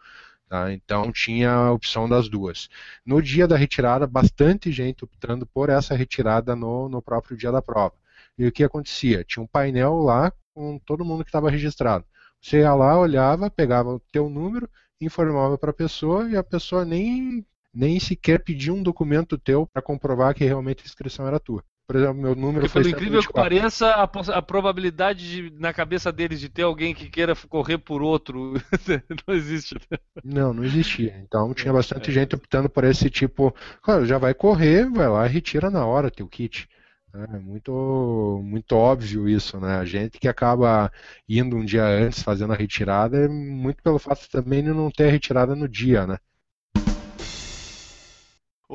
Tá? 0.47 0.71
Então 0.71 1.11
tinha 1.11 1.51
a 1.51 1.71
opção 1.71 2.07
das 2.07 2.29
duas. 2.29 2.69
No 3.05 3.21
dia 3.21 3.47
da 3.47 3.57
retirada, 3.57 4.05
bastante 4.07 4.71
gente 4.71 5.03
optando 5.03 5.45
por 5.45 5.69
essa 5.69 5.95
retirada 5.95 6.55
no, 6.55 6.87
no 6.89 7.01
próprio 7.01 7.35
dia 7.37 7.51
da 7.51 7.61
prova. 7.61 7.95
E 8.37 8.45
o 8.47 8.51
que 8.51 8.63
acontecia? 8.63 9.23
Tinha 9.23 9.43
um 9.43 9.47
painel 9.47 9.95
lá 9.99 10.31
com 10.55 10.79
todo 10.79 11.05
mundo 11.05 11.23
que 11.25 11.29
estava 11.29 11.51
registrado. 11.51 12.05
Você 12.41 12.59
ia 12.59 12.73
lá, 12.75 12.99
olhava, 12.99 13.51
pegava 13.51 13.89
o 13.95 14.01
teu 14.11 14.29
número, 14.29 14.69
informava 15.01 15.57
para 15.57 15.71
a 15.71 15.73
pessoa 15.75 16.29
e 16.29 16.37
a 16.37 16.43
pessoa 16.43 16.85
nem, 16.85 17.45
nem 17.73 17.99
sequer 17.99 18.43
pedia 18.43 18.73
um 18.73 18.83
documento 18.83 19.37
teu 19.37 19.67
para 19.67 19.81
comprovar 19.83 20.33
que 20.35 20.45
realmente 20.45 20.83
a 20.83 20.87
inscrição 20.87 21.27
era 21.27 21.39
tua. 21.39 21.63
Por 21.87 21.97
exemplo, 21.97 22.21
meu 22.21 22.35
número 22.35 22.67
Porque 22.67 22.69
foi 22.69 22.83
pelo 22.83 22.89
incrível 22.89 23.23
que 23.23 23.31
124. 23.31 23.33
pareça, 23.33 23.87
a, 23.89 24.03
a 24.37 24.41
probabilidade 24.41 25.49
de, 25.49 25.59
na 25.59 25.73
cabeça 25.73 26.11
deles 26.11 26.39
de 26.39 26.49
ter 26.49 26.63
alguém 26.63 26.95
que 26.95 27.09
queira 27.09 27.35
correr 27.49 27.77
por 27.77 28.01
outro 28.01 28.53
não 29.27 29.35
existe. 29.35 29.75
Não, 30.23 30.53
não 30.53 30.63
existia. 30.63 31.17
Então 31.19 31.53
tinha 31.53 31.71
bastante 31.73 32.09
É. 32.09 32.11
gente 32.11 32.35
optando 32.35 32.69
por 32.69 32.83
esse 32.83 33.09
tipo. 33.09 33.53
Claro, 33.81 34.05
já 34.05 34.17
vai 34.17 34.33
correr, 34.33 34.89
vai 34.89 35.07
lá 35.07 35.25
e 35.25 35.29
retira 35.29 35.69
na 35.69 35.85
hora 35.85 36.09
teu 36.11 36.27
kit. 36.27 36.67
É 37.17 37.39
muito, 37.39 38.41
muito 38.43 38.73
óbvio 38.75 39.29
isso, 39.29 39.57
né? 39.59 39.77
A 39.77 39.85
gente 39.85 40.19
que 40.19 40.27
acaba 40.27 40.91
indo 41.29 41.55
um 41.55 41.63
dia 41.63 41.85
antes 41.85 42.21
fazendo 42.21 42.51
a 42.51 42.55
retirada 42.57 43.17
é 43.17 43.27
muito 43.29 43.81
pelo 43.81 43.97
fato 43.99 44.29
também 44.29 44.61
de 44.63 44.69
não 44.73 44.91
ter 44.91 45.07
a 45.07 45.11
retirada 45.11 45.55
no 45.55 45.67
dia, 45.69 46.05
né? 46.05 46.17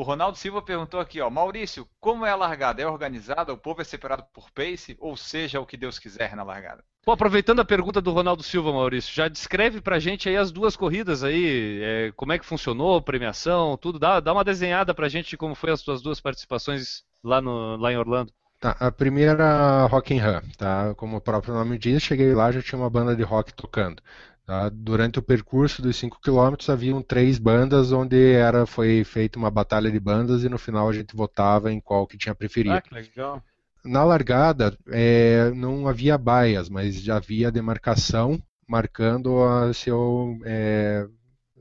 O 0.01 0.03
Ronaldo 0.03 0.39
Silva 0.39 0.63
perguntou 0.63 0.99
aqui, 0.99 1.21
ó, 1.21 1.29
Maurício, 1.29 1.87
como 2.01 2.25
é 2.25 2.31
a 2.31 2.35
largada? 2.35 2.81
É 2.81 2.87
organizada? 2.87 3.53
O 3.53 3.59
povo 3.59 3.83
é 3.83 3.85
separado 3.85 4.25
por 4.33 4.51
pace? 4.51 4.97
Ou 4.99 5.15
seja, 5.15 5.61
o 5.61 5.67
que 5.67 5.77
Deus 5.77 5.99
quiser 5.99 6.35
na 6.35 6.43
largada? 6.43 6.83
Pô, 7.05 7.13
aproveitando 7.13 7.61
a 7.61 7.67
pergunta 7.67 8.01
do 8.01 8.11
Ronaldo 8.11 8.43
Silva, 8.43 8.73
Maurício, 8.73 9.15
já 9.15 9.29
descreve 9.29 9.83
pra 9.83 9.99
gente 9.99 10.27
aí 10.27 10.39
as 10.39 10.51
duas 10.51 10.75
corridas 10.75 11.23
aí, 11.23 11.83
é, 11.83 12.13
como 12.17 12.33
é 12.33 12.39
que 12.39 12.47
funcionou, 12.47 13.03
premiação, 13.03 13.77
tudo, 13.77 13.99
dá, 13.99 14.21
dá 14.21 14.33
uma 14.33 14.43
desenhada 14.43 14.95
pra 14.95 15.07
gente 15.07 15.29
de 15.29 15.37
como 15.37 15.55
foi 15.55 15.71
as 15.71 15.83
tuas 15.83 16.01
duas 16.01 16.19
participações 16.19 17.05
lá, 17.23 17.43
no, 17.43 17.77
lá 17.77 17.93
em 17.93 17.99
Orlando. 17.99 18.33
Tá, 18.59 18.77
a 18.81 18.91
primeira 18.91 19.87
Rock 19.87 20.15
in 20.15 20.19
Rio, 20.19 20.43
tá? 20.57 20.95
Como 20.95 21.17
o 21.17 21.21
próprio 21.21 21.55
nome 21.55 21.79
diz, 21.79 22.03
cheguei 22.03 22.35
lá 22.35 22.53
já 22.53 22.63
tinha 22.63 22.79
uma 22.79 22.91
banda 22.91 23.17
de 23.17 23.23
rock 23.23 23.53
tocando. 23.55 24.03
Tá? 24.51 24.69
Durante 24.69 25.21
o 25.21 25.23
percurso 25.23 25.81
dos 25.81 25.97
5 25.97 26.19
km 26.21 26.57
haviam 26.69 27.01
três 27.01 27.39
bandas 27.39 27.93
onde 27.93 28.33
era 28.33 28.67
foi 28.67 29.05
feita 29.05 29.39
uma 29.39 29.49
batalha 29.49 29.89
de 29.89 30.01
bandas 30.01 30.43
e 30.43 30.49
no 30.49 30.59
final 30.59 30.89
a 30.89 30.93
gente 30.93 31.15
votava 31.15 31.73
em 31.73 31.79
qual 31.79 32.05
que 32.05 32.19
tinha 32.19 32.35
preferido. 32.35 32.75
Ah, 32.75 32.81
que 32.81 32.93
legal. 32.93 33.41
Na 33.85 34.03
largada 34.03 34.77
é, 34.89 35.53
não 35.55 35.87
havia 35.87 36.19
baias, 36.19 36.69
mas 36.69 37.01
já 37.01 37.17
havia 37.17 37.53
demarcação 37.53 38.43
marcando 38.69 39.41
a 39.45 39.73
seu, 39.73 40.37
é, 40.45 41.07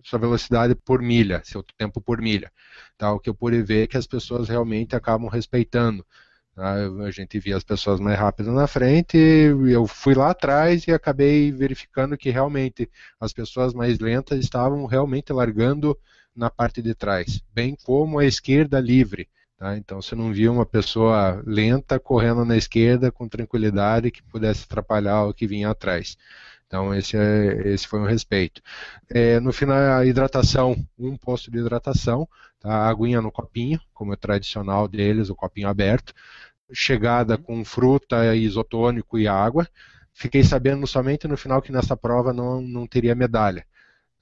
sua 0.04 0.18
velocidade 0.18 0.74
por 0.74 1.00
milha, 1.00 1.44
seu 1.46 1.64
tempo 1.78 2.02
por 2.02 2.20
milha. 2.20 2.52
Tá? 2.98 3.14
O 3.14 3.20
que 3.20 3.30
eu 3.30 3.36
pude 3.36 3.62
ver 3.62 3.84
é 3.84 3.88
que 3.88 3.98
as 3.98 4.08
pessoas 4.08 4.50
realmente 4.50 4.96
acabam 4.96 5.30
respeitando. 5.30 6.04
Tá? 6.60 6.74
A 7.06 7.12
gente 7.12 7.40
via 7.40 7.56
as 7.56 7.64
pessoas 7.64 8.02
mais 8.02 8.20
rápidas 8.20 8.54
na 8.54 8.68
frente, 8.68 9.18
eu 9.18 9.88
fui 9.88 10.14
lá 10.14 10.32
atrás 10.32 10.86
e 10.86 10.92
acabei 10.92 11.54
verificando 11.54 12.18
que 12.18 12.30
realmente 12.30 12.90
as 13.18 13.32
pessoas 13.32 13.74
mais 13.74 13.98
lentas 14.00 14.40
estavam 14.40 14.86
realmente 14.86 15.32
largando 15.32 15.98
na 16.36 16.50
parte 16.50 16.82
de 16.82 16.94
trás, 16.94 17.42
bem 17.54 17.78
como 17.86 18.20
a 18.20 18.26
esquerda 18.26 18.80
livre. 18.80 19.30
Tá? 19.58 19.78
Então 19.78 20.02
você 20.02 20.16
não 20.16 20.34
via 20.34 20.52
uma 20.52 20.66
pessoa 20.66 21.42
lenta 21.46 21.98
correndo 21.98 22.44
na 22.44 22.58
esquerda 22.58 23.10
com 23.12 23.28
tranquilidade 23.28 24.12
que 24.12 24.22
pudesse 24.24 24.66
atrapalhar 24.66 25.26
o 25.26 25.34
que 25.34 25.48
vinha 25.48 25.70
atrás. 25.70 26.18
Então 26.68 26.94
esse, 26.94 27.18
é, 27.18 27.68
esse 27.70 27.88
foi 27.88 28.00
um 28.00 28.06
respeito. 28.06 28.62
É, 29.10 29.40
no 29.40 29.52
final 29.52 29.78
a 29.78 30.06
hidratação, 30.06 30.76
um 30.98 31.18
posto 31.18 31.50
de 31.50 31.58
hidratação, 31.58 32.28
tá? 32.60 32.70
a 32.70 32.90
aguinha 32.90 33.22
no 33.22 33.32
copinho, 33.32 33.80
como 33.94 34.14
é 34.14 34.16
tradicional 34.16 34.88
deles, 34.88 35.30
o 35.30 35.36
copinho 35.36 35.68
aberto, 35.68 36.14
chegada 36.72 37.38
com 37.38 37.64
fruta, 37.66 38.36
isotônico 38.36 39.18
e 39.18 39.28
água. 39.28 39.68
Fiquei 40.14 40.44
sabendo 40.44 40.86
somente 40.86 41.28
no 41.28 41.38
final 41.38 41.62
que 41.62 41.72
nessa 41.72 41.96
prova 41.96 42.34
não, 42.34 42.62
não 42.62 42.88
teria 42.88 43.16
medalha. 43.16 43.66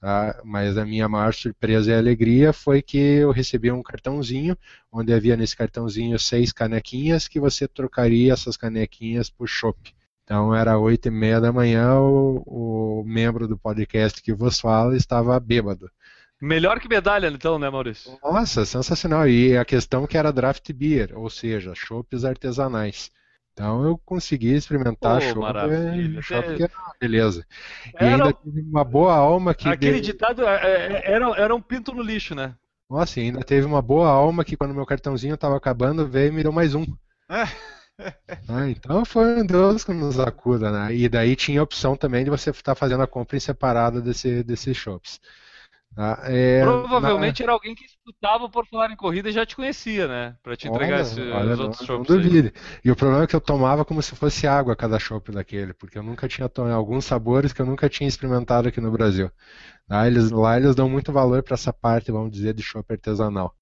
Tá? 0.00 0.40
Mas 0.44 0.78
a 0.78 0.84
minha 0.84 1.08
maior 1.08 1.34
surpresa 1.34 1.90
e 1.90 1.94
alegria 1.94 2.52
foi 2.52 2.80
que 2.80 2.96
eu 2.96 3.32
recebi 3.32 3.70
um 3.72 3.82
cartãozinho, 3.82 4.56
onde 4.92 5.12
havia 5.12 5.36
nesse 5.36 5.56
cartãozinho 5.56 6.18
seis 6.18 6.52
canequinhas, 6.52 7.26
que 7.26 7.40
você 7.40 7.66
trocaria 7.66 8.32
essas 8.32 8.56
canequinhas 8.56 9.28
por 9.28 9.48
chopp. 9.48 9.94
Então 10.22 10.54
era 10.54 10.78
oito 10.78 11.08
e 11.08 11.10
meia 11.10 11.40
da 11.40 11.52
manhã, 11.52 11.98
o, 11.98 13.00
o 13.00 13.04
membro 13.04 13.48
do 13.48 13.58
podcast 13.58 14.22
que 14.22 14.32
vos 14.32 14.60
fala 14.60 14.96
estava 14.96 15.40
bêbado. 15.40 15.90
Melhor 16.40 16.78
que 16.80 16.88
medalha, 16.88 17.28
então, 17.28 17.58
né, 17.58 17.68
Maurício? 17.68 18.18
Nossa, 18.22 18.64
sensacional. 18.64 19.28
E 19.28 19.56
a 19.56 19.64
questão 19.64 20.06
que 20.06 20.16
era 20.16 20.32
draft 20.32 20.72
beer, 20.72 21.12
ou 21.16 21.28
seja, 21.28 21.74
chopes 21.74 22.24
artesanais. 22.24 23.10
Então 23.52 23.84
eu 23.84 23.98
consegui 23.98 24.54
experimentar 24.54 25.20
Pô, 25.20 25.26
chopp, 25.26 25.66
e 25.66 26.22
chopp 26.22 26.54
que 26.56 26.62
era 26.62 26.72
uma 26.72 26.94
beleza. 27.00 27.44
E 28.00 28.04
Era- 28.04 28.12
ainda 28.14 28.32
teve 28.32 28.60
uma 28.60 28.84
boa 28.84 29.14
alma 29.14 29.52
que 29.52 29.68
Aquele 29.68 30.00
ditado 30.00 30.46
é, 30.46 30.56
é, 30.62 31.12
era, 31.12 31.28
era 31.36 31.54
um 31.54 31.60
pinto 31.60 31.92
no 31.92 32.02
lixo, 32.02 32.36
né? 32.36 32.54
Nossa, 32.88 33.18
ainda 33.18 33.40
teve 33.40 33.66
uma 33.66 33.82
boa 33.82 34.08
alma 34.08 34.44
que 34.44 34.56
quando 34.56 34.74
meu 34.74 34.86
cartãozinho 34.86 35.34
estava 35.34 35.56
acabando, 35.56 36.06
veio 36.08 36.28
e 36.28 36.32
me 36.32 36.42
deu 36.42 36.52
mais 36.52 36.74
um. 36.74 36.84
Ah, 38.48 38.68
então 38.68 39.04
foi 39.04 39.40
um 39.42 39.46
Deus 39.46 39.84
que 39.84 39.92
nos 39.92 40.18
acuda, 40.18 40.70
né? 40.70 40.94
E 40.94 41.08
daí 41.08 41.36
tinha 41.36 41.60
a 41.60 41.62
opção 41.62 41.96
também 41.96 42.24
de 42.24 42.30
você 42.30 42.50
estar 42.50 42.74
fazendo 42.74 43.02
a 43.02 43.06
compra 43.06 43.36
em 43.36 43.40
separado 43.40 44.00
desse, 44.00 44.42
desses 44.42 44.76
shops. 44.76 45.20
Tá? 45.98 46.22
É, 46.30 46.64
Provavelmente 46.64 47.42
era 47.42 47.52
alguém 47.52 47.74
que 47.74 47.84
escutava 47.84 48.48
por 48.50 48.66
falar 48.66 48.90
em 48.90 48.96
corrida 48.96 49.28
e 49.28 49.32
já 49.32 49.46
te 49.46 49.56
conhecia, 49.56 50.06
né? 50.08 50.36
Pra 50.42 50.56
te 50.56 50.66
entregar 50.68 51.00
Olha, 51.00 51.00
esse- 51.00 51.20
olha, 51.30 51.56
os 51.56 51.58
não, 51.58 51.70
outros 51.88 51.88
não 51.88 52.04
aí. 52.16 52.30
duvide. 52.30 52.52
E 52.84 52.90
o 52.90 52.96
problema 52.96 53.24
é 53.24 53.26
que 53.26 53.34
eu 53.36 53.40
tomava 53.40 53.84
como 53.84 54.02
se 54.02 54.14
fosse 54.16 54.46
água 54.46 54.76
cada 54.76 54.98
chopp 54.98 55.30
daquele, 55.32 55.72
porque 55.72 55.96
eu 55.98 56.02
nunca 56.02 56.28
tinha 56.28 56.48
tomado 56.48 56.74
alguns 56.74 57.04
sabores 57.04 57.52
que 57.52 57.62
eu 57.62 57.66
nunca 57.66 57.88
tinha 57.88 58.08
experimentado 58.08 58.68
aqui 58.68 58.80
no 58.80 58.90
Brasil. 58.90 59.30
Tá? 59.88 60.06
Eles, 60.06 60.30
lá 60.30 60.56
eles 60.58 60.74
dão 60.76 60.88
muito 60.90 61.12
valor 61.12 61.42
para 61.42 61.54
essa 61.54 61.72
parte, 61.72 62.12
vamos 62.12 62.32
dizer, 62.32 62.54
de 62.54 62.62
chopp 62.62 62.92
artesanal. 62.92 63.54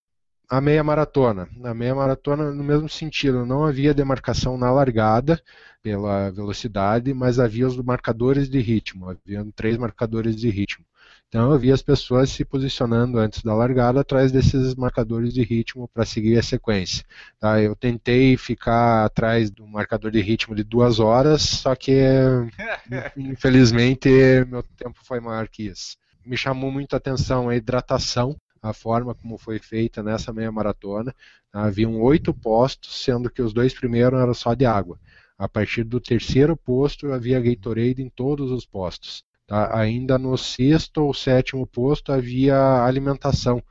A 0.49 0.61
meia 0.61 0.85
maratona. 0.85 1.49
A 1.65 1.75
meia 1.75 1.95
maratona, 1.95 2.53
no 2.53 2.65
mesmo 2.65 2.89
sentido, 2.89 3.47
não 3.47 3.65
havia 3.67 3.95
demarcação 3.95 4.59
na 4.59 4.71
largada 4.73 5.43
pela 5.83 6.31
velocidade, 6.33 7.15
mas 7.15 7.39
havia 7.39 7.67
os 7.67 7.77
marcadores 7.79 8.49
de 8.51 8.61
ritmo. 8.61 9.11
Havia 9.11 9.47
três 9.57 9.77
marcadores 9.79 10.37
de 10.37 10.51
ritmo. 10.51 10.85
Então 11.29 11.53
eu 11.53 11.59
via 11.59 11.75
as 11.75 11.83
pessoas 11.83 12.31
se 12.31 12.45
posicionando 12.45 13.19
antes 13.19 13.43
da 13.43 13.53
largada 13.53 14.01
atrás 14.01 14.31
desses 14.31 14.75
marcadores 14.77 15.35
de 15.35 15.43
ritmo 15.43 15.89
para 15.89 16.05
seguir 16.05 16.39
a 16.39 16.43
sequência. 16.43 17.05
Tá? 17.39 17.61
Eu 17.61 17.75
tentei 17.75 18.37
ficar 18.37 19.05
atrás 19.05 19.51
do 19.51 19.67
marcador 19.67 20.11
de 20.11 20.21
ritmo 20.21 20.55
de 20.55 20.63
duas 20.63 21.01
horas, 21.01 21.43
só 21.43 21.75
que 21.75 22.01
infelizmente 23.17 24.09
meu 24.49 24.63
tempo 24.63 25.01
foi 25.03 25.19
maior 25.21 25.49
que 25.49 25.65
isso. 25.65 25.97
Me 26.25 26.37
chamou 26.37 26.71
muito 26.71 26.95
a 26.95 26.97
atenção 26.97 27.49
a 27.49 27.57
hidratação, 27.57 28.37
a 28.63 28.73
forma 28.73 29.15
como 29.15 29.37
foi 29.37 29.59
feita 29.59 30.03
nessa 30.03 30.33
meia 30.33 30.53
maratona. 30.53 31.15
Tá? 31.51 31.65
Haviam 31.65 32.01
oito 32.03 32.33
postos, 32.33 33.03
sendo 33.03 33.31
que 33.31 33.43
os 33.43 33.53
dois 33.53 33.75
primeiros 33.75 34.21
eram 34.21 34.35
só 34.35 34.55
de 34.55 34.65
água. 34.65 34.99
A 35.37 35.49
partir 35.49 35.85
do 35.85 36.01
terceiro 36.01 36.57
posto 36.57 37.13
havia 37.13 37.41
Gatorade 37.41 38.01
em 38.01 38.09
todos 38.09 38.51
os 38.51 38.65
postos. 38.65 39.26
Tá? 39.47 39.79
Ainda 39.79 40.19
no 40.19 40.37
sexto 40.37 40.99
ou 41.05 41.15
sétimo 41.15 41.67
posto 41.67 42.13
havia 42.13 42.85
alimentação. 42.85 43.63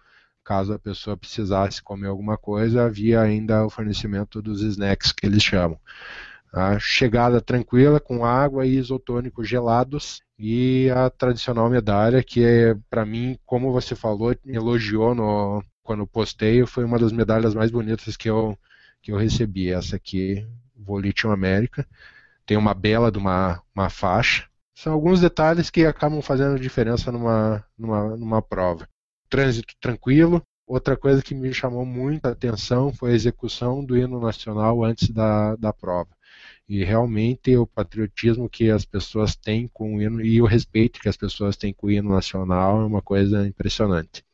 Caso 0.43 0.73
a 0.73 0.79
pessoa 0.79 1.17
precisasse 1.17 1.81
comer 1.81 2.07
alguma 2.07 2.37
coisa, 2.37 2.85
havia 2.85 3.21
ainda 3.21 3.65
o 3.65 3.69
fornecimento 3.69 4.41
dos 4.41 4.61
snacks 4.61 5.11
que 5.11 5.25
eles 5.25 5.43
chamam. 5.43 5.79
A 6.53 6.79
chegada 6.79 7.41
tranquila 7.41 7.99
com 7.99 8.23
água 8.23 8.65
e 8.65 8.77
isotônicos 8.77 9.47
gelados 9.47 10.21
e 10.39 10.89
a 10.95 11.09
tradicional 11.09 11.69
medalha 11.69 12.23
que 12.23 12.43
é 12.43 12.75
para 12.89 13.05
mim, 13.05 13.37
como 13.45 13.71
você 13.71 13.95
falou, 13.95 14.35
elogiou 14.45 15.13
no, 15.15 15.63
quando 15.83 16.07
postei, 16.07 16.65
foi 16.65 16.85
uma 16.85 16.99
das 16.99 17.11
medalhas 17.11 17.53
mais 17.53 17.71
bonitas 17.71 18.15
que 18.17 18.29
eu 18.29 18.57
que 19.01 19.11
eu 19.11 19.17
recebi. 19.17 19.71
Essa 19.71 19.97
aqui, 19.97 20.47
Volition 20.75 21.31
América, 21.31 21.87
tem 22.45 22.57
uma 22.57 22.73
bela 22.73 23.11
de 23.11 23.19
uma, 23.19 23.61
uma 23.75 23.89
faixa. 23.89 24.47
São 24.75 24.91
alguns 24.91 25.21
detalhes 25.21 25.69
que 25.69 25.85
acabam 25.85 26.21
fazendo 26.21 26.59
diferença 26.59 27.09
numa, 27.09 27.65
numa, 27.77 28.17
numa 28.17 28.41
prova. 28.41 28.87
Trânsito 29.29 29.73
tranquilo. 29.79 30.43
Outra 30.67 30.97
coisa 30.97 31.21
que 31.21 31.33
me 31.33 31.53
chamou 31.53 31.85
muita 31.85 32.29
atenção 32.29 32.93
foi 32.93 33.11
a 33.11 33.15
execução 33.15 33.85
do 33.85 33.95
hino 33.95 34.19
nacional 34.19 34.83
antes 34.83 35.09
da, 35.09 35.55
da 35.55 35.71
prova. 35.71 36.09
E 36.67 36.83
realmente 36.83 37.55
o 37.55 37.65
patriotismo 37.65 38.49
que 38.49 38.69
as 38.69 38.83
pessoas 38.83 39.35
têm 39.35 39.67
com 39.67 39.95
o 39.95 40.01
hino 40.01 40.21
e 40.21 40.41
o 40.41 40.45
respeito 40.45 40.99
que 40.99 41.07
as 41.07 41.15
pessoas 41.15 41.55
têm 41.55 41.73
com 41.73 41.87
o 41.87 41.91
hino 41.91 42.09
nacional 42.09 42.81
é 42.81 42.85
uma 42.85 43.01
coisa 43.01 43.47
impressionante. 43.47 44.25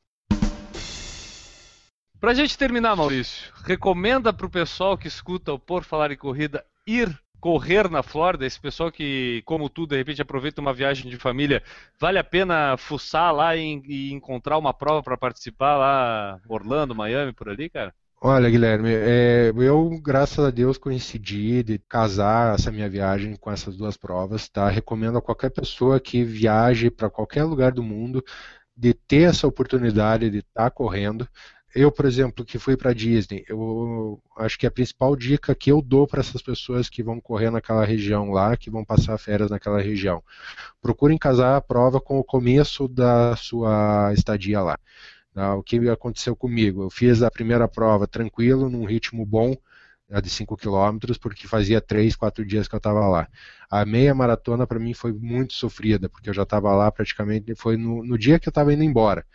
Pra 2.19 2.33
gente 2.33 2.57
terminar, 2.57 2.95
Maurício, 2.95 3.51
recomenda 3.63 4.33
pro 4.33 4.49
pessoal 4.49 4.97
que 4.97 5.07
escuta 5.07 5.53
o 5.53 5.59
Por 5.59 5.83
Falar 5.83 6.11
em 6.11 6.17
Corrida 6.17 6.65
ir 6.87 7.15
correr 7.41 7.89
na 7.89 8.03
Flórida, 8.03 8.45
esse 8.45 8.59
pessoal 8.59 8.91
que, 8.91 9.41
como 9.45 9.67
tu, 9.67 9.87
de 9.87 9.97
repente 9.97 10.21
aproveita 10.21 10.61
uma 10.61 10.73
viagem 10.73 11.09
de 11.09 11.17
família, 11.17 11.63
vale 11.99 12.19
a 12.19 12.23
pena 12.23 12.77
fuçar 12.77 13.33
lá 13.33 13.55
e, 13.55 13.81
e 13.87 14.13
encontrar 14.13 14.59
uma 14.59 14.73
prova 14.73 15.01
para 15.01 15.17
participar 15.17 15.75
lá, 15.75 16.39
Orlando, 16.47 16.95
Miami, 16.95 17.33
por 17.33 17.49
ali, 17.49 17.67
cara? 17.67 17.93
Olha, 18.23 18.47
Guilherme, 18.51 18.91
é, 18.93 19.51
eu, 19.55 19.99
graças 19.99 20.45
a 20.45 20.51
Deus, 20.51 20.77
coincidi 20.77 21.63
de 21.63 21.79
casar 21.79 22.53
essa 22.53 22.71
minha 22.71 22.87
viagem 22.87 23.35
com 23.35 23.51
essas 23.51 23.75
duas 23.75 23.97
provas, 23.97 24.47
tá? 24.47 24.69
Recomendo 24.69 25.17
a 25.17 25.21
qualquer 25.21 25.49
pessoa 25.49 25.99
que 25.99 26.23
viaje 26.23 26.91
para 26.91 27.09
qualquer 27.09 27.43
lugar 27.43 27.71
do 27.71 27.81
mundo 27.81 28.23
de 28.77 28.93
ter 28.93 29.23
essa 29.29 29.47
oportunidade 29.47 30.29
de 30.29 30.37
estar 30.37 30.69
correndo. 30.69 31.27
Eu, 31.73 31.91
por 31.91 32.05
exemplo, 32.05 32.43
que 32.43 32.59
fui 32.59 32.75
para 32.75 32.93
Disney, 32.93 33.45
eu 33.47 34.21
acho 34.37 34.59
que 34.59 34.67
a 34.67 34.71
principal 34.71 35.15
dica 35.15 35.55
que 35.55 35.71
eu 35.71 35.81
dou 35.81 36.05
para 36.05 36.19
essas 36.19 36.41
pessoas 36.41 36.89
que 36.89 37.01
vão 37.01 37.19
correr 37.21 37.49
naquela 37.49 37.85
região 37.85 38.29
lá, 38.31 38.57
que 38.57 38.69
vão 38.69 38.83
passar 38.83 39.17
férias 39.17 39.49
naquela 39.49 39.81
região, 39.81 40.21
procurem 40.81 41.17
casar 41.17 41.55
a 41.55 41.61
prova 41.61 42.01
com 42.01 42.19
o 42.19 42.23
começo 42.23 42.87
da 42.89 43.35
sua 43.37 44.11
estadia 44.13 44.61
lá. 44.61 44.77
Tá? 45.33 45.55
O 45.55 45.63
que 45.63 45.89
aconteceu 45.89 46.35
comigo? 46.35 46.83
Eu 46.83 46.89
fiz 46.89 47.23
a 47.23 47.31
primeira 47.31 47.67
prova 47.67 48.05
tranquilo, 48.05 48.69
num 48.69 48.85
ritmo 48.85 49.25
bom, 49.25 49.55
de 50.19 50.29
5 50.29 50.57
km, 50.57 50.97
porque 51.21 51.47
fazia 51.47 51.79
3, 51.79 52.15
4 52.15 52.45
dias 52.45 52.67
que 52.67 52.75
eu 52.75 52.79
estava 52.79 53.07
lá. 53.07 53.29
A 53.69 53.85
meia 53.85 54.13
maratona 54.13 54.67
para 54.67 54.79
mim 54.79 54.93
foi 54.93 55.13
muito 55.13 55.53
sofrida, 55.53 56.09
porque 56.09 56.29
eu 56.29 56.33
já 56.33 56.43
estava 56.43 56.73
lá 56.75 56.91
praticamente, 56.91 57.55
foi 57.55 57.77
no, 57.77 58.03
no 58.03 58.17
dia 58.17 58.37
que 58.39 58.49
eu 58.49 58.51
estava 58.51 58.73
indo 58.73 58.83
embora. 58.83 59.25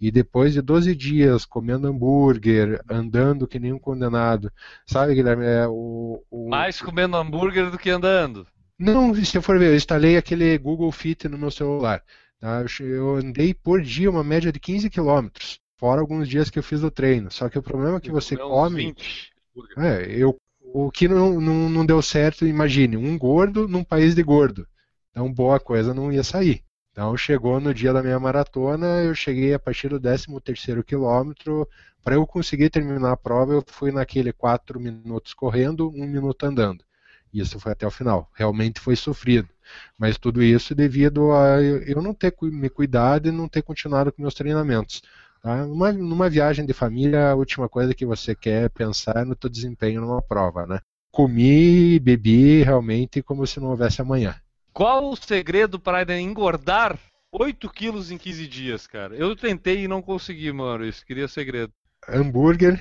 E 0.00 0.12
depois 0.12 0.52
de 0.52 0.62
12 0.62 0.94
dias 0.94 1.44
comendo 1.44 1.88
hambúrguer, 1.88 2.80
andando 2.88 3.48
que 3.48 3.58
nem 3.58 3.72
um 3.72 3.78
condenado, 3.78 4.52
sabe, 4.86 5.14
Guilherme? 5.14 5.44
É, 5.44 5.66
o, 5.66 6.22
o... 6.30 6.48
Mais 6.48 6.80
comendo 6.80 7.16
hambúrguer 7.16 7.70
do 7.70 7.78
que 7.78 7.90
andando. 7.90 8.46
Não, 8.78 9.12
se 9.12 9.36
eu 9.36 9.42
for 9.42 9.58
ver, 9.58 9.70
eu 9.70 9.76
instalei 9.76 10.16
aquele 10.16 10.56
Google 10.56 10.92
Fit 10.92 11.28
no 11.28 11.36
meu 11.36 11.50
celular. 11.50 12.02
Tá? 12.38 12.64
Eu 12.78 13.16
andei 13.16 13.52
por 13.52 13.82
dia 13.82 14.08
uma 14.08 14.22
média 14.22 14.52
de 14.52 14.60
15 14.60 14.88
quilômetros, 14.88 15.58
fora 15.76 16.00
alguns 16.00 16.28
dias 16.28 16.48
que 16.48 16.60
eu 16.60 16.62
fiz 16.62 16.84
o 16.84 16.90
treino. 16.90 17.28
Só 17.32 17.48
que 17.48 17.58
o 17.58 17.62
problema 17.62 17.96
é 17.96 18.00
que 18.00 18.12
você 18.12 18.36
come. 18.36 18.84
20 18.84 19.32
hambúrguer. 19.50 19.84
É, 19.84 20.06
eu, 20.16 20.36
o 20.60 20.92
que 20.92 21.08
não, 21.08 21.40
não, 21.40 21.68
não 21.68 21.84
deu 21.84 22.00
certo, 22.00 22.46
imagine, 22.46 22.96
um 22.96 23.18
gordo 23.18 23.66
num 23.66 23.82
país 23.82 24.14
de 24.14 24.22
gordo. 24.22 24.64
Então, 25.10 25.32
boa 25.32 25.58
coisa 25.58 25.92
não 25.92 26.12
ia 26.12 26.22
sair. 26.22 26.62
Então, 26.98 27.16
chegou 27.16 27.60
no 27.60 27.72
dia 27.72 27.92
da 27.92 28.02
minha 28.02 28.18
maratona, 28.18 29.04
eu 29.04 29.14
cheguei 29.14 29.54
a 29.54 29.58
partir 29.58 29.88
do 29.88 30.00
13º 30.00 30.82
quilômetro. 30.82 31.64
Para 32.02 32.16
eu 32.16 32.26
conseguir 32.26 32.70
terminar 32.70 33.12
a 33.12 33.16
prova, 33.16 33.52
eu 33.52 33.62
fui 33.64 33.92
naquele 33.92 34.32
4 34.32 34.80
minutos 34.80 35.32
correndo, 35.32 35.90
1 35.90 36.06
minuto 36.08 36.42
andando. 36.42 36.84
Isso 37.32 37.60
foi 37.60 37.70
até 37.70 37.86
o 37.86 37.90
final. 37.92 38.28
Realmente 38.34 38.80
foi 38.80 38.96
sofrido. 38.96 39.48
Mas 39.96 40.18
tudo 40.18 40.42
isso 40.42 40.74
devido 40.74 41.30
a 41.30 41.62
eu 41.62 42.02
não 42.02 42.12
ter 42.12 42.34
me 42.42 42.68
cuidado 42.68 43.28
e 43.28 43.30
não 43.30 43.48
ter 43.48 43.62
continuado 43.62 44.10
com 44.10 44.20
meus 44.20 44.34
treinamentos. 44.34 45.00
Tá? 45.40 45.64
Numa, 45.66 45.92
numa 45.92 46.28
viagem 46.28 46.66
de 46.66 46.72
família, 46.72 47.30
a 47.30 47.36
última 47.36 47.68
coisa 47.68 47.94
que 47.94 48.04
você 48.04 48.34
quer 48.34 48.70
pensar 48.70 49.18
é 49.18 49.24
no 49.24 49.36
teu 49.36 49.48
desempenho 49.48 50.00
numa 50.00 50.20
prova, 50.20 50.66
né? 50.66 50.80
Comi 51.12 52.00
bebi 52.00 52.64
realmente 52.64 53.22
como 53.22 53.46
se 53.46 53.60
não 53.60 53.68
houvesse 53.68 54.02
amanhã. 54.02 54.34
Qual 54.72 55.10
o 55.10 55.16
segredo 55.16 55.78
para 55.78 56.04
engordar 56.20 56.98
8 57.32 57.68
quilos 57.70 58.10
em 58.10 58.18
15 58.18 58.46
dias, 58.46 58.86
cara? 58.86 59.14
Eu 59.16 59.34
tentei 59.34 59.84
e 59.84 59.88
não 59.88 60.00
consegui, 60.00 60.52
Maurício. 60.52 61.04
Queria 61.04 61.28
segredo. 61.28 61.72
Hambúrguer, 62.08 62.80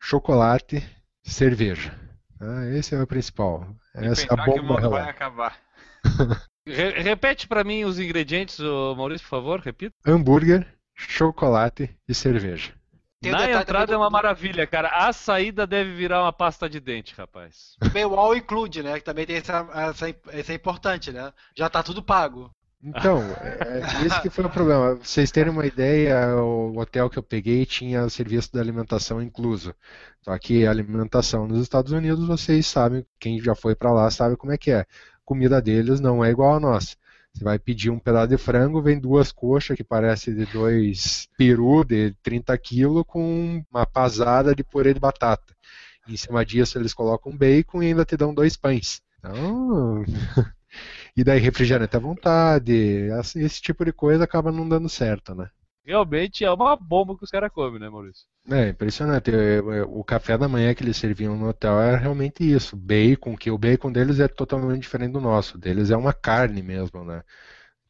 chocolate, 0.00 0.82
cerveja. 1.22 1.98
Ah, 2.40 2.66
esse 2.76 2.94
é 2.94 3.02
o 3.02 3.06
principal. 3.06 3.66
Essa 3.94 4.22
é 4.22 4.24
a 4.24 4.28
pensar 4.36 4.44
que 4.44 4.50
o 4.50 4.62
bomba 4.62 4.74
mundo 4.80 4.90
vai 4.90 5.08
acabar. 5.08 5.58
Re- 6.66 7.02
repete 7.02 7.48
para 7.48 7.64
mim 7.64 7.84
os 7.84 7.98
ingredientes, 7.98 8.58
Maurício, 8.96 9.24
por 9.24 9.30
favor, 9.30 9.60
repita. 9.60 9.94
Hambúrguer, 10.06 10.66
chocolate 10.94 11.90
e 12.08 12.14
cerveja. 12.14 12.72
Tem 13.22 13.30
Na 13.30 13.44
entrada 13.44 13.64
também 13.64 13.82
é 13.82 13.86
do- 13.86 13.96
uma 13.98 14.10
maravilha, 14.10 14.66
cara. 14.66 14.88
A 14.88 15.12
saída 15.12 15.66
deve 15.66 15.92
virar 15.94 16.22
uma 16.22 16.32
pasta 16.32 16.68
de 16.68 16.80
dente, 16.80 17.14
rapaz. 17.16 17.76
O 18.10 18.14
all 18.16 18.36
include, 18.36 18.82
né? 18.82 18.94
Que 18.98 19.04
também 19.04 19.24
tem 19.24 19.36
essa, 19.36 19.66
essa, 19.74 20.08
esse 20.32 20.52
é 20.52 20.54
importante, 20.54 21.12
né? 21.12 21.32
Já 21.56 21.70
tá 21.70 21.82
tudo 21.82 22.02
pago. 22.02 22.50
Então, 22.84 23.18
é, 23.40 23.78
é 23.78 24.06
esse 24.06 24.20
que 24.22 24.28
foi 24.28 24.44
o 24.44 24.50
problema. 24.50 24.96
Pra 24.96 25.04
vocês 25.04 25.30
terem 25.30 25.52
uma 25.52 25.64
ideia, 25.64 26.34
o 26.36 26.76
hotel 26.76 27.08
que 27.08 27.16
eu 27.16 27.22
peguei 27.22 27.64
tinha 27.64 28.02
o 28.04 28.10
serviço 28.10 28.52
da 28.52 28.60
alimentação 28.60 29.22
incluso. 29.22 29.72
Só 30.20 30.36
que 30.36 30.66
a 30.66 30.70
alimentação 30.70 31.46
nos 31.46 31.60
Estados 31.62 31.92
Unidos, 31.92 32.26
vocês 32.26 32.66
sabem, 32.66 33.06
quem 33.20 33.40
já 33.40 33.54
foi 33.54 33.76
para 33.76 33.92
lá 33.92 34.10
sabe 34.10 34.36
como 34.36 34.52
é 34.52 34.58
que 34.58 34.72
é. 34.72 34.80
A 34.80 34.86
comida 35.24 35.62
deles 35.62 36.00
não 36.00 36.24
é 36.24 36.30
igual 36.30 36.56
a 36.56 36.60
nossa. 36.60 36.96
Você 37.34 37.44
vai 37.44 37.58
pedir 37.58 37.90
um 37.90 37.98
pedaço 37.98 38.28
de 38.28 38.36
frango, 38.36 38.82
vem 38.82 38.98
duas 38.98 39.32
coxas 39.32 39.76
que 39.76 39.84
parece 39.84 40.34
de 40.34 40.44
dois 40.46 41.28
peru 41.36 41.82
de 41.84 42.14
30 42.22 42.56
quilos 42.58 43.04
com 43.06 43.64
uma 43.70 43.86
pasada 43.86 44.54
de 44.54 44.62
purê 44.62 44.92
de 44.92 45.00
batata. 45.00 45.54
Em 46.06 46.16
cima 46.16 46.44
disso 46.44 46.78
eles 46.78 46.92
colocam 46.92 47.36
bacon 47.36 47.82
e 47.82 47.86
ainda 47.86 48.04
te 48.04 48.16
dão 48.16 48.34
dois 48.34 48.56
pães. 48.56 49.00
Então, 49.18 50.04
e 51.16 51.24
daí 51.24 51.40
refrigerante 51.40 51.96
à 51.96 52.00
vontade, 52.00 53.08
esse 53.36 53.62
tipo 53.62 53.84
de 53.84 53.92
coisa 53.92 54.24
acaba 54.24 54.52
não 54.52 54.68
dando 54.68 54.88
certo, 54.88 55.34
né? 55.34 55.48
Realmente 55.84 56.44
é 56.44 56.50
uma 56.50 56.76
bomba 56.76 57.16
que 57.16 57.24
os 57.24 57.30
caras 57.30 57.50
comem, 57.52 57.80
né, 57.80 57.88
Maurício? 57.88 58.24
É, 58.48 58.68
impressionante. 58.68 59.30
O 59.88 60.04
café 60.04 60.38
da 60.38 60.48
manhã 60.48 60.74
que 60.74 60.82
eles 60.82 60.96
serviam 60.96 61.36
no 61.36 61.48
hotel 61.48 61.80
era 61.80 61.96
realmente 61.96 62.44
isso. 62.44 62.76
Bacon, 62.76 63.36
que 63.36 63.50
o 63.50 63.58
bacon 63.58 63.90
deles 63.90 64.20
é 64.20 64.28
totalmente 64.28 64.82
diferente 64.82 65.12
do 65.12 65.20
nosso. 65.20 65.58
Deles 65.58 65.90
é 65.90 65.96
uma 65.96 66.12
carne 66.12 66.62
mesmo, 66.62 67.04
né? 67.04 67.22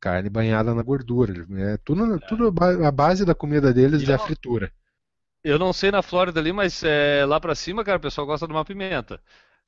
Carne 0.00 0.30
banhada 0.30 0.74
na 0.74 0.82
gordura. 0.82 1.46
Né? 1.46 1.76
Tudo, 1.84 2.18
tudo 2.20 2.52
a 2.84 2.90
base 2.90 3.24
da 3.24 3.34
comida 3.34 3.72
deles 3.72 4.08
é 4.08 4.14
a 4.14 4.18
fritura. 4.18 4.72
Eu 5.44 5.58
não 5.58 5.72
sei 5.72 5.90
na 5.90 6.02
Flórida 6.02 6.40
ali, 6.40 6.52
mas 6.52 6.82
é, 6.84 7.24
lá 7.26 7.40
pra 7.40 7.54
cima, 7.54 7.84
cara, 7.84 7.98
o 7.98 8.00
pessoal 8.00 8.26
gosta 8.26 8.46
de 8.46 8.52
uma 8.52 8.64
pimenta. 8.64 9.20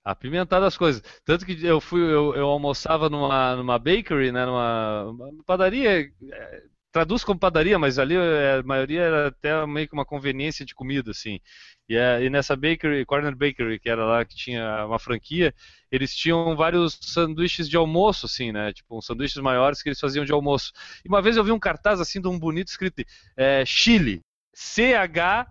Apimentar 0.05 0.61
das 0.61 0.77
coisas. 0.77 1.03
Tanto 1.25 1.45
que 1.45 1.65
eu 1.65 1.81
fui, 1.81 2.01
eu, 2.01 2.35
eu 2.35 2.47
almoçava 2.47 3.09
numa, 3.09 3.57
numa 3.57 3.79
bakery, 3.79 4.31
né, 4.31 4.45
numa, 4.47 5.05
numa 5.05 5.45
padaria, 5.45 6.13
é, 6.31 6.63
traduz 6.95 7.25
como 7.25 7.41
padaria, 7.41 7.77
mas 7.77 7.99
ali 7.99 8.15
é, 8.15 8.61
a 8.61 8.63
maioria 8.63 9.01
era 9.01 9.27
até 9.27 9.67
meio 9.67 9.89
que 9.89 9.95
uma 9.95 10.05
conveniência 10.05 10.65
de 10.65 10.77
comida, 10.77 11.11
assim. 11.11 11.41
E, 11.89 11.97
é, 11.97 12.23
e, 12.23 12.31
nessa 12.31 12.55
bakery, 12.55 13.05
Corner 13.05 13.35
Bakery, 13.35 13.81
que 13.81 13.91
era 13.91 14.05
lá 14.05 14.25
que 14.25 14.37
tinha 14.37 14.87
uma 14.87 15.01
franquia, 15.01 15.53
eles 15.91 16.15
tinham 16.15 16.55
vários 16.55 16.97
sanduíches 17.03 17.69
de 17.69 17.77
almoço, 17.77 18.27
assim, 18.27 18.53
né? 18.53 18.73
Tipo, 18.73 18.97
uns 18.97 19.07
sanduíches 19.07 19.43
maiores 19.43 19.83
que 19.83 19.89
eles 19.89 19.99
faziam 19.99 20.25
de 20.25 20.31
almoço. 20.31 20.73
E 21.05 21.09
uma 21.09 21.21
vez 21.21 21.37
eu 21.37 21.43
vi 21.43 21.51
um 21.51 21.59
cartaz 21.59 22.01
assim 22.01 22.21
de 22.21 22.29
um 22.29 22.39
bonito 22.39 22.69
escrito 22.69 23.03
é, 23.37 23.65
Chile, 23.67 24.21
C-H-I-L-E. 24.55 25.49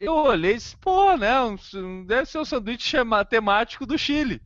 Eu 0.00 0.14
olhei 0.14 0.52
e 0.52 0.54
disse, 0.54 0.78
pô, 0.78 1.14
né? 1.14 1.34
Deve 2.06 2.24
ser 2.24 2.38
um 2.38 2.44
sanduíche 2.46 2.96
temático 3.28 3.84
do 3.84 3.98
Chile. 3.98 4.40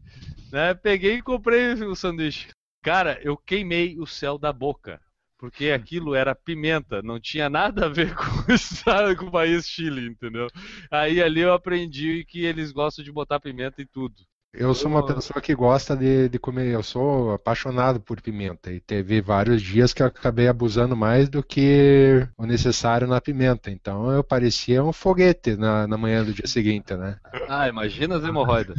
Né? 0.51 0.75
Peguei 0.75 1.19
e 1.19 1.23
comprei 1.23 1.75
o 1.75 1.95
sanduíche. 1.95 2.49
Cara, 2.83 3.21
eu 3.23 3.37
queimei 3.37 4.01
o 4.01 4.07
céu 4.07 4.37
da 4.37 4.53
boca 4.53 5.01
porque 5.39 5.71
aquilo 5.71 6.15
era 6.15 6.35
pimenta, 6.35 7.01
não 7.01 7.21
tinha 7.21 7.49
nada 7.49 7.87
a 7.87 7.89
ver 7.89 8.13
com 8.15 8.51
o, 8.51 8.55
estado, 8.55 9.17
com 9.17 9.27
o 9.27 9.31
país 9.31 9.67
Chile, 9.67 10.07
entendeu? 10.07 10.49
Aí 10.91 11.23
ali 11.23 11.41
eu 11.41 11.53
aprendi 11.53 12.25
que 12.25 12.45
eles 12.45 12.73
gostam 12.73 13.05
de 13.05 13.13
botar 13.13 13.41
pimenta 13.41 13.81
em 13.81 13.87
tudo. 13.87 14.15
Eu 14.51 14.75
sou 14.75 14.91
uma 14.91 15.05
pessoa 15.05 15.43
que 15.43 15.55
gosta 15.55 15.95
de, 15.95 16.31
de 16.31 16.39
comer, 16.39 16.73
eu 16.73 16.83
sou 16.83 17.33
apaixonado 17.33 18.01
por 18.01 18.21
pimenta 18.21 18.73
e 18.73 18.81
teve 18.81 19.21
vários 19.21 19.61
dias 19.61 19.93
que 19.93 20.03
eu 20.03 20.07
acabei 20.07 20.49
abusando 20.49 20.97
mais 20.97 21.29
do 21.29 21.43
que 21.43 22.27
o 22.37 22.47
necessário 22.47 23.07
na 23.07 23.21
pimenta, 23.21 23.71
então 23.71 24.11
eu 24.11 24.25
parecia 24.25 24.83
um 24.83 24.93
foguete 24.93 25.55
na, 25.55 25.87
na 25.87 25.99
manhã 25.99 26.25
do 26.25 26.33
dia 26.33 26.47
seguinte, 26.47 26.97
né? 26.97 27.19
Ah, 27.47 27.69
imagina 27.69 28.17
as 28.17 28.25
hemorroidas. 28.25 28.77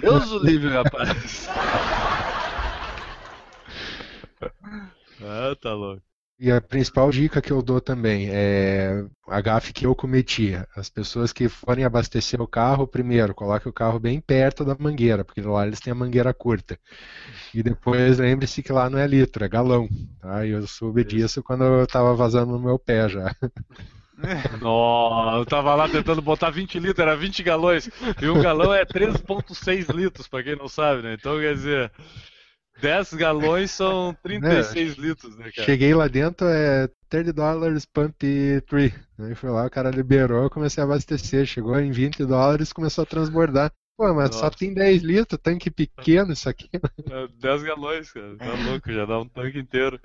Deus 0.00 0.30
o 0.32 0.38
livre, 0.38 0.70
rapaz. 0.70 1.48
Ah, 5.24 5.56
tá 5.60 5.72
louco. 5.74 6.02
E 6.38 6.50
a 6.50 6.60
principal 6.60 7.08
dica 7.10 7.40
que 7.40 7.52
eu 7.52 7.62
dou 7.62 7.80
também 7.80 8.28
é 8.28 9.04
a 9.28 9.40
gafe 9.40 9.72
que 9.72 9.86
eu 9.86 9.94
cometia. 9.94 10.66
As 10.74 10.90
pessoas 10.90 11.32
que 11.32 11.48
forem 11.48 11.84
abastecer 11.84 12.40
o 12.40 12.48
carro, 12.48 12.86
primeiro, 12.86 13.32
coloque 13.32 13.68
o 13.68 13.72
carro 13.72 14.00
bem 14.00 14.20
perto 14.20 14.64
da 14.64 14.76
mangueira, 14.76 15.24
porque 15.24 15.40
lá 15.40 15.64
eles 15.66 15.78
têm 15.78 15.92
a 15.92 15.94
mangueira 15.94 16.34
curta. 16.34 16.76
E 17.54 17.62
depois 17.62 18.18
lembre-se 18.18 18.62
que 18.62 18.72
lá 18.72 18.90
não 18.90 18.98
é 18.98 19.06
litro, 19.06 19.44
é 19.44 19.48
galão. 19.48 19.88
Tá? 20.20 20.44
E 20.44 20.50
eu 20.50 20.66
soube 20.66 21.04
disso 21.04 21.42
quando 21.44 21.64
eu 21.64 21.84
estava 21.84 22.14
vazando 22.14 22.52
no 22.52 22.58
meu 22.58 22.78
pé 22.78 23.08
já. 23.08 23.32
Nossa, 24.60 25.36
eu 25.38 25.46
tava 25.46 25.74
lá 25.74 25.88
tentando 25.88 26.22
botar 26.22 26.50
20 26.50 26.78
litros, 26.78 26.98
era 26.98 27.16
20 27.16 27.42
galões. 27.42 27.88
E 28.20 28.28
um 28.28 28.40
galão 28.40 28.72
é 28.72 28.84
3,6 28.84 29.94
litros, 29.94 30.28
pra 30.28 30.42
quem 30.42 30.56
não 30.56 30.68
sabe, 30.68 31.02
né? 31.02 31.14
Então 31.14 31.38
quer 31.38 31.54
dizer. 31.54 31.92
10 32.82 33.14
galões 33.14 33.70
são 33.70 34.12
36 34.24 34.96
né? 34.98 35.06
litros, 35.06 35.36
né, 35.36 35.52
cara? 35.52 35.64
Cheguei 35.64 35.94
lá 35.94 36.08
dentro, 36.08 36.48
é 36.48 36.88
30 37.08 37.32
dólares 37.32 37.86
pump 37.86 38.20
3. 38.66 38.92
Aí 39.20 39.34
foi 39.36 39.50
lá, 39.50 39.64
o 39.64 39.70
cara 39.70 39.90
liberou, 39.90 40.42
eu 40.42 40.50
comecei 40.50 40.82
a 40.82 40.84
abastecer. 40.84 41.46
Chegou 41.46 41.78
em 41.78 41.92
20 41.92 42.26
dólares, 42.26 42.72
começou 42.72 43.02
a 43.02 43.06
transbordar. 43.06 43.72
Pô, 43.96 44.12
mas 44.12 44.30
Nossa. 44.30 44.40
só 44.40 44.50
tem 44.50 44.74
10 44.74 45.02
litros, 45.02 45.40
tanque 45.40 45.70
pequeno 45.70 46.32
isso 46.32 46.48
aqui. 46.48 46.68
10 47.38 47.62
galões, 47.62 48.10
cara. 48.10 48.36
Tá 48.36 48.52
louco, 48.66 48.92
já 48.92 49.04
dá 49.04 49.20
um 49.20 49.28
tanque 49.28 49.60
inteiro. 49.60 50.00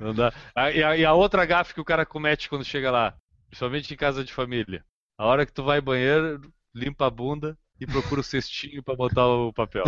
Não 0.00 0.14
dá. 0.14 0.32
E, 0.74 0.82
a, 0.82 0.96
e 0.96 1.04
a 1.04 1.12
outra 1.12 1.44
gafe 1.44 1.74
que 1.74 1.80
o 1.80 1.84
cara 1.84 2.06
comete 2.06 2.48
quando 2.48 2.64
chega 2.64 2.90
lá, 2.90 3.14
principalmente 3.50 3.92
em 3.92 3.96
casa 3.98 4.24
de 4.24 4.32
família. 4.32 4.82
A 5.18 5.26
hora 5.26 5.44
que 5.44 5.52
tu 5.52 5.62
vai 5.62 5.78
banheiro, 5.78 6.40
limpa 6.74 7.06
a 7.06 7.10
bunda 7.10 7.58
e 7.78 7.86
procura 7.86 8.22
o 8.22 8.24
cestinho 8.24 8.82
para 8.82 8.96
botar 8.96 9.26
o 9.26 9.52
papel. 9.52 9.84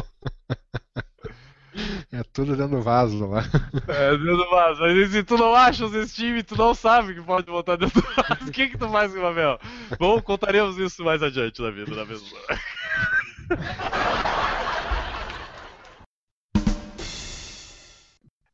É 2.12 2.22
tudo 2.32 2.56
dentro 2.56 2.76
do 2.76 2.82
vaso 2.82 3.26
lá. 3.26 3.44
É, 3.88 4.10
dentro 4.12 4.36
do 4.36 4.50
vaso. 4.50 4.80
Mas 4.80 5.10
se 5.10 5.22
tu 5.22 5.36
não 5.36 5.54
acha 5.54 5.86
os 5.86 6.14
times, 6.14 6.44
tu 6.44 6.56
não 6.56 6.74
sabe 6.74 7.14
que 7.14 7.22
pode 7.22 7.46
botar 7.46 7.76
dentro 7.76 8.02
do 8.02 8.08
vaso. 8.14 8.48
O 8.48 8.52
que 8.52 8.68
que 8.68 8.78
tu 8.78 8.88
faz 8.88 9.12
com 9.12 9.18
o 9.18 9.22
papel? 9.22 9.58
Bom, 9.98 10.20
contaremos 10.20 10.76
isso 10.78 11.04
mais 11.04 11.22
adiante 11.22 11.62
na 11.62 11.70
vida, 11.70 11.94
na 11.94 12.04
mesma. 12.04 12.26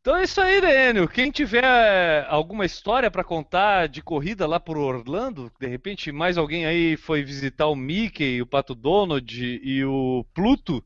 Então 0.06 0.16
é 0.18 0.22
isso 0.22 0.40
aí, 0.40 0.60
Daniel. 0.60 1.08
Quem 1.08 1.32
tiver 1.32 2.24
alguma 2.28 2.64
história 2.64 3.10
para 3.10 3.24
contar 3.24 3.88
de 3.88 4.00
corrida 4.00 4.46
lá 4.46 4.60
por 4.60 4.78
Orlando, 4.78 5.50
de 5.58 5.66
repente 5.66 6.12
mais 6.12 6.38
alguém 6.38 6.64
aí 6.64 6.96
foi 6.96 7.24
visitar 7.24 7.66
o 7.66 7.74
Mickey, 7.74 8.40
o 8.40 8.46
Pato 8.46 8.72
Donald 8.72 9.60
e 9.64 9.84
o 9.84 10.24
Pluto, 10.32 10.80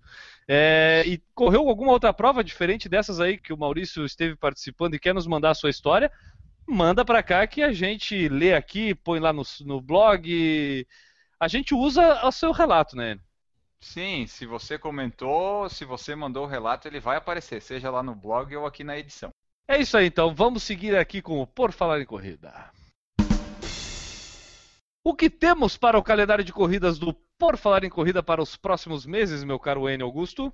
é, 0.52 1.04
e 1.06 1.22
correu 1.32 1.68
alguma 1.68 1.92
outra 1.92 2.12
prova 2.12 2.42
diferente 2.42 2.88
dessas 2.88 3.20
aí 3.20 3.38
que 3.38 3.52
o 3.52 3.56
Maurício 3.56 4.04
esteve 4.04 4.34
participando 4.34 4.96
e 4.96 4.98
quer 4.98 5.14
nos 5.14 5.28
mandar 5.28 5.50
a 5.50 5.54
sua 5.54 5.70
história? 5.70 6.10
Manda 6.66 7.04
para 7.04 7.22
cá 7.22 7.46
que 7.46 7.62
a 7.62 7.72
gente 7.72 8.28
lê 8.28 8.52
aqui, 8.52 8.92
põe 8.92 9.20
lá 9.20 9.32
no, 9.32 9.44
no 9.60 9.80
blog. 9.80 10.84
A 11.38 11.46
gente 11.46 11.72
usa 11.72 12.26
o 12.26 12.32
seu 12.32 12.50
relato, 12.50 12.96
né? 12.96 13.16
Sim, 13.80 14.26
se 14.26 14.44
você 14.44 14.76
comentou, 14.76 15.68
se 15.68 15.84
você 15.84 16.16
mandou 16.16 16.46
o 16.46 16.48
relato, 16.48 16.88
ele 16.88 16.98
vai 16.98 17.16
aparecer, 17.16 17.62
seja 17.62 17.88
lá 17.88 18.02
no 18.02 18.16
blog 18.16 18.56
ou 18.56 18.66
aqui 18.66 18.82
na 18.82 18.98
edição. 18.98 19.30
É 19.68 19.80
isso 19.80 19.96
aí, 19.96 20.06
então. 20.06 20.34
Vamos 20.34 20.64
seguir 20.64 20.96
aqui 20.96 21.22
com 21.22 21.40
o 21.40 21.46
Por 21.46 21.70
Falar 21.70 22.00
em 22.00 22.04
Corrida. 22.04 22.72
O 25.02 25.14
que 25.14 25.30
temos 25.30 25.78
para 25.78 25.98
o 25.98 26.02
calendário 26.02 26.44
de 26.44 26.52
corridas 26.52 26.98
do 26.98 27.14
Por 27.38 27.56
Falar 27.56 27.84
em 27.84 27.88
Corrida 27.88 28.22
para 28.22 28.42
os 28.42 28.54
próximos 28.54 29.06
meses, 29.06 29.42
meu 29.42 29.58
caro 29.58 29.88
N. 29.88 30.02
Augusto? 30.02 30.52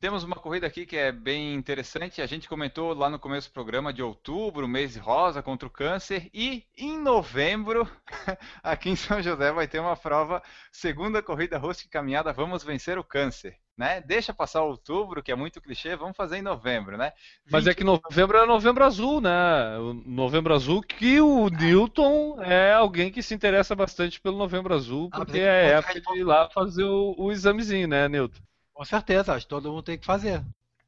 Temos 0.00 0.24
uma 0.24 0.36
corrida 0.36 0.66
aqui 0.66 0.86
que 0.86 0.96
é 0.96 1.12
bem 1.12 1.52
interessante. 1.52 2.22
A 2.22 2.26
gente 2.26 2.48
comentou 2.48 2.94
lá 2.94 3.10
no 3.10 3.18
começo 3.18 3.50
do 3.50 3.52
programa 3.52 3.92
de 3.92 4.02
outubro, 4.02 4.66
mês 4.66 4.96
rosa 4.96 5.42
contra 5.42 5.68
o 5.68 5.70
câncer. 5.70 6.30
E 6.32 6.64
em 6.74 6.98
novembro, 6.98 7.86
aqui 8.64 8.88
em 8.88 8.96
São 8.96 9.20
José, 9.20 9.52
vai 9.52 9.68
ter 9.68 9.78
uma 9.78 9.94
prova, 9.94 10.42
segunda 10.72 11.22
corrida 11.22 11.58
rosca 11.58 11.86
e 11.86 11.90
caminhada, 11.90 12.32
vamos 12.32 12.64
vencer 12.64 12.96
o 12.96 13.04
câncer 13.04 13.61
né? 13.76 14.00
Deixa 14.02 14.34
passar 14.34 14.62
outubro, 14.62 15.22
que 15.22 15.32
é 15.32 15.34
muito 15.34 15.60
clichê, 15.60 15.96
vamos 15.96 16.16
fazer 16.16 16.36
em 16.36 16.42
novembro, 16.42 16.96
né? 16.96 17.12
20... 17.44 17.52
Mas 17.52 17.66
é 17.66 17.74
que 17.74 17.84
novembro 17.84 18.38
é 18.38 18.46
novembro 18.46 18.84
azul, 18.84 19.20
né? 19.20 19.78
O 19.78 19.94
novembro 19.94 20.54
azul 20.54 20.82
que 20.82 21.20
o 21.20 21.48
Newton 21.48 22.42
é 22.42 22.72
alguém 22.72 23.10
que 23.10 23.22
se 23.22 23.34
interessa 23.34 23.74
bastante 23.74 24.20
pelo 24.20 24.36
novembro 24.36 24.74
azul, 24.74 25.08
ah, 25.12 25.18
porque 25.18 25.38
é 25.38 25.72
época 25.72 26.00
de 26.00 26.18
ir 26.18 26.24
lá 26.24 26.48
fazer 26.50 26.84
o, 26.84 27.14
o 27.16 27.32
examezinho, 27.32 27.88
né, 27.88 28.08
Newton? 28.08 28.40
Com 28.72 28.84
certeza, 28.84 29.34
acho 29.34 29.46
que 29.46 29.50
todo 29.50 29.70
mundo 29.70 29.82
tem 29.82 29.98
que 29.98 30.06
fazer. 30.06 30.42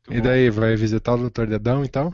e 0.08 0.20
daí, 0.20 0.50
vai 0.50 0.76
visitar 0.76 1.14
o 1.14 1.28
Dr. 1.28 1.46
Dedão, 1.46 1.84
então? 1.84 2.12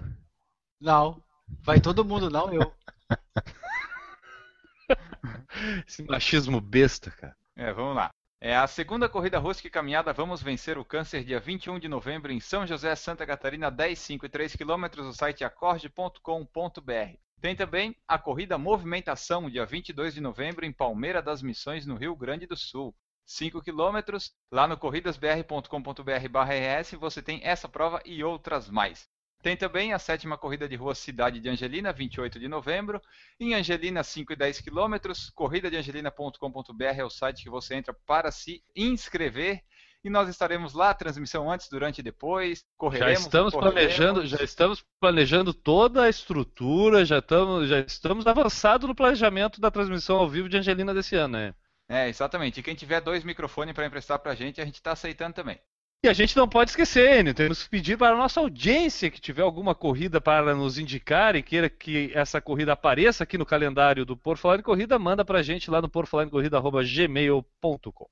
Não, 0.80 1.22
vai 1.62 1.80
todo 1.80 2.04
mundo, 2.04 2.30
não 2.30 2.52
eu. 2.52 2.72
Esse 5.86 6.02
machismo 6.04 6.60
besta, 6.60 7.10
cara. 7.10 7.36
É, 7.56 7.72
vamos 7.72 7.96
lá. 7.96 8.10
É 8.42 8.56
a 8.56 8.66
segunda 8.66 9.06
corrida 9.06 9.38
rosca 9.38 9.66
e 9.66 9.70
caminhada 9.70 10.14
Vamos 10.14 10.42
Vencer 10.42 10.78
o 10.78 10.84
Câncer, 10.84 11.22
dia 11.22 11.38
21 11.38 11.78
de 11.78 11.88
novembro, 11.88 12.32
em 12.32 12.40
São 12.40 12.66
José, 12.66 12.96
Santa 12.96 13.26
Catarina, 13.26 13.70
10, 13.70 13.98
5 13.98 14.24
e 14.24 14.30
3 14.30 14.56
quilômetros, 14.56 15.06
o 15.06 15.12
site 15.12 15.44
acorde.com.br. 15.44 17.18
Tem 17.38 17.54
também 17.54 17.94
a 18.08 18.18
corrida 18.18 18.56
Movimentação, 18.56 19.50
dia 19.50 19.66
22 19.66 20.14
de 20.14 20.22
novembro, 20.22 20.64
em 20.64 20.72
Palmeira 20.72 21.20
das 21.20 21.42
Missões, 21.42 21.84
no 21.84 21.96
Rio 21.96 22.16
Grande 22.16 22.46
do 22.46 22.56
Sul. 22.56 22.96
5 23.26 23.60
quilômetros, 23.60 24.32
lá 24.50 24.66
no 24.66 24.78
corridasbr.com.br/rs 24.78 26.92
você 26.98 27.20
tem 27.20 27.42
essa 27.44 27.68
prova 27.68 28.00
e 28.06 28.24
outras 28.24 28.70
mais. 28.70 29.06
Tem 29.42 29.56
também 29.56 29.92
a 29.94 29.98
sétima 29.98 30.36
corrida 30.36 30.68
de 30.68 30.76
rua 30.76 30.94
Cidade 30.94 31.40
de 31.40 31.48
Angelina, 31.48 31.92
28 31.92 32.38
de 32.38 32.46
novembro. 32.46 33.00
Em 33.38 33.54
Angelina, 33.54 34.02
5 34.02 34.32
e 34.32 34.36
10 34.36 34.60
quilômetros. 34.60 35.30
Corridadeangelina.com.br 35.30 36.84
é 36.84 37.04
o 37.04 37.10
site 37.10 37.42
que 37.42 37.50
você 37.50 37.74
entra 37.74 37.94
para 38.06 38.30
se 38.30 38.62
inscrever. 38.76 39.62
e 40.02 40.08
nós 40.10 40.28
estaremos 40.28 40.72
lá, 40.74 40.94
transmissão 40.94 41.50
antes, 41.50 41.68
durante 41.68 41.98
e 41.98 42.02
depois. 42.02 42.64
Correremos, 42.76 43.12
já 43.14 43.26
estamos 43.26 43.54
correremos. 43.54 43.96
planejando, 43.96 44.26
já 44.26 44.42
estamos 44.42 44.84
planejando 44.98 45.52
toda 45.54 46.04
a 46.04 46.08
estrutura, 46.08 47.04
já 47.04 47.18
estamos, 47.18 47.68
já 47.68 47.80
estamos 47.80 48.26
avançados 48.26 48.88
no 48.88 48.94
planejamento 48.94 49.60
da 49.60 49.70
transmissão 49.70 50.16
ao 50.16 50.28
vivo 50.28 50.48
de 50.48 50.56
Angelina 50.58 50.94
desse 50.94 51.16
ano, 51.16 51.34
né? 51.38 51.54
É, 51.88 52.08
exatamente. 52.08 52.60
E 52.60 52.62
quem 52.62 52.74
tiver 52.74 53.00
dois 53.00 53.24
microfones 53.24 53.74
para 53.74 53.84
emprestar 53.86 54.18
pra 54.18 54.34
gente, 54.34 54.60
a 54.60 54.64
gente 54.64 54.76
está 54.76 54.92
aceitando 54.92 55.34
também. 55.34 55.60
E 56.02 56.08
a 56.08 56.14
gente 56.14 56.34
não 56.34 56.48
pode 56.48 56.70
esquecer, 56.70 57.20
Enio, 57.20 57.34
temos 57.34 57.62
que 57.62 57.68
pedir 57.68 57.98
para 57.98 58.14
a 58.14 58.18
nossa 58.18 58.40
audiência 58.40 59.10
que 59.10 59.20
tiver 59.20 59.42
alguma 59.42 59.74
corrida 59.74 60.18
para 60.18 60.54
nos 60.54 60.78
indicar 60.78 61.36
e 61.36 61.42
queira 61.42 61.68
que 61.68 62.10
essa 62.14 62.40
corrida 62.40 62.72
apareça 62.72 63.24
aqui 63.24 63.36
no 63.36 63.44
calendário 63.44 64.06
do 64.06 64.16
Por 64.16 64.38
Falar 64.38 64.60
em 64.60 64.62
Corrida, 64.62 64.98
manda 64.98 65.26
para 65.26 65.40
a 65.40 65.42
gente 65.42 65.70
lá 65.70 65.82
no 65.82 65.90
porfalarincorrida.gmail.com. 65.90 68.08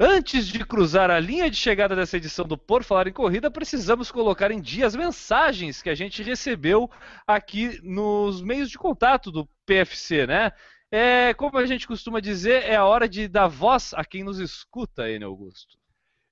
Antes 0.00 0.48
de 0.48 0.64
cruzar 0.64 1.10
a 1.10 1.20
linha 1.20 1.50
de 1.50 1.56
chegada 1.56 1.94
dessa 1.94 2.16
edição 2.16 2.46
do 2.46 2.56
Por 2.56 2.82
Falar 2.82 3.06
em 3.06 3.12
Corrida, 3.12 3.50
precisamos 3.50 4.10
colocar 4.10 4.50
em 4.50 4.62
dia 4.62 4.86
as 4.86 4.96
mensagens 4.96 5.82
que 5.82 5.90
a 5.90 5.94
gente 5.94 6.22
recebeu 6.22 6.90
aqui 7.26 7.78
nos 7.82 8.40
meios 8.40 8.70
de 8.70 8.78
contato 8.78 9.30
do 9.30 9.46
PFC, 9.66 10.26
né? 10.26 10.52
É, 10.96 11.34
como 11.34 11.58
a 11.58 11.66
gente 11.66 11.88
costuma 11.88 12.20
dizer, 12.20 12.62
é 12.62 12.76
a 12.76 12.84
hora 12.84 13.08
de 13.08 13.26
dar 13.26 13.48
voz 13.48 13.92
a 13.94 14.04
quem 14.04 14.22
nos 14.22 14.38
escuta, 14.38 15.10
Enio 15.10 15.26
Augusto. 15.26 15.76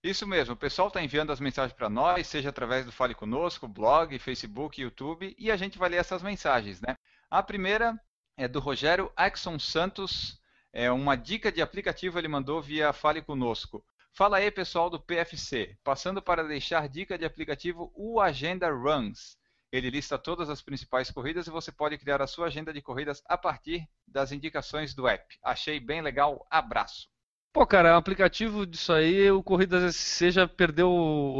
Isso 0.04 0.24
mesmo, 0.24 0.54
o 0.54 0.56
pessoal 0.56 0.86
está 0.86 1.02
enviando 1.02 1.32
as 1.32 1.40
mensagens 1.40 1.76
para 1.76 1.90
nós, 1.90 2.28
seja 2.28 2.50
através 2.50 2.86
do 2.86 2.92
Fale 2.92 3.12
Conosco, 3.12 3.66
blog, 3.66 4.16
Facebook, 4.20 4.80
YouTube, 4.80 5.34
e 5.36 5.50
a 5.50 5.56
gente 5.56 5.76
vai 5.78 5.88
ler 5.88 5.96
essas 5.96 6.22
mensagens, 6.22 6.80
né? 6.80 6.96
A 7.28 7.42
primeira 7.42 8.00
é 8.36 8.46
do 8.46 8.60
Rogério 8.60 9.10
Axon 9.16 9.58
Santos, 9.58 10.40
é 10.72 10.92
uma 10.92 11.16
dica 11.16 11.50
de 11.50 11.60
aplicativo 11.60 12.16
ele 12.16 12.28
mandou 12.28 12.62
via 12.62 12.92
Fale 12.92 13.20
Conosco. 13.20 13.84
Fala 14.12 14.36
aí, 14.36 14.48
pessoal 14.48 14.88
do 14.88 15.00
PFC. 15.00 15.76
Passando 15.82 16.22
para 16.22 16.46
deixar 16.46 16.88
dica 16.88 17.18
de 17.18 17.24
aplicativo, 17.24 17.92
o 17.96 18.20
Agenda 18.20 18.70
Runs. 18.70 19.36
Ele 19.72 19.88
lista 19.88 20.18
todas 20.18 20.50
as 20.50 20.60
principais 20.60 21.10
corridas 21.10 21.46
e 21.46 21.50
você 21.50 21.72
pode 21.72 21.96
criar 21.96 22.20
a 22.20 22.26
sua 22.26 22.48
agenda 22.48 22.74
de 22.74 22.82
corridas 22.82 23.22
a 23.26 23.38
partir 23.38 23.88
das 24.06 24.30
indicações 24.30 24.94
do 24.94 25.08
app. 25.08 25.38
Achei 25.42 25.80
bem 25.80 26.02
legal. 26.02 26.46
Abraço. 26.50 27.08
Pô, 27.54 27.66
cara, 27.66 27.94
um 27.94 27.96
aplicativo 27.96 28.66
disso 28.66 28.92
aí, 28.92 29.30
o 29.30 29.42
Corridas 29.42 29.94
SC 29.94 30.30
já 30.30 30.48
perdeu 30.48 30.88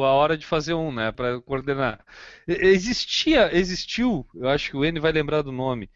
a 0.02 0.12
hora 0.12 0.36
de 0.36 0.44
fazer 0.44 0.74
um, 0.74 0.92
né, 0.92 1.10
para 1.10 1.40
coordenar. 1.40 2.04
Existia, 2.46 3.54
existiu, 3.56 4.26
eu 4.34 4.48
acho 4.48 4.70
que 4.70 4.76
o 4.76 4.84
N 4.84 5.00
vai 5.00 5.10
lembrar 5.10 5.40
do 5.40 5.50
nome, 5.50 5.90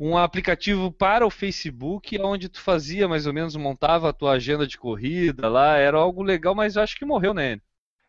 um 0.00 0.18
aplicativo 0.18 0.90
para 0.90 1.24
o 1.24 1.30
Facebook, 1.30 2.20
onde 2.20 2.48
tu 2.48 2.60
fazia 2.60 3.06
mais 3.06 3.24
ou 3.24 3.32
menos, 3.32 3.54
montava 3.54 4.08
a 4.08 4.12
tua 4.12 4.32
agenda 4.32 4.66
de 4.66 4.76
corrida 4.76 5.48
lá, 5.48 5.76
era 5.76 5.96
algo 5.96 6.24
legal, 6.24 6.56
mas 6.56 6.74
eu 6.74 6.82
acho 6.82 6.96
que 6.96 7.04
morreu, 7.04 7.32
né? 7.32 7.60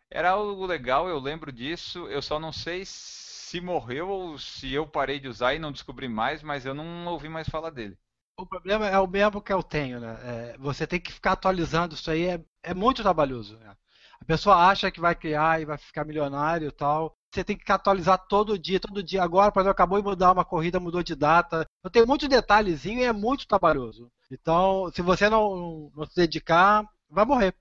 Era 0.09 0.31
algo 0.31 0.65
legal, 0.65 1.07
eu 1.07 1.19
lembro 1.19 1.51
disso, 1.51 2.07
eu 2.07 2.21
só 2.21 2.39
não 2.39 2.51
sei 2.51 2.83
se 2.83 3.22
morreu 3.61 4.09
ou 4.09 4.37
se 4.37 4.73
eu 4.73 4.87
parei 4.87 5.19
de 5.19 5.27
usar 5.27 5.53
e 5.53 5.59
não 5.59 5.71
descobri 5.71 6.07
mais, 6.07 6.43
mas 6.43 6.65
eu 6.65 6.73
não 6.73 7.05
ouvi 7.07 7.29
mais 7.29 7.47
falar 7.47 7.69
dele. 7.69 7.97
O 8.37 8.45
problema 8.45 8.87
é 8.87 8.97
o 8.99 9.07
mesmo 9.07 9.41
que 9.41 9.53
eu 9.53 9.61
tenho, 9.61 9.99
né? 9.99 10.17
É, 10.23 10.57
você 10.57 10.87
tem 10.87 10.99
que 10.99 11.13
ficar 11.13 11.33
atualizando 11.33 11.93
isso 11.93 12.09
aí, 12.09 12.25
é, 12.25 12.43
é 12.63 12.73
muito 12.73 13.03
trabalhoso. 13.03 13.57
Né? 13.59 13.75
A 14.19 14.25
pessoa 14.25 14.55
acha 14.69 14.89
que 14.89 14.99
vai 14.99 15.13
criar 15.13 15.61
e 15.61 15.65
vai 15.65 15.77
ficar 15.77 16.05
milionário 16.05 16.69
e 16.69 16.71
tal. 16.71 17.15
Você 17.31 17.43
tem 17.43 17.57
que 17.57 17.71
atualizar 17.71 18.17
todo 18.27 18.57
dia, 18.57 18.79
todo 18.79 19.03
dia. 19.03 19.23
Agora, 19.23 19.51
por 19.51 19.59
exemplo, 19.59 19.71
acabou 19.71 19.99
de 20.01 20.07
mudar 20.07 20.31
uma 20.31 20.45
corrida, 20.45 20.79
mudou 20.79 21.03
de 21.03 21.15
data. 21.15 21.67
Eu 21.83 21.89
tenho 21.89 22.07
muito 22.07 22.27
detalhezinho 22.27 23.01
e 23.01 23.03
é 23.03 23.13
muito 23.13 23.47
trabalhoso. 23.47 24.11
Então, 24.31 24.89
se 24.93 25.01
você 25.01 25.29
não, 25.29 25.91
não 25.95 26.05
se 26.05 26.15
dedicar, 26.15 26.87
vai 27.09 27.25
morrer. 27.25 27.53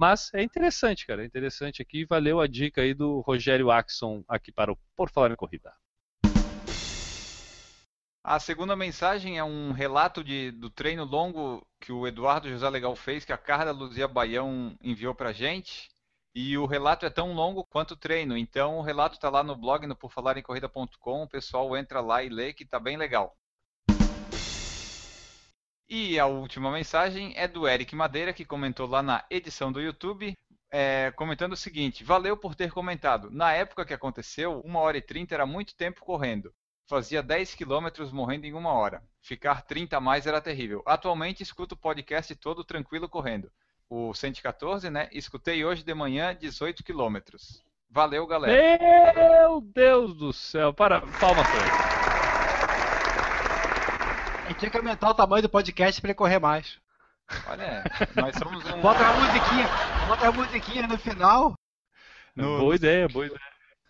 Mas 0.00 0.32
é 0.32 0.42
interessante, 0.42 1.06
cara. 1.06 1.22
É 1.22 1.26
interessante 1.26 1.82
aqui. 1.82 2.06
Valeu 2.06 2.40
a 2.40 2.46
dica 2.46 2.80
aí 2.80 2.94
do 2.94 3.20
Rogério 3.20 3.70
Axon 3.70 4.24
aqui 4.26 4.50
para 4.50 4.72
o 4.72 4.78
Por 4.96 5.10
Falar 5.10 5.30
em 5.30 5.36
Corrida. 5.36 5.74
A 8.24 8.40
segunda 8.40 8.74
mensagem 8.74 9.36
é 9.36 9.44
um 9.44 9.72
relato 9.72 10.24
de, 10.24 10.52
do 10.52 10.70
treino 10.70 11.04
longo 11.04 11.66
que 11.78 11.92
o 11.92 12.06
Eduardo 12.06 12.48
José 12.48 12.66
Legal 12.70 12.96
fez, 12.96 13.26
que 13.26 13.32
a 13.32 13.36
Carla 13.36 13.72
Luzia 13.72 14.08
Baião 14.08 14.74
enviou 14.82 15.14
pra 15.14 15.32
gente. 15.32 15.90
E 16.34 16.56
o 16.56 16.64
relato 16.64 17.04
é 17.04 17.10
tão 17.10 17.34
longo 17.34 17.62
quanto 17.66 17.90
o 17.90 17.96
treino. 17.96 18.38
Então 18.38 18.78
o 18.78 18.82
relato 18.82 19.16
está 19.16 19.28
lá 19.28 19.42
no 19.42 19.54
blog, 19.54 19.86
no 19.86 19.94
porfalarencorrida.com. 19.94 21.24
O 21.24 21.28
pessoal 21.28 21.76
entra 21.76 22.00
lá 22.00 22.22
e 22.22 22.30
lê 22.30 22.54
que 22.54 22.62
está 22.62 22.80
bem 22.80 22.96
legal. 22.96 23.36
E 25.92 26.20
a 26.20 26.26
última 26.26 26.70
mensagem 26.70 27.32
é 27.36 27.48
do 27.48 27.66
Eric 27.66 27.96
Madeira, 27.96 28.32
que 28.32 28.44
comentou 28.44 28.86
lá 28.86 29.02
na 29.02 29.24
edição 29.28 29.72
do 29.72 29.80
YouTube, 29.80 30.38
é, 30.70 31.10
comentando 31.16 31.54
o 31.54 31.56
seguinte: 31.56 32.04
Valeu 32.04 32.36
por 32.36 32.54
ter 32.54 32.70
comentado. 32.70 33.28
Na 33.28 33.52
época 33.52 33.84
que 33.84 33.92
aconteceu, 33.92 34.62
1 34.64 34.76
hora 34.76 34.98
e 34.98 35.02
30 35.02 35.34
era 35.34 35.44
muito 35.44 35.74
tempo 35.74 36.04
correndo. 36.04 36.54
Fazia 36.86 37.20
10 37.24 37.56
quilômetros 37.56 38.12
morrendo 38.12 38.46
em 38.46 38.52
uma 38.52 38.72
hora. 38.72 39.02
Ficar 39.20 39.62
30 39.62 39.96
a 39.96 40.00
mais 40.00 40.28
era 40.28 40.40
terrível. 40.40 40.80
Atualmente 40.86 41.42
escuto 41.42 41.74
o 41.74 41.78
podcast 41.78 42.36
todo 42.36 42.62
tranquilo 42.62 43.08
correndo. 43.08 43.50
O 43.88 44.14
114, 44.14 44.88
né? 44.90 45.08
Escutei 45.10 45.64
hoje 45.64 45.82
de 45.82 45.92
manhã 45.92 46.36
18 46.36 46.84
quilômetros. 46.84 47.64
Valeu, 47.90 48.24
galera. 48.28 48.78
Meu 49.12 49.60
Deus 49.60 50.14
do 50.14 50.32
céu. 50.32 50.72
Para, 50.72 51.00
palmas 51.00 51.48
pra 51.48 51.56
ele. 51.56 52.09
A 54.60 54.62
tinha 54.62 54.70
que 54.70 54.76
aumentar 54.76 55.08
o 55.08 55.14
tamanho 55.14 55.42
do 55.42 55.48
podcast 55.48 55.98
para 56.02 56.10
ele 56.10 56.14
correr 56.14 56.38
mais. 56.38 56.78
Olha, 57.48 57.82
nós 58.14 58.36
somos 58.36 58.62
um. 58.66 58.80
Bota 58.82 59.00
uma 59.00 59.14
musiquinha, 59.14 59.66
bota 60.06 60.30
uma 60.30 60.44
musiquinha 60.44 60.86
no 60.86 60.98
final. 60.98 61.54
No- 62.36 62.58
boa 62.58 62.76
ideia, 62.76 63.08
boa 63.08 63.24
ideia. 63.24 63.40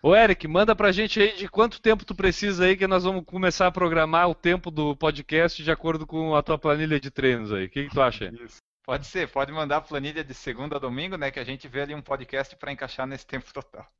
Ô 0.01 0.14
Eric, 0.14 0.47
manda 0.47 0.77
pra 0.77 0.93
gente 0.93 1.21
aí 1.21 1.37
de 1.37 1.49
quanto 1.49 1.83
tempo 1.83 2.05
tu 2.05 2.14
precisa 2.14 2.66
aí 2.66 2.77
que 2.77 2.87
nós 2.87 3.03
vamos 3.03 3.25
começar 3.25 3.66
a 3.66 3.73
programar 3.73 4.29
o 4.29 4.35
tempo 4.35 4.71
do 4.71 4.95
podcast 4.95 5.61
de 5.61 5.73
acordo 5.73 6.07
com 6.07 6.37
a 6.37 6.43
tua 6.43 6.57
planilha 6.57 7.01
de 7.01 7.11
treinos 7.11 7.53
aí. 7.53 7.64
O 7.64 7.68
que, 7.68 7.89
que 7.89 7.91
tu 7.93 8.01
acha? 8.01 8.33
Pode 8.85 9.09
ser, 9.09 9.29
pode 9.29 9.51
mandar 9.51 9.79
a 9.79 9.81
planilha 9.81 10.23
de 10.23 10.35
segunda 10.35 10.77
a 10.77 10.79
domingo, 10.79 11.16
né? 11.16 11.33
Que 11.33 11.41
a 11.41 11.45
gente 11.45 11.66
vê 11.66 11.81
ali 11.83 11.97
um 11.97 12.01
podcast 12.01 12.55
para 12.55 12.71
encaixar 12.71 13.09
nesse 13.09 13.27
tempo 13.27 13.53
total. 13.53 13.91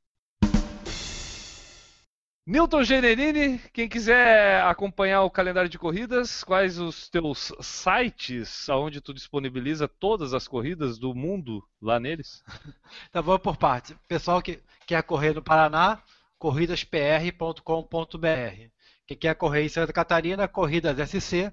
Newton 2.43 2.83
Generini, 2.83 3.59
quem 3.71 3.87
quiser 3.87 4.63
acompanhar 4.63 5.21
o 5.21 5.29
calendário 5.29 5.69
de 5.69 5.77
corridas, 5.77 6.43
quais 6.43 6.79
os 6.79 7.07
teus 7.07 7.53
sites 7.61 8.67
onde 8.67 8.99
tu 8.99 9.13
disponibiliza 9.13 9.87
todas 9.87 10.33
as 10.33 10.47
corridas 10.47 10.97
do 10.97 11.13
mundo 11.13 11.63
lá 11.79 11.99
neles? 11.99 12.43
Então 13.09 13.21
vamos 13.21 13.43
por 13.43 13.57
parte. 13.57 13.95
Pessoal 14.07 14.41
que 14.41 14.59
quer 14.87 15.03
correr 15.03 15.35
no 15.35 15.43
Paraná, 15.43 16.01
corridaspr.com.br. 16.39 18.69
Quem 19.05 19.17
quer 19.17 19.35
correr 19.35 19.63
em 19.63 19.69
Santa 19.69 19.93
Catarina, 19.93 20.47
corridassc.com.br. 20.47 21.51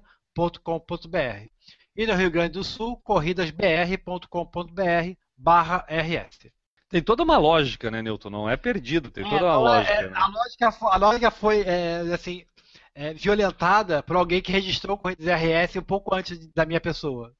E 1.95 2.07
no 2.07 2.15
Rio 2.15 2.31
Grande 2.31 2.53
do 2.53 2.63
Sul, 2.63 2.97
corridasbr.com.br 2.97 5.15
barra 5.37 5.85
RS. 5.87 6.51
Tem 6.89 7.01
toda 7.03 7.23
uma 7.23 7.37
lógica, 7.37 7.91
né, 7.91 8.01
Newton? 8.01 8.29
Não 8.29 8.49
é 8.49 8.57
perdido, 8.57 9.11
tem 9.11 9.23
É, 9.23 9.29
toda 9.29 9.45
uma 9.45 9.57
não, 9.57 9.73
é- 9.73 9.77
lógica. 9.77 9.93
é, 9.93 10.09
né? 10.09 10.15
a, 10.15 10.27
lógica 10.27 10.69
a 10.81 10.97
lógica 10.97 11.31
foi 11.31 11.61
é, 11.61 11.99
assim, 12.13 12.45
é, 12.95 13.13
violentada 13.13 14.01
por 14.03 14.15
alguém 14.15 14.41
que 14.41 14.51
registrou 14.51 14.97
corridas 14.97 15.27
RS 15.27 15.79
um 15.79 15.83
pouco 15.83 16.13
antes 16.15 16.47
da 16.53 16.65
minha 16.65 16.81
pessoa. 16.81 17.33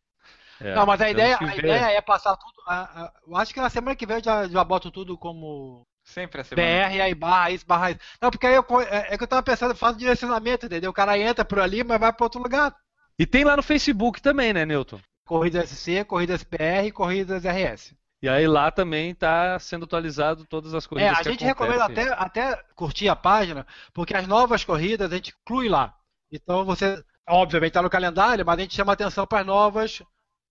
É, 0.61 0.75
não, 0.75 0.85
mas 0.85 1.01
a 1.01 1.09
ideia, 1.09 1.37
a 1.41 1.55
ideia 1.55 1.91
é 1.97 2.01
passar 2.01 2.35
tudo. 2.37 2.53
a- 2.67 3.05
a- 3.05 3.13
eu 3.27 3.35
acho 3.37 3.53
que 3.53 3.61
na 3.61 3.69
semana 3.69 3.95
que 3.95 4.05
vem 4.05 4.17
eu 4.17 4.23
já, 4.23 4.47
já 4.47 4.63
boto 4.63 4.91
tudo 4.91 5.17
como 5.17 5.85
Sempre 6.03 6.41
a 6.41 6.43
semana. 6.43 6.67
BR, 6.67 7.01
aí 7.01 7.15
barra 7.15 7.51
isso, 7.51 7.65
barra 7.65 7.91
isso. 7.91 7.99
Não, 8.21 8.29
porque 8.31 8.47
aí 8.47 8.55
eu, 8.55 8.65
é, 8.81 9.13
é 9.13 9.17
que 9.17 9.23
eu 9.23 9.27
tava 9.27 9.43
pensando, 9.43 9.71
eu 9.71 9.75
faço 9.77 9.97
direcionamento, 9.97 10.65
entendeu? 10.65 10.91
O 10.91 10.93
cara 10.93 11.17
entra 11.17 11.45
por 11.45 11.59
ali, 11.59 11.83
mas 11.83 11.99
vai 11.99 12.11
para 12.13 12.25
outro 12.25 12.41
lugar. 12.41 12.75
E 13.17 13.25
tem 13.25 13.43
lá 13.43 13.55
no 13.55 13.63
Facebook 13.63 14.21
também, 14.21 14.53
né, 14.53 14.65
Newton? 14.65 14.99
Corridas 15.25 15.71
SC, 15.71 16.03
corridas 16.03 16.43
PR 16.43 16.87
e 16.87 16.91
corridas 16.91 17.45
RS. 17.45 17.95
E 18.21 18.27
aí 18.27 18.47
lá 18.47 18.69
também 18.69 19.11
está 19.11 19.57
sendo 19.59 19.85
atualizado 19.85 20.45
todas 20.45 20.73
as 20.73 20.85
É, 20.85 20.87
corridas 20.87 21.19
a 21.19 21.23
que 21.23 21.29
gente 21.31 21.43
recomenda 21.45 21.85
até, 21.85 22.11
até 22.13 22.55
curtir 22.75 23.07
a 23.07 23.15
página, 23.15 23.65
porque 23.93 24.13
as 24.13 24.27
novas 24.27 24.63
corridas 24.63 25.11
a 25.11 25.15
gente 25.15 25.33
inclui 25.41 25.69
lá. 25.69 25.95
Então 26.31 26.65
você, 26.65 27.01
obviamente, 27.27 27.69
está 27.69 27.81
no 27.81 27.89
calendário, 27.89 28.45
mas 28.45 28.57
a 28.57 28.61
gente 28.61 28.75
chama 28.75 28.93
atenção 28.93 29.25
para 29.25 29.39
as 29.39 29.45
novas, 29.45 29.99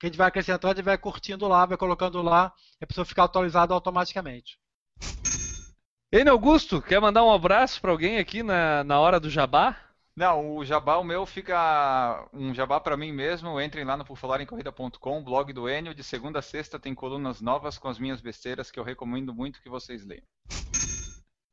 que 0.00 0.06
a 0.06 0.08
gente 0.08 0.16
vai 0.16 0.28
acrescentando 0.28 0.80
e 0.80 0.82
vai 0.82 0.96
curtindo 0.96 1.46
lá, 1.46 1.66
vai 1.66 1.76
colocando 1.76 2.22
lá, 2.22 2.52
e 2.80 2.84
a 2.84 2.86
pessoa 2.86 3.04
fica 3.04 3.22
atualizada 3.22 3.74
automaticamente. 3.74 4.58
Enio 6.10 6.32
Augusto, 6.32 6.80
quer 6.80 7.00
mandar 7.00 7.22
um 7.22 7.32
abraço 7.32 7.80
para 7.82 7.90
alguém 7.90 8.18
aqui 8.18 8.42
na, 8.42 8.82
na 8.82 8.98
hora 8.98 9.20
do 9.20 9.28
jabá? 9.28 9.76
Não, 10.18 10.56
o 10.56 10.64
jabá 10.64 10.96
o 10.96 11.04
meu 11.04 11.24
fica 11.24 12.26
um 12.32 12.52
jabá 12.52 12.80
para 12.80 12.96
mim 12.96 13.12
mesmo. 13.12 13.60
Entrem 13.60 13.84
lá 13.84 13.96
no 13.96 14.04
porfalarencorrida.com, 14.04 15.22
blog 15.22 15.52
do 15.52 15.68
Enio. 15.68 15.94
De 15.94 16.02
segunda 16.02 16.40
a 16.40 16.42
sexta 16.42 16.76
tem 16.76 16.92
colunas 16.92 17.40
novas 17.40 17.78
com 17.78 17.86
as 17.86 18.00
minhas 18.00 18.20
besteiras 18.20 18.68
que 18.68 18.80
eu 18.80 18.82
recomendo 18.82 19.32
muito 19.32 19.62
que 19.62 19.68
vocês 19.68 20.04
leiam. 20.04 20.24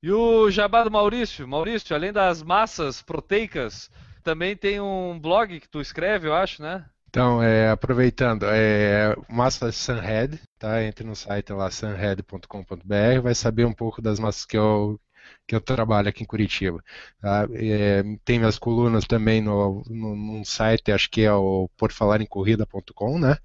E 0.02 0.12
o 0.12 0.50
jabá 0.50 0.84
do 0.84 0.90
Maurício? 0.90 1.48
Maurício, 1.48 1.96
além 1.96 2.12
das 2.12 2.42
massas 2.42 3.04
proteicas, 3.04 3.92
também 4.24 4.56
tem 4.56 4.82
um 4.82 5.20
blog 5.20 5.60
que 5.60 5.70
tu 5.70 5.80
escreve, 5.80 6.28
eu 6.28 6.34
acho, 6.34 6.64
né? 6.64 6.86
Então, 7.08 7.44
é, 7.44 7.70
aproveitando, 7.70 8.48
é, 8.50 9.16
massa 9.30 9.72
Sunhead, 9.72 10.42
tá? 10.58 10.84
Entre 10.84 11.06
no 11.06 11.16
site 11.16 11.54
lá 11.54 11.70
sunhead.com.br, 11.70 13.22
vai 13.22 13.36
saber 13.36 13.66
um 13.66 13.74
pouco 13.74 14.02
das 14.02 14.20
massas 14.20 14.44
que 14.44 14.58
eu, 14.58 15.00
que 15.48 15.56
eu 15.56 15.62
trabalho 15.62 16.10
aqui 16.10 16.24
em 16.24 16.26
Curitiba. 16.26 16.84
Tá? 17.22 17.48
É, 17.54 18.04
tem 18.24 18.40
minhas 18.40 18.58
colunas 18.60 19.06
também 19.06 19.42
no, 19.42 19.84
no, 19.90 20.16
num 20.16 20.46
site, 20.46 20.92
acho 20.92 21.10
que 21.10 21.22
é 21.22 21.34
o 21.34 21.70
porfalarencorrida.com, 21.78 23.20
né? 23.20 23.38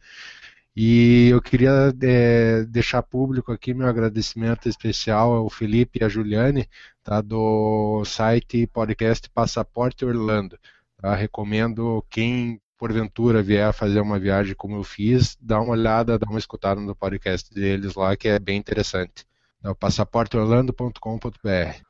E 0.75 1.29
eu 1.31 1.43
queria 1.43 1.93
é, 2.03 2.65
deixar 2.65 3.03
público 3.03 3.53
aqui 3.53 3.75
meu 3.75 3.89
agradecimento 3.89 4.69
especial 4.69 5.35
ao 5.35 5.51
Felipe 5.51 5.99
e 6.01 6.05
à 6.05 6.09
Juliane, 6.09 6.69
tá, 7.03 7.21
do 7.21 8.05
site 8.05 8.67
podcast 8.69 9.29
Passaporte 9.31 10.05
Orlando. 10.05 10.59
Tá? 10.97 11.15
Recomendo 11.15 12.05
quem 12.09 12.61
porventura 12.79 13.43
vier 13.43 13.73
fazer 13.75 14.01
uma 14.01 14.19
viagem 14.19 14.55
como 14.55 14.77
eu 14.77 14.85
fiz, 14.85 15.37
dá 15.41 15.61
uma 15.61 15.73
olhada, 15.73 16.19
dá 16.19 16.27
uma 16.29 16.39
escutada 16.39 16.81
no 16.81 16.97
podcast 16.97 17.53
deles 17.53 17.95
lá, 17.95 18.17
que 18.17 18.29
é 18.29 18.39
bem 18.39 18.57
interessante. 18.57 19.27
É 19.63 19.69
o 19.69 19.75
passaporteorlando.com.br. 19.75 21.90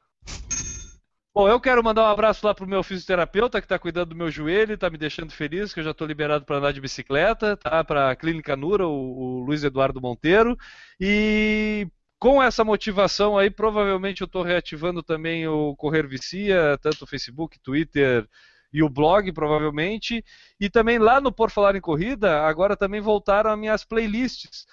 Bom, 1.33 1.49
eu 1.49 1.61
quero 1.61 1.83
mandar 1.83 2.03
um 2.03 2.13
abraço 2.13 2.45
lá 2.45 2.53
pro 2.53 2.67
meu 2.67 2.83
fisioterapeuta 2.83 3.61
que 3.61 3.65
está 3.65 3.79
cuidando 3.79 4.11
do 4.11 4.17
meu 4.17 4.31
joelho, 4.31 4.75
está 4.75 4.91
me 4.91 4.99
deixando 4.99 5.31
feliz, 5.33 5.73
que 5.73 5.81
eu 5.81 5.85
já 5.85 5.93
estou 5.93 6.07
liberado 6.07 6.45
para 6.45 6.57
andar 6.57 6.73
de 6.73 6.81
bicicleta, 6.81 7.57
tá? 7.57 7.85
Para 7.85 8.11
a 8.11 8.17
Clínica 8.17 8.57
Nura, 8.57 8.87
o, 8.87 9.39
o 9.39 9.45
Luiz 9.45 9.63
Eduardo 9.63 10.01
Monteiro. 10.01 10.57
E 11.01 11.87
com 12.19 12.43
essa 12.43 12.65
motivação 12.65 13.39
aí, 13.39 13.49
provavelmente 13.49 14.21
eu 14.21 14.27
estou 14.27 14.43
reativando 14.43 15.03
também 15.03 15.47
o 15.47 15.75
Correr 15.77 16.07
Vicia, 16.07 16.77
tanto 16.83 17.05
o 17.05 17.07
Facebook, 17.07 17.59
Twitter, 17.61 18.29
e 18.73 18.83
o 18.83 18.89
blog, 18.89 19.33
provavelmente. 19.33 20.25
E 20.59 20.69
também 20.69 20.99
lá 20.99 21.21
no 21.21 21.33
Por 21.33 21.51
Falar 21.51 21.77
em 21.77 21.81
Corrida, 21.81 22.43
agora 22.43 22.77
também 22.77 23.01
voltaram 23.01 23.51
as 23.51 23.59
minhas 23.59 23.85
playlists. 23.85 24.67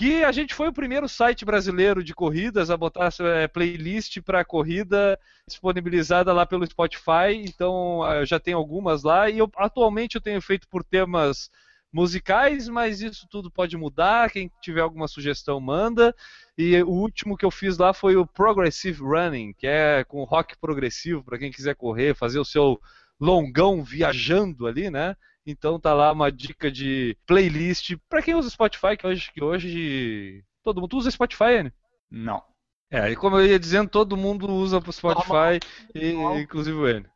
Que 0.00 0.24
a 0.24 0.32
gente 0.32 0.54
foi 0.54 0.66
o 0.66 0.72
primeiro 0.72 1.06
site 1.06 1.44
brasileiro 1.44 2.02
de 2.02 2.14
corridas 2.14 2.70
a 2.70 2.76
botar 2.78 3.10
é, 3.20 3.46
playlist 3.46 4.18
para 4.22 4.42
corrida 4.42 5.20
disponibilizada 5.46 6.32
lá 6.32 6.46
pelo 6.46 6.66
Spotify. 6.66 7.36
Então 7.44 8.10
eu 8.14 8.24
já 8.24 8.40
tem 8.40 8.54
algumas 8.54 9.02
lá. 9.02 9.28
E 9.28 9.36
eu, 9.36 9.52
atualmente 9.58 10.14
eu 10.14 10.20
tenho 10.22 10.40
feito 10.40 10.66
por 10.68 10.82
temas 10.82 11.50
musicais, 11.92 12.66
mas 12.66 13.02
isso 13.02 13.26
tudo 13.28 13.50
pode 13.50 13.76
mudar. 13.76 14.30
Quem 14.30 14.50
tiver 14.62 14.80
alguma 14.80 15.06
sugestão, 15.06 15.60
manda. 15.60 16.16
E 16.56 16.82
o 16.82 16.88
último 16.88 17.36
que 17.36 17.44
eu 17.44 17.50
fiz 17.50 17.76
lá 17.76 17.92
foi 17.92 18.16
o 18.16 18.26
Progressive 18.26 19.02
Running, 19.02 19.52
que 19.52 19.66
é 19.66 20.02
com 20.04 20.24
rock 20.24 20.56
progressivo, 20.56 21.22
para 21.22 21.36
quem 21.36 21.52
quiser 21.52 21.74
correr, 21.74 22.16
fazer 22.16 22.38
o 22.38 22.44
seu 22.44 22.80
longão 23.20 23.84
viajando 23.84 24.66
ali, 24.66 24.88
né? 24.88 25.14
Então 25.50 25.78
tá 25.78 25.92
lá 25.92 26.12
uma 26.12 26.30
dica 26.30 26.70
de 26.70 27.16
playlist 27.26 27.96
para 28.08 28.22
quem 28.22 28.34
usa 28.34 28.50
Spotify, 28.50 28.96
que 28.96 29.06
hoje, 29.06 29.30
que 29.32 29.42
hoje 29.42 30.44
todo 30.62 30.80
mundo 30.80 30.96
usa 30.96 31.10
Spotify, 31.10 31.64
né? 31.64 31.72
Não. 32.10 32.42
É, 32.90 33.10
e 33.10 33.16
como 33.16 33.38
eu 33.38 33.46
ia 33.46 33.58
dizendo, 33.58 33.88
todo 33.88 34.16
mundo 34.16 34.50
usa 34.50 34.78
o 34.78 34.92
Spotify, 34.92 35.60
e, 35.94 36.10
inclusive 36.40 36.76
o 36.76 36.88
N. 36.88 37.06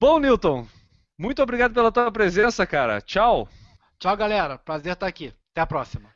Bom, 0.00 0.18
Newton, 0.18 0.66
muito 1.18 1.42
obrigado 1.42 1.74
pela 1.74 1.92
tua 1.92 2.10
presença, 2.10 2.66
cara. 2.66 3.00
Tchau. 3.00 3.48
Tchau, 3.98 4.16
galera. 4.16 4.58
Prazer 4.58 4.92
estar 4.92 5.06
aqui. 5.06 5.32
Até 5.52 5.60
a 5.60 5.66
próxima. 5.66 6.10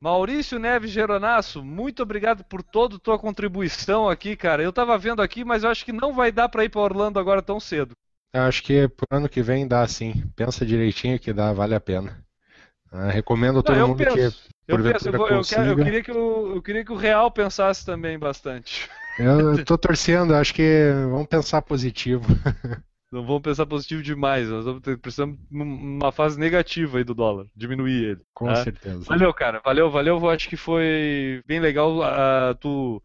Maurício 0.00 0.58
Neves 0.58 0.90
Geronasso, 0.90 1.64
muito 1.64 2.02
obrigado 2.02 2.44
por 2.44 2.62
toda 2.62 2.96
a 2.96 2.98
tua 2.98 3.18
contribuição 3.18 4.08
aqui, 4.08 4.36
cara. 4.36 4.62
Eu 4.62 4.72
tava 4.72 4.96
vendo 4.98 5.22
aqui, 5.22 5.42
mas 5.42 5.64
eu 5.64 5.70
acho 5.70 5.84
que 5.84 5.92
não 5.92 6.12
vai 6.12 6.30
dar 6.30 6.48
para 6.50 6.64
ir 6.64 6.68
para 6.68 6.82
Orlando 6.82 7.18
agora 7.18 7.42
tão 7.42 7.58
cedo. 7.58 7.94
Eu 8.36 8.42
acho 8.42 8.62
que 8.62 8.86
pro 8.86 9.06
ano 9.10 9.30
que 9.30 9.40
vem 9.40 9.66
dá 9.66 9.88
sim. 9.88 10.22
Pensa 10.36 10.66
direitinho 10.66 11.18
que 11.18 11.32
dá, 11.32 11.54
vale 11.54 11.74
a 11.74 11.80
pena. 11.80 12.22
Ah, 12.92 13.08
recomendo 13.08 13.60
a 13.60 13.62
todo 13.62 13.78
não, 13.78 13.88
mundo 13.88 13.96
penso, 13.96 14.14
que 14.14 14.20
eu, 14.68 14.82
penso, 14.82 15.08
eu, 15.08 15.12
vou, 15.12 15.28
eu, 15.28 15.42
quero, 15.42 15.70
eu, 15.70 15.76
queria 15.76 16.02
que 16.02 16.12
o, 16.12 16.56
eu 16.56 16.62
queria 16.62 16.84
que 16.84 16.92
o 16.92 16.96
Real 16.96 17.30
pensasse 17.30 17.84
também 17.84 18.18
bastante. 18.18 18.90
Eu 19.18 19.56
tô 19.64 19.78
torcendo, 19.78 20.34
acho 20.34 20.52
que 20.52 20.92
vamos 21.10 21.26
pensar 21.28 21.62
positivo. 21.62 22.26
Não 23.10 23.24
vamos 23.24 23.40
pensar 23.40 23.64
positivo 23.64 24.02
demais. 24.02 24.50
Nós 24.50 24.66
precisamos 25.00 25.38
numa 25.50 26.12
fase 26.12 26.38
negativa 26.38 26.98
aí 26.98 27.04
do 27.04 27.14
dólar, 27.14 27.46
diminuir 27.56 28.04
ele. 28.04 28.20
Com 28.34 28.48
tá? 28.48 28.56
certeza. 28.56 29.02
Valeu, 29.04 29.32
cara. 29.32 29.62
Valeu, 29.64 29.90
valeu. 29.90 30.18
Eu 30.18 30.28
acho 30.28 30.46
que 30.46 30.58
foi 30.58 31.42
bem 31.46 31.58
legal 31.58 32.00
uh, 32.00 32.54
tu 32.60 33.02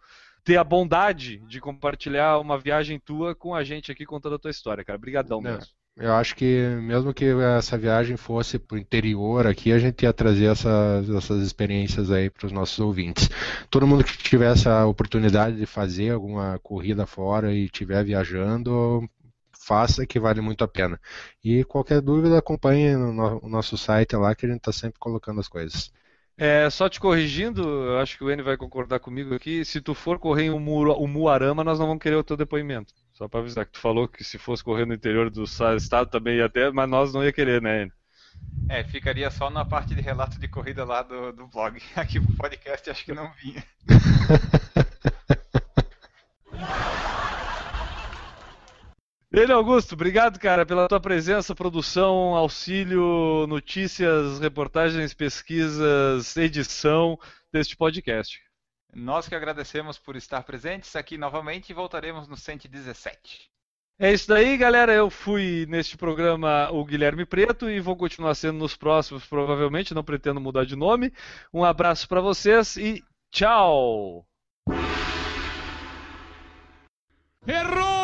ter 0.51 0.57
a 0.57 0.65
bondade 0.65 1.37
de 1.47 1.61
compartilhar 1.61 2.37
uma 2.39 2.59
viagem 2.59 2.99
tua 2.99 3.33
com 3.33 3.55
a 3.55 3.63
gente 3.63 3.89
aqui 3.89 4.05
contando 4.05 4.35
a 4.35 4.39
tua 4.39 4.51
história, 4.51 4.83
cara. 4.83 4.97
Obrigadão 4.97 5.39
é, 5.39 5.43
mesmo. 5.43 5.71
Eu 5.95 6.13
acho 6.13 6.35
que 6.35 6.67
mesmo 6.81 7.13
que 7.13 7.23
essa 7.57 7.77
viagem 7.77 8.17
fosse 8.17 8.59
para 8.59 8.75
o 8.75 8.77
interior 8.77 9.47
aqui, 9.47 9.71
a 9.71 9.79
gente 9.79 10.03
ia 10.03 10.11
trazer 10.11 10.51
essas, 10.51 11.09
essas 11.09 11.41
experiências 11.41 12.11
aí 12.11 12.29
para 12.29 12.47
os 12.47 12.51
nossos 12.51 12.77
ouvintes. 12.79 13.29
Todo 13.69 13.87
mundo 13.87 14.03
que 14.03 14.17
tivesse 14.17 14.67
a 14.67 14.85
oportunidade 14.85 15.55
de 15.55 15.65
fazer 15.65 16.09
alguma 16.09 16.59
corrida 16.59 17.05
fora 17.05 17.53
e 17.53 17.63
estiver 17.63 18.03
viajando, 18.03 19.09
faça 19.57 20.05
que 20.05 20.19
vale 20.19 20.41
muito 20.41 20.65
a 20.65 20.67
pena. 20.67 20.99
E 21.41 21.63
qualquer 21.63 22.01
dúvida, 22.01 22.37
acompanhe 22.37 22.93
no, 22.97 23.39
o 23.41 23.47
nosso 23.47 23.77
site 23.77 24.17
lá 24.17 24.35
que 24.35 24.45
a 24.45 24.49
gente 24.49 24.57
está 24.57 24.73
sempre 24.73 24.99
colocando 24.99 25.39
as 25.39 25.47
coisas. 25.47 25.93
É, 26.37 26.69
só 26.69 26.89
te 26.89 26.99
corrigindo, 26.99 27.61
eu 27.61 27.99
acho 27.99 28.17
que 28.17 28.23
o 28.23 28.31
N 28.31 28.41
vai 28.41 28.57
concordar 28.57 28.99
comigo 28.99 29.35
aqui. 29.35 29.63
Se 29.63 29.79
tu 29.79 29.93
for 29.93 30.17
correr 30.17 30.45
em 30.45 30.49
um 30.49 31.07
Muarama, 31.07 31.63
nós 31.63 31.79
não 31.79 31.87
vamos 31.87 32.01
querer 32.01 32.15
o 32.15 32.23
teu 32.23 32.35
depoimento. 32.35 32.93
Só 33.13 33.27
para 33.27 33.41
avisar 33.41 33.65
que 33.65 33.73
tu 33.73 33.79
falou 33.79 34.07
que 34.07 34.23
se 34.23 34.37
fosse 34.37 34.63
correr 34.63 34.85
no 34.85 34.93
interior 34.93 35.29
do 35.29 35.43
estado 35.43 36.09
também 36.09 36.37
ia 36.37 36.49
ter, 36.49 36.71
mas 36.71 36.89
nós 36.89 37.13
não 37.13 37.23
ia 37.23 37.31
querer, 37.31 37.61
né, 37.61 37.83
N? 37.83 37.91
É, 38.69 38.83
ficaria 38.83 39.29
só 39.29 39.49
na 39.49 39.65
parte 39.65 39.93
de 39.93 40.01
relato 40.01 40.39
de 40.39 40.47
corrida 40.47 40.85
lá 40.85 41.03
do, 41.03 41.31
do 41.31 41.47
blog. 41.47 41.79
Aqui 41.95 42.19
pro 42.19 42.35
podcast 42.35 42.89
acho 42.89 43.05
que 43.05 43.13
não 43.13 43.31
vinha. 43.33 43.63
Ele 49.33 49.53
Augusto, 49.53 49.93
obrigado, 49.93 50.37
cara, 50.37 50.65
pela 50.65 50.89
tua 50.89 50.99
presença, 50.99 51.55
produção, 51.55 52.35
auxílio, 52.35 53.47
notícias, 53.47 54.39
reportagens, 54.39 55.13
pesquisas, 55.13 56.35
edição 56.35 57.17
deste 57.49 57.77
podcast. 57.77 58.41
Nós 58.93 59.29
que 59.29 59.35
agradecemos 59.35 59.97
por 59.97 60.17
estar 60.17 60.43
presentes 60.43 60.97
aqui 60.97 61.17
novamente 61.17 61.69
e 61.69 61.73
voltaremos 61.73 62.27
no 62.27 62.35
117. 62.35 63.49
É 63.97 64.11
isso 64.11 64.27
daí, 64.27 64.57
galera. 64.57 64.91
Eu 64.91 65.09
fui 65.09 65.65
neste 65.69 65.95
programa 65.95 66.69
o 66.69 66.83
Guilherme 66.83 67.25
Preto 67.25 67.69
e 67.69 67.79
vou 67.79 67.95
continuar 67.95 68.35
sendo 68.35 68.57
nos 68.57 68.75
próximos, 68.75 69.25
provavelmente. 69.25 69.93
Não 69.93 70.03
pretendo 70.03 70.41
mudar 70.41 70.65
de 70.65 70.75
nome. 70.75 71.13
Um 71.53 71.63
abraço 71.63 72.05
para 72.05 72.19
vocês 72.19 72.75
e 72.75 73.01
tchau! 73.31 74.25
Errou! 77.47 78.00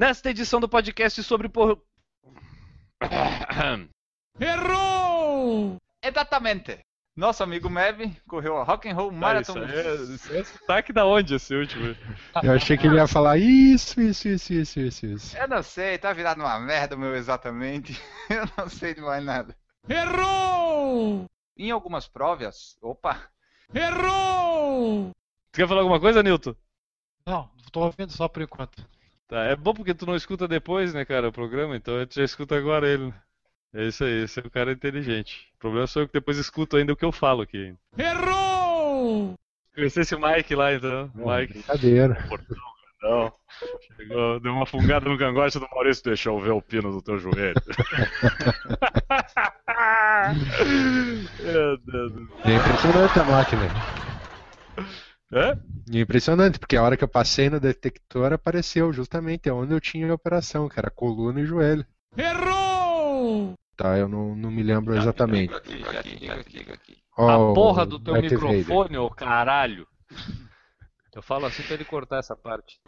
Nesta 0.00 0.30
edição 0.30 0.58
do 0.58 0.66
podcast 0.66 1.22
sobre 1.22 1.46
por... 1.46 1.84
Errou! 4.40 5.76
Exatamente. 6.02 6.80
Nosso 7.14 7.42
amigo 7.42 7.68
Mev 7.68 8.10
correu 8.26 8.56
a 8.56 8.64
Rock 8.64 8.88
and 8.88 8.94
Roll 8.94 9.12
Marathon. 9.12 9.58
Ah, 9.58 9.66
isso, 9.66 9.74
é, 9.74 10.14
isso 10.14 10.32
é 10.32 10.44
sotaque 10.44 10.90
da 10.90 11.04
onde 11.04 11.34
esse 11.34 11.54
último? 11.54 11.94
Eu 12.42 12.52
achei 12.54 12.78
que 12.78 12.86
ele 12.86 12.96
ia 12.96 13.06
falar 13.06 13.36
isso, 13.36 14.00
isso, 14.00 14.26
isso, 14.26 14.54
isso, 14.54 14.80
isso, 14.80 15.04
isso. 15.04 15.36
Eu 15.36 15.46
não 15.46 15.62
sei, 15.62 15.98
tá 15.98 16.14
virado 16.14 16.40
uma 16.40 16.58
merda 16.58 16.96
meu 16.96 17.14
exatamente. 17.14 17.92
Eu 18.30 18.48
não 18.56 18.70
sei 18.70 18.94
de 18.94 19.02
mais 19.02 19.22
nada. 19.22 19.54
Errou! 19.86 21.26
Em 21.58 21.70
algumas 21.70 22.08
provas, 22.08 22.74
opa. 22.80 23.28
Errou! 23.74 25.10
Tu 25.52 25.56
quer 25.56 25.68
falar 25.68 25.82
alguma 25.82 26.00
coisa, 26.00 26.22
Nilton? 26.22 26.56
Não, 27.26 27.50
tô 27.70 27.80
ouvindo 27.80 28.12
só 28.12 28.28
por 28.28 28.40
enquanto. 28.40 28.82
Tá, 29.30 29.44
é 29.44 29.54
bom 29.54 29.72
porque 29.72 29.94
tu 29.94 30.04
não 30.06 30.16
escuta 30.16 30.48
depois, 30.48 30.92
né, 30.92 31.04
cara, 31.04 31.28
o 31.28 31.32
programa, 31.32 31.76
então 31.76 31.96
a 31.96 32.00
gente 32.00 32.16
já 32.16 32.24
escuta 32.24 32.56
agora 32.56 32.88
ele. 32.88 33.14
É 33.72 33.86
isso 33.86 34.02
aí, 34.02 34.24
esse 34.24 34.40
é 34.40 34.42
o 34.42 34.50
cara 34.50 34.72
inteligente. 34.72 35.48
O 35.54 35.58
problema 35.60 35.86
sou 35.86 36.02
eu 36.02 36.08
que 36.08 36.14
depois 36.14 36.36
escuto 36.36 36.76
ainda 36.76 36.92
o 36.92 36.96
que 36.96 37.04
eu 37.04 37.12
falo 37.12 37.42
aqui. 37.42 37.72
Errou! 37.96 39.34
Conheci 39.72 40.00
esse 40.00 40.16
Mike 40.16 40.56
lá, 40.56 40.74
então. 40.74 41.08
Não, 41.14 41.32
Mike. 41.32 41.52
Brincadeira. 41.52 42.28
Não. 43.00 43.32
Chegou, 43.96 44.40
deu 44.40 44.52
uma 44.52 44.66
fungada 44.66 45.08
no 45.08 45.16
cangote 45.16 45.60
do 45.60 45.68
Maurício, 45.70 46.04
deixou 46.04 46.38
ver 46.40 46.50
o 46.50 46.60
pino 46.60 46.90
do 46.90 47.00
teu 47.00 47.16
joelho. 47.16 47.54
Meu 51.40 51.78
Deus 51.78 52.12
do 52.12 52.26
céu. 52.26 52.36
É 52.44 52.56
impressionante 52.56 53.20
a 53.20 53.24
máquina. 53.24 53.62
É? 55.32 55.56
Impressionante, 55.92 56.58
porque 56.58 56.76
a 56.76 56.82
hora 56.82 56.96
que 56.96 57.04
eu 57.04 57.08
passei 57.08 57.48
no 57.48 57.60
detector 57.60 58.32
apareceu 58.32 58.92
justamente 58.92 59.50
onde 59.50 59.72
eu 59.72 59.80
tinha 59.80 60.10
a 60.10 60.14
operação, 60.14 60.68
que 60.68 60.78
era 60.78 60.90
coluna 60.90 61.40
e 61.40 61.46
joelho. 61.46 61.86
Errou! 62.16 63.54
Tá, 63.76 63.96
eu 63.96 64.08
não, 64.08 64.34
não 64.34 64.50
me 64.50 64.62
lembro 64.62 64.96
exatamente. 64.96 65.54
Aqui, 65.54 66.28
aqui. 66.28 66.98
Oh, 67.16 67.28
a 67.28 67.54
porra 67.54 67.86
do 67.86 67.98
teu 67.98 68.20
microfone, 68.20 68.96
ô 68.96 69.08
caralho! 69.08 69.86
Eu 71.14 71.22
falo 71.22 71.46
assim 71.46 71.62
pra 71.62 71.74
ele 71.74 71.84
cortar 71.84 72.18
essa 72.18 72.36
parte. 72.36 72.80